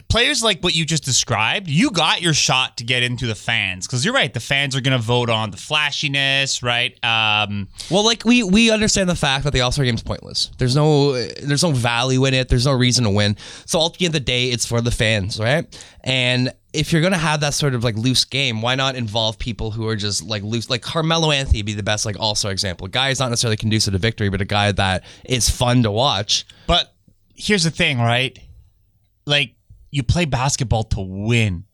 players 0.08 0.42
like 0.42 0.60
what 0.60 0.74
you 0.74 0.84
just 0.84 1.04
described, 1.04 1.68
you 1.68 1.90
got 1.90 2.22
your 2.22 2.34
shot 2.34 2.76
to 2.78 2.84
get 2.84 3.02
into 3.02 3.26
the 3.26 3.34
fans 3.34 3.86
because 3.86 4.04
you're 4.04 4.14
right. 4.14 4.32
The 4.32 4.40
fans 4.40 4.76
are 4.76 4.80
going 4.80 4.96
to 4.96 5.02
vote 5.02 5.30
on 5.30 5.50
the 5.50 5.56
flashiness, 5.56 6.62
right? 6.62 6.92
Um, 7.04 7.68
well, 7.90 8.04
like 8.04 8.24
we 8.24 8.42
we 8.42 8.70
understand 8.70 9.08
the 9.08 9.16
fact 9.16 9.44
that 9.44 9.52
the 9.52 9.60
All 9.60 9.72
Star 9.72 9.84
game 9.84 9.94
is 9.94 10.02
pointless. 10.02 10.50
There's 10.58 10.76
no 10.76 11.12
there's 11.12 11.62
no 11.62 11.72
value 11.72 12.24
in 12.24 12.34
it. 12.34 12.48
There's 12.48 12.66
no 12.66 12.72
reason 12.72 13.04
to 13.04 13.10
win. 13.10 13.36
So 13.66 13.84
at 13.84 13.94
the 13.94 14.06
end 14.06 14.14
of 14.14 14.20
the 14.20 14.24
day, 14.24 14.50
it's 14.50 14.66
for 14.66 14.80
the 14.80 14.90
fans, 14.90 15.40
right? 15.40 15.66
And 16.04 16.52
if 16.72 16.92
you're 16.92 17.02
gonna 17.02 17.16
have 17.18 17.40
that 17.40 17.54
sort 17.54 17.74
of 17.74 17.82
like 17.82 17.96
loose 17.96 18.24
game, 18.24 18.62
why 18.62 18.74
not 18.74 18.96
involve 18.96 19.38
people 19.38 19.70
who 19.70 19.88
are 19.88 19.96
just 19.96 20.22
like 20.22 20.42
loose? 20.42 20.70
Like 20.70 20.82
Carmelo 20.82 21.30
Anthony 21.30 21.62
be 21.62 21.74
the 21.74 21.82
best 21.82 22.06
like 22.06 22.18
All 22.20 22.34
Star 22.34 22.52
example. 22.52 22.86
A 22.86 22.90
guy 22.90 23.10
is 23.10 23.18
not 23.18 23.30
necessarily 23.30 23.56
conducive 23.56 23.92
to 23.92 23.98
victory, 23.98 24.28
but 24.28 24.40
a 24.40 24.44
guy 24.44 24.72
that 24.72 25.04
is 25.24 25.48
fun 25.50 25.82
to 25.82 25.90
watch. 25.90 26.46
But 26.66 26.94
here's 27.34 27.64
the 27.64 27.70
thing, 27.70 27.98
right? 27.98 28.38
Like 29.26 29.54
you 29.96 30.02
play 30.02 30.26
basketball 30.26 30.84
to 30.84 31.00
win. 31.00 31.64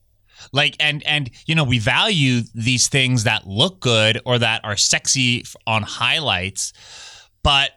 Like 0.53 0.77
and 0.81 1.03
and 1.07 1.31
you 1.47 1.55
know 1.55 1.65
we 1.65 1.79
value 1.79 2.43
these 2.55 2.89
things 2.89 3.25
that 3.25 3.47
look 3.47 3.81
good 3.81 4.21
or 4.25 4.39
that 4.39 4.65
are 4.65 4.77
sexy 4.77 5.45
on 5.67 5.83
highlights 5.83 6.73
but 7.45 7.71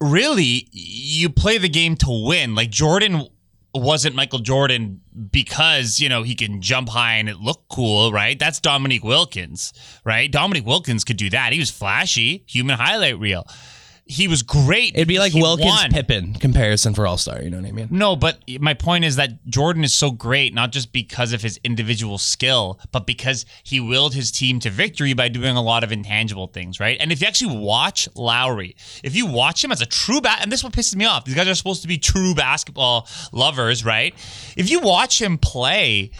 really 0.00 0.68
you 0.70 1.28
play 1.28 1.58
the 1.58 1.68
game 1.68 1.96
to 1.96 2.24
win. 2.26 2.54
Like 2.54 2.70
jordan 2.70 3.26
wasn't 3.76 4.14
michael 4.14 4.38
jordan 4.38 5.00
because 5.32 5.98
you 5.98 6.08
know 6.08 6.22
he 6.22 6.36
can 6.36 6.60
jump 6.60 6.88
high 6.88 7.14
and 7.14 7.28
it 7.28 7.40
looked 7.40 7.68
cool 7.68 8.12
right? 8.12 8.38
That's 8.38 8.60
dominique 8.60 9.02
wilkins 9.02 9.72
right? 10.04 10.30
Dominique 10.30 10.66
wilkins 10.66 11.02
could 11.02 11.16
do 11.16 11.30
that. 11.30 11.52
He 11.52 11.58
was 11.58 11.70
flashy 11.70 12.44
human 12.46 12.76
highlight 12.76 13.18
reel 13.18 13.44
he 14.06 14.28
was 14.28 14.42
great. 14.42 14.94
It'd 14.94 15.08
be 15.08 15.18
like 15.18 15.32
he 15.32 15.40
Wilkins 15.40 15.66
won. 15.66 15.90
Pippen 15.90 16.34
comparison 16.34 16.92
for 16.92 17.06
All 17.06 17.16
Star. 17.16 17.42
You 17.42 17.48
know 17.48 17.58
what 17.58 17.66
I 17.66 17.72
mean? 17.72 17.88
No, 17.90 18.16
but 18.16 18.38
my 18.60 18.74
point 18.74 19.04
is 19.04 19.16
that 19.16 19.46
Jordan 19.46 19.82
is 19.82 19.94
so 19.94 20.10
great 20.10 20.52
not 20.52 20.72
just 20.72 20.92
because 20.92 21.32
of 21.32 21.40
his 21.40 21.58
individual 21.64 22.18
skill, 22.18 22.78
but 22.92 23.06
because 23.06 23.46
he 23.62 23.80
willed 23.80 24.14
his 24.14 24.30
team 24.30 24.60
to 24.60 24.70
victory 24.70 25.14
by 25.14 25.28
doing 25.28 25.56
a 25.56 25.62
lot 25.62 25.84
of 25.84 25.90
intangible 25.90 26.48
things, 26.48 26.78
right? 26.78 26.98
And 27.00 27.12
if 27.12 27.22
you 27.22 27.26
actually 27.26 27.56
watch 27.56 28.06
Lowry, 28.14 28.76
if 29.02 29.16
you 29.16 29.26
watch 29.26 29.64
him 29.64 29.72
as 29.72 29.80
a 29.80 29.86
true 29.86 30.20
bat, 30.20 30.40
and 30.42 30.52
this 30.52 30.60
is 30.60 30.64
what 30.64 30.74
pisses 30.74 30.96
me 30.96 31.06
off. 31.06 31.24
These 31.24 31.34
guys 31.34 31.48
are 31.48 31.54
supposed 31.54 31.82
to 31.82 31.88
be 31.88 31.96
true 31.96 32.34
basketball 32.34 33.08
lovers, 33.32 33.84
right? 33.86 34.14
If 34.56 34.70
you 34.70 34.80
watch 34.80 35.20
him 35.20 35.38
play, 35.38 36.10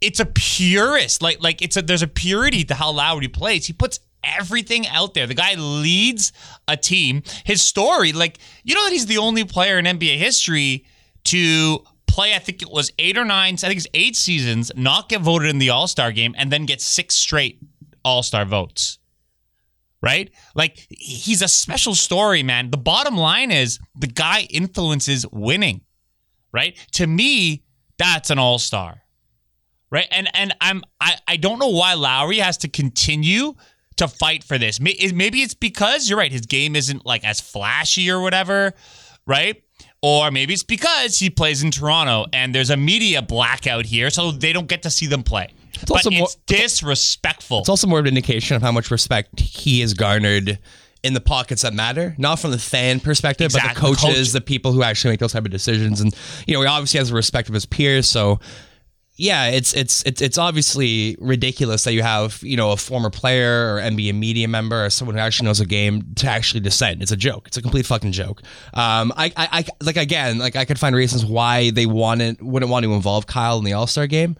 it's 0.00 0.20
a 0.20 0.26
purist. 0.26 1.22
Like 1.22 1.42
like 1.42 1.60
it's 1.60 1.76
a 1.76 1.82
there's 1.82 2.02
a 2.02 2.08
purity 2.08 2.64
to 2.64 2.74
how 2.74 2.92
Lowry 2.92 3.28
plays. 3.28 3.66
He 3.66 3.74
puts 3.74 4.00
everything 4.24 4.86
out 4.88 5.14
there. 5.14 5.26
The 5.26 5.34
guy 5.34 5.54
leads 5.54 6.32
a 6.68 6.76
team. 6.76 7.22
His 7.44 7.62
story, 7.62 8.12
like, 8.12 8.38
you 8.64 8.74
know 8.74 8.84
that 8.84 8.92
he's 8.92 9.06
the 9.06 9.18
only 9.18 9.44
player 9.44 9.78
in 9.78 9.84
NBA 9.84 10.16
history 10.16 10.84
to 11.24 11.84
play, 12.06 12.34
I 12.34 12.38
think 12.38 12.62
it 12.62 12.70
was 12.70 12.92
eight 12.98 13.16
or 13.16 13.24
nine, 13.24 13.54
I 13.54 13.68
think 13.68 13.76
it's 13.76 13.86
eight 13.94 14.16
seasons, 14.16 14.70
not 14.76 15.08
get 15.08 15.20
voted 15.20 15.50
in 15.50 15.58
the 15.58 15.70
All 15.70 15.86
Star 15.86 16.12
game, 16.12 16.34
and 16.36 16.52
then 16.52 16.66
get 16.66 16.80
six 16.80 17.14
straight 17.14 17.60
All 18.04 18.22
Star 18.22 18.44
votes. 18.44 18.98
Right? 20.02 20.30
Like, 20.54 20.86
he's 20.88 21.42
a 21.42 21.48
special 21.48 21.94
story, 21.94 22.42
man. 22.42 22.70
The 22.70 22.78
bottom 22.78 23.18
line 23.18 23.50
is 23.50 23.78
the 23.94 24.06
guy 24.06 24.46
influences 24.48 25.26
winning. 25.30 25.82
Right? 26.52 26.76
To 26.92 27.06
me, 27.06 27.64
that's 28.00 28.30
an 28.30 28.38
all 28.38 28.58
star. 28.58 29.02
Right? 29.90 30.08
And 30.10 30.28
and 30.34 30.54
I'm 30.60 30.82
I, 31.00 31.16
I 31.28 31.36
don't 31.36 31.58
know 31.58 31.68
why 31.68 31.94
Lowry 31.94 32.38
has 32.38 32.56
to 32.58 32.68
continue 32.68 33.54
to 34.00 34.08
fight 34.08 34.44
for 34.44 34.58
this. 34.58 34.80
Maybe 34.80 35.42
it's 35.42 35.54
because 35.54 36.08
you're 36.08 36.18
right, 36.18 36.32
his 36.32 36.46
game 36.46 36.74
isn't 36.74 37.06
like 37.06 37.24
as 37.24 37.40
flashy 37.40 38.10
or 38.10 38.20
whatever, 38.20 38.74
right? 39.26 39.62
Or 40.02 40.30
maybe 40.30 40.54
it's 40.54 40.62
because 40.62 41.18
he 41.18 41.28
plays 41.28 41.62
in 41.62 41.70
Toronto 41.70 42.26
and 42.32 42.54
there's 42.54 42.70
a 42.70 42.76
media 42.76 43.20
blackout 43.22 43.86
here, 43.86 44.10
so 44.10 44.32
they 44.32 44.52
don't 44.52 44.68
get 44.68 44.82
to 44.82 44.90
see 44.90 45.06
them 45.06 45.22
play. 45.22 45.48
It's 45.74 45.84
but 45.84 45.92
also 45.92 46.10
more, 46.10 46.24
it's 46.24 46.36
disrespectful. 46.46 47.60
It's 47.60 47.68
also 47.68 47.86
more 47.86 47.98
of 47.98 48.06
an 48.06 48.08
indication 48.08 48.56
of 48.56 48.62
how 48.62 48.72
much 48.72 48.90
respect 48.90 49.38
he 49.38 49.80
has 49.80 49.94
garnered 49.94 50.58
in 51.02 51.14
the 51.14 51.20
pockets 51.20 51.62
that 51.62 51.72
matter, 51.74 52.14
not 52.18 52.38
from 52.38 52.50
the 52.50 52.58
fan 52.58 53.00
perspective, 53.00 53.46
exactly. 53.46 53.68
but 53.68 53.74
the 53.74 53.80
coaches, 53.80 54.32
the, 54.32 54.40
coach. 54.40 54.44
the 54.44 54.46
people 54.46 54.72
who 54.72 54.82
actually 54.82 55.12
make 55.12 55.20
those 55.20 55.32
type 55.32 55.44
of 55.44 55.50
decisions. 55.50 56.00
And 56.00 56.14
you 56.46 56.54
know, 56.54 56.60
he 56.60 56.66
obviously 56.66 56.98
has 56.98 57.10
the 57.10 57.14
respect 57.14 57.48
of 57.48 57.54
his 57.54 57.66
peers, 57.66 58.06
so 58.06 58.40
yeah, 59.20 59.48
it's 59.48 59.74
it's 59.74 60.02
it's 60.04 60.22
it's 60.22 60.38
obviously 60.38 61.14
ridiculous 61.20 61.84
that 61.84 61.92
you 61.92 62.02
have 62.02 62.42
you 62.42 62.56
know 62.56 62.72
a 62.72 62.76
former 62.78 63.10
player 63.10 63.74
or 63.74 63.78
NBA 63.78 64.14
media 64.14 64.48
member 64.48 64.86
or 64.86 64.88
someone 64.88 65.14
who 65.14 65.20
actually 65.20 65.44
knows 65.44 65.60
a 65.60 65.66
game 65.66 66.14
to 66.14 66.26
actually 66.26 66.60
dissent. 66.60 67.02
It's 67.02 67.12
a 67.12 67.18
joke. 67.18 67.46
It's 67.46 67.58
a 67.58 67.62
complete 67.62 67.84
fucking 67.84 68.12
joke. 68.12 68.40
Um, 68.72 69.12
I, 69.14 69.26
I, 69.36 69.48
I 69.52 69.64
like 69.82 69.98
again, 69.98 70.38
like 70.38 70.56
I 70.56 70.64
could 70.64 70.78
find 70.78 70.96
reasons 70.96 71.26
why 71.26 71.70
they 71.70 71.84
wanted 71.84 72.40
wouldn't 72.40 72.70
want 72.70 72.84
to 72.84 72.94
involve 72.94 73.26
Kyle 73.26 73.58
in 73.58 73.64
the 73.64 73.74
All 73.74 73.86
Star 73.86 74.06
game, 74.06 74.38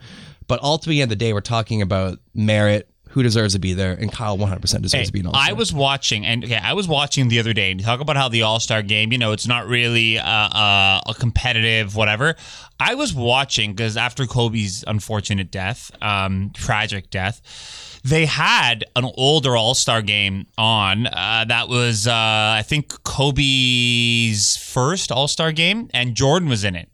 but 0.48 0.62
ultimately, 0.62 1.02
at 1.02 1.10
the, 1.10 1.14
the 1.14 1.16
day, 1.16 1.32
we're 1.34 1.42
talking 1.42 1.82
about 1.82 2.18
merit 2.32 2.89
who 3.10 3.22
deserves 3.22 3.54
to 3.54 3.58
be 3.58 3.74
there, 3.74 3.92
and 3.92 4.12
Kyle 4.12 4.38
100% 4.38 4.60
deserves 4.60 4.92
hey, 4.92 5.04
to 5.04 5.12
be 5.12 5.20
an 5.20 5.26
All-Star. 5.26 5.48
I 5.48 5.52
was 5.52 5.72
watching, 5.72 6.24
and 6.24 6.44
okay, 6.44 6.56
I 6.56 6.74
was 6.74 6.86
watching 6.86 7.28
the 7.28 7.40
other 7.40 7.52
day, 7.52 7.72
and 7.72 7.82
talk 7.82 8.00
about 8.00 8.16
how 8.16 8.28
the 8.28 8.42
All-Star 8.42 8.82
game, 8.82 9.12
you 9.12 9.18
know, 9.18 9.32
it's 9.32 9.48
not 9.48 9.66
really 9.66 10.18
uh, 10.18 10.24
uh, 10.24 11.00
a 11.06 11.14
competitive 11.14 11.96
whatever. 11.96 12.36
I 12.78 12.94
was 12.94 13.12
watching 13.12 13.72
because 13.72 13.96
after 13.96 14.26
Kobe's 14.26 14.84
unfortunate 14.86 15.50
death, 15.50 15.90
um, 16.00 16.50
tragic 16.54 17.10
death, 17.10 18.00
they 18.04 18.26
had 18.26 18.84
an 18.96 19.04
older 19.16 19.56
All 19.56 19.74
Star 19.74 20.02
game 20.02 20.46
on. 20.56 21.06
Uh, 21.06 21.44
that 21.48 21.68
was, 21.68 22.06
uh, 22.06 22.12
I 22.14 22.62
think, 22.64 23.02
Kobe's 23.02 24.56
first 24.56 25.10
All 25.10 25.28
Star 25.28 25.52
game, 25.52 25.90
and 25.92 26.14
Jordan 26.14 26.48
was 26.48 26.64
in 26.64 26.76
it. 26.76 26.88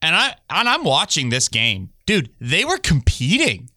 And 0.00 0.16
I 0.16 0.34
and 0.50 0.68
I'm 0.68 0.82
watching 0.82 1.28
this 1.28 1.48
game, 1.48 1.90
dude. 2.06 2.30
They 2.40 2.64
were 2.64 2.78
competing 2.78 3.68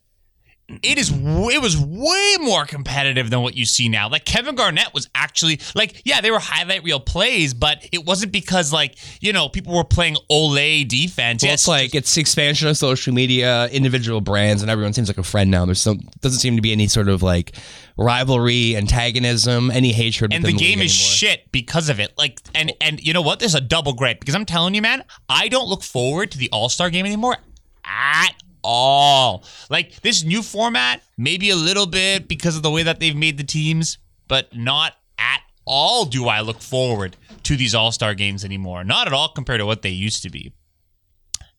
it 0.68 0.98
is 0.98 1.12
it 1.14 1.62
was 1.62 1.78
way 1.78 2.36
more 2.40 2.66
competitive 2.66 3.30
than 3.30 3.42
what 3.42 3.56
you 3.56 3.66
see 3.66 3.88
now. 3.88 4.10
Like 4.10 4.26
Kevin 4.26 4.56
Garnett 4.56 4.94
was 4.96 5.08
actually 5.14 5.60
like 5.76 6.02
yeah, 6.06 6.22
they 6.22 6.32
were 6.32 6.40
highlight 6.40 6.84
reel 6.84 7.00
plays, 7.00 7.54
but 7.54 7.88
it 7.92 8.04
wasn't 8.04 8.32
because 8.32 8.74
like 8.74 8.96
you 9.22 9.32
know 9.32 9.48
people 9.48 9.76
were 9.76 9.84
playing 9.84 10.18
olé 10.32 10.88
defense. 10.88 11.44
Well, 11.44 11.52
Yes, 11.52 11.62
it's 11.62 11.68
like 11.68 11.94
it's 11.94 12.18
expansion 12.18 12.68
of 12.68 12.78
social 12.78 13.14
media, 13.14 13.68
individual 13.68 14.22
brands, 14.22 14.64
and 14.64 14.72
everyone 14.72 14.94
seems 14.94 15.08
like 15.08 15.20
a 15.20 15.24
friend 15.24 15.52
now. 15.52 15.66
There's 15.66 15.82
some 15.82 16.00
doesn't 16.22 16.40
seem 16.40 16.56
to 16.56 16.62
be 16.64 16.72
any 16.72 16.88
sort 16.88 17.10
of 17.10 17.22
like 17.22 17.56
rivalry, 17.98 18.76
antagonism, 18.76 19.70
any 19.70 19.92
hatred. 19.92 20.34
and 20.34 20.44
the 20.44 20.52
game 20.52 20.80
league 20.80 20.88
is 20.88 20.92
shit 20.92 21.52
because 21.52 21.90
of 21.90 22.00
it. 22.00 22.12
Like, 22.18 22.42
and 22.56 22.74
and 22.82 23.00
you 23.00 23.14
know 23.14 23.22
what? 23.22 23.40
There's 23.40 23.56
a 23.56 23.62
double 23.62 23.94
grade 23.94 24.20
because 24.20 24.34
I'm 24.34 24.46
telling 24.46 24.74
you, 24.74 24.82
man, 24.82 25.04
I 25.30 25.48
don't 25.48 25.68
look 25.68 25.84
forward 25.84 26.32
to 26.32 26.40
the 26.40 26.50
All 26.52 26.70
Star 26.70 26.90
game 26.90 27.06
anymore 27.06 27.38
at 27.86 28.32
all. 28.66 29.46
Like 29.70 30.02
this 30.02 30.24
new 30.24 30.42
format, 30.42 31.04
maybe 31.18 31.52
a 31.52 31.56
little 31.56 31.86
bit 31.86 32.28
because 32.28 32.58
of 32.58 32.64
the 32.64 32.72
way 32.72 32.84
that 32.84 33.00
they've 33.00 33.16
made 33.16 33.38
the 33.38 33.44
teams, 33.44 34.00
but 34.28 34.54
not 34.56 34.94
at 35.18 35.42
all 35.66 36.06
do 36.06 36.28
I 36.28 36.42
look 36.42 36.62
forward 36.62 37.16
to 37.44 37.56
these 37.56 37.76
All 37.76 37.92
Star 37.92 38.16
games 38.16 38.44
anymore. 38.44 38.84
Not 38.84 39.08
at 39.08 39.14
all 39.14 39.30
compared 39.30 39.60
to 39.60 39.66
what 39.66 39.82
they 39.84 39.90
used 39.90 40.24
to 40.24 40.30
be. 40.30 40.54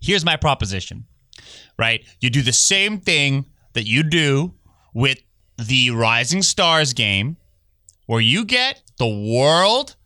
Here's 0.00 0.24
my 0.24 0.36
proposition, 0.36 1.06
right? 1.78 2.04
You 2.20 2.30
do 2.30 2.42
the 2.42 2.52
same 2.52 3.00
thing 3.00 3.46
that 3.72 3.86
you 3.86 4.02
do 4.02 4.54
with 4.92 5.18
the 5.58 5.90
Rising 5.90 6.42
Stars 6.42 6.92
game 6.92 7.36
where 8.06 8.20
you 8.20 8.44
get 8.44 8.82
the 8.98 9.06
world, 9.06 9.96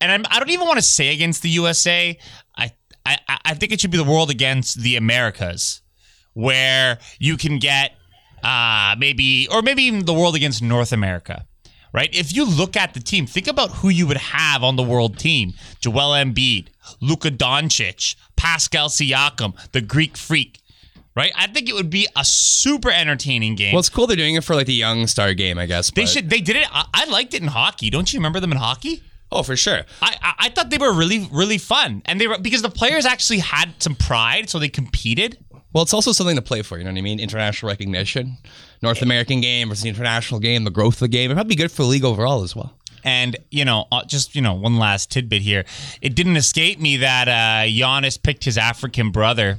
and 0.00 0.10
I'm, 0.12 0.24
I 0.30 0.38
don't 0.38 0.50
even 0.50 0.66
want 0.66 0.78
to 0.78 0.84
say 0.84 1.12
against 1.12 1.42
the 1.42 1.50
USA. 1.50 2.18
I, 2.56 2.72
I 3.04 3.18
I 3.44 3.54
think 3.54 3.72
it 3.72 3.80
should 3.80 3.90
be 3.90 3.98
the 3.98 4.04
world 4.04 4.30
against 4.30 4.80
the 4.80 4.96
Americas, 4.96 5.81
where 6.34 6.98
you 7.18 7.36
can 7.36 7.58
get 7.58 7.92
uh, 8.42 8.94
maybe 8.98 9.48
or 9.50 9.62
maybe 9.62 9.82
even 9.84 10.04
the 10.04 10.14
world 10.14 10.34
against 10.34 10.62
North 10.62 10.92
America. 10.92 11.46
Right? 11.94 12.08
If 12.14 12.34
you 12.34 12.46
look 12.46 12.74
at 12.74 12.94
the 12.94 13.00
team, 13.00 13.26
think 13.26 13.46
about 13.46 13.70
who 13.70 13.90
you 13.90 14.06
would 14.06 14.16
have 14.16 14.62
on 14.62 14.76
the 14.76 14.82
world 14.82 15.18
team: 15.18 15.52
Joel 15.80 16.12
Embiid, 16.12 16.68
Luka 17.00 17.30
Doncic, 17.30 18.16
Pascal 18.34 18.88
Siakam, 18.88 19.54
the 19.72 19.82
Greek 19.82 20.16
Freak. 20.16 20.58
Right? 21.14 21.32
I 21.36 21.48
think 21.48 21.68
it 21.68 21.74
would 21.74 21.90
be 21.90 22.08
a 22.16 22.24
super 22.24 22.90
entertaining 22.90 23.54
game. 23.56 23.74
Well, 23.74 23.80
it's 23.80 23.90
cool 23.90 24.06
they're 24.06 24.16
doing 24.16 24.36
it 24.36 24.44
for 24.44 24.54
like 24.54 24.66
the 24.66 24.72
young 24.72 25.06
star 25.06 25.34
game, 25.34 25.58
I 25.58 25.66
guess. 25.66 25.90
They 25.90 26.02
but- 26.02 26.08
should. 26.08 26.30
They 26.30 26.40
did 26.40 26.56
it. 26.56 26.66
I, 26.72 26.86
I 26.94 27.04
liked 27.04 27.34
it 27.34 27.42
in 27.42 27.48
hockey. 27.48 27.90
Don't 27.90 28.10
you 28.10 28.18
remember 28.18 28.40
them 28.40 28.52
in 28.52 28.58
hockey? 28.58 29.02
Oh, 29.30 29.42
for 29.42 29.56
sure. 29.56 29.82
I, 30.00 30.16
I 30.22 30.34
I 30.38 30.48
thought 30.48 30.70
they 30.70 30.78
were 30.78 30.92
really 30.92 31.28
really 31.30 31.58
fun, 31.58 32.00
and 32.06 32.18
they 32.18 32.26
were 32.26 32.38
because 32.38 32.62
the 32.62 32.70
players 32.70 33.04
actually 33.04 33.40
had 33.40 33.82
some 33.82 33.94
pride, 33.94 34.48
so 34.48 34.58
they 34.58 34.68
competed. 34.70 35.38
Well, 35.72 35.82
it's 35.82 35.94
also 35.94 36.12
something 36.12 36.36
to 36.36 36.42
play 36.42 36.62
for. 36.62 36.78
You 36.78 36.84
know 36.84 36.90
what 36.90 36.98
I 36.98 37.02
mean? 37.02 37.18
International 37.20 37.70
recognition, 37.70 38.36
North 38.82 39.00
American 39.02 39.40
game 39.40 39.68
versus 39.68 39.82
the 39.82 39.88
international 39.88 40.38
game, 40.40 40.64
the 40.64 40.70
growth 40.70 40.94
of 40.94 41.00
the 41.00 41.08
game. 41.08 41.26
It'd 41.30 41.36
probably 41.36 41.56
be 41.56 41.62
good 41.62 41.72
for 41.72 41.82
the 41.82 41.88
league 41.88 42.04
overall 42.04 42.42
as 42.42 42.54
well. 42.54 42.76
And 43.04 43.36
you 43.50 43.64
know, 43.64 43.86
uh, 43.90 44.04
just 44.04 44.34
you 44.36 44.42
know, 44.42 44.54
one 44.54 44.76
last 44.78 45.10
tidbit 45.10 45.42
here. 45.42 45.64
It 46.00 46.14
didn't 46.14 46.36
escape 46.36 46.78
me 46.78 46.98
that 46.98 47.26
uh, 47.28 47.66
Giannis 47.68 48.22
picked 48.22 48.44
his 48.44 48.58
African 48.58 49.10
brother. 49.10 49.58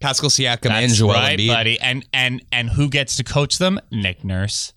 Pascal 0.00 0.30
Siakam 0.30 0.70
and 0.70 0.90
That's 0.90 0.96
Joel 0.96 1.12
right, 1.14 1.38
Embiid. 1.38 1.48
buddy. 1.48 1.80
And 1.80 2.06
and 2.12 2.42
and 2.52 2.70
who 2.70 2.88
gets 2.88 3.16
to 3.16 3.24
coach 3.24 3.58
them? 3.58 3.80
Nick 3.90 4.24
Nurse. 4.24 4.72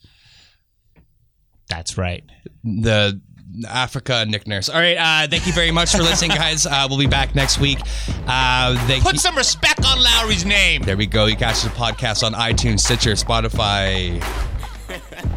That's 1.70 1.98
right. 1.98 2.24
the 2.64 3.22
Africa 3.68 4.26
Nick 4.28 4.48
Nurse. 4.48 4.70
All 4.70 4.80
right, 4.80 4.98
uh, 4.98 5.28
thank 5.28 5.46
you 5.48 5.54
very 5.54 5.72
much 5.72 5.92
for 5.92 6.00
listening, 6.00 6.32
guys. 6.32 6.66
Uh, 6.66 6.88
we'll 6.90 6.98
be 7.00 7.08
back 7.08 7.36
next 7.36 7.60
week. 7.60 7.80
Uh, 8.28 8.76
thank 8.88 9.04
Put 9.04 9.14
you- 9.14 9.20
some 9.20 9.36
respect 9.36 9.86
on 9.86 10.02
Lowry's 10.02 10.46
name. 10.46 10.82
There 10.84 10.98
we 10.98 11.06
go. 11.06 11.26
You 11.26 11.36
catch 11.36 11.62
the 11.62 11.70
podcast 11.70 12.24
on 12.24 12.34
iTunes, 12.34 12.80
Stitcher, 12.82 13.12
Spotify, 13.12 14.22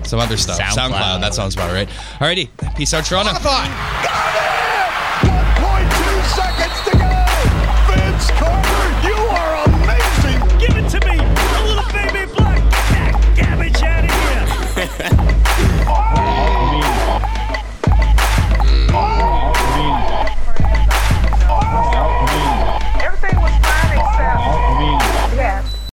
some 0.06 0.18
other 0.20 0.36
stuff. 0.36 0.58
SoundCloud. 0.58 0.90
SoundCloud. 0.90 1.20
That 1.20 1.34
sounds 1.34 1.54
about 1.54 1.72
right. 1.72 1.88
Alrighty. 2.18 2.48
Peace 2.76 2.92
out, 2.94 3.04
Toronto. 3.04 3.32
Got 3.32 3.68
it! 3.68 3.74
1.2 5.60 6.24
seconds 6.34 6.80
to 6.84 6.90
go! 6.98 7.24
Vince 7.94 8.30
Carter! 8.38 8.63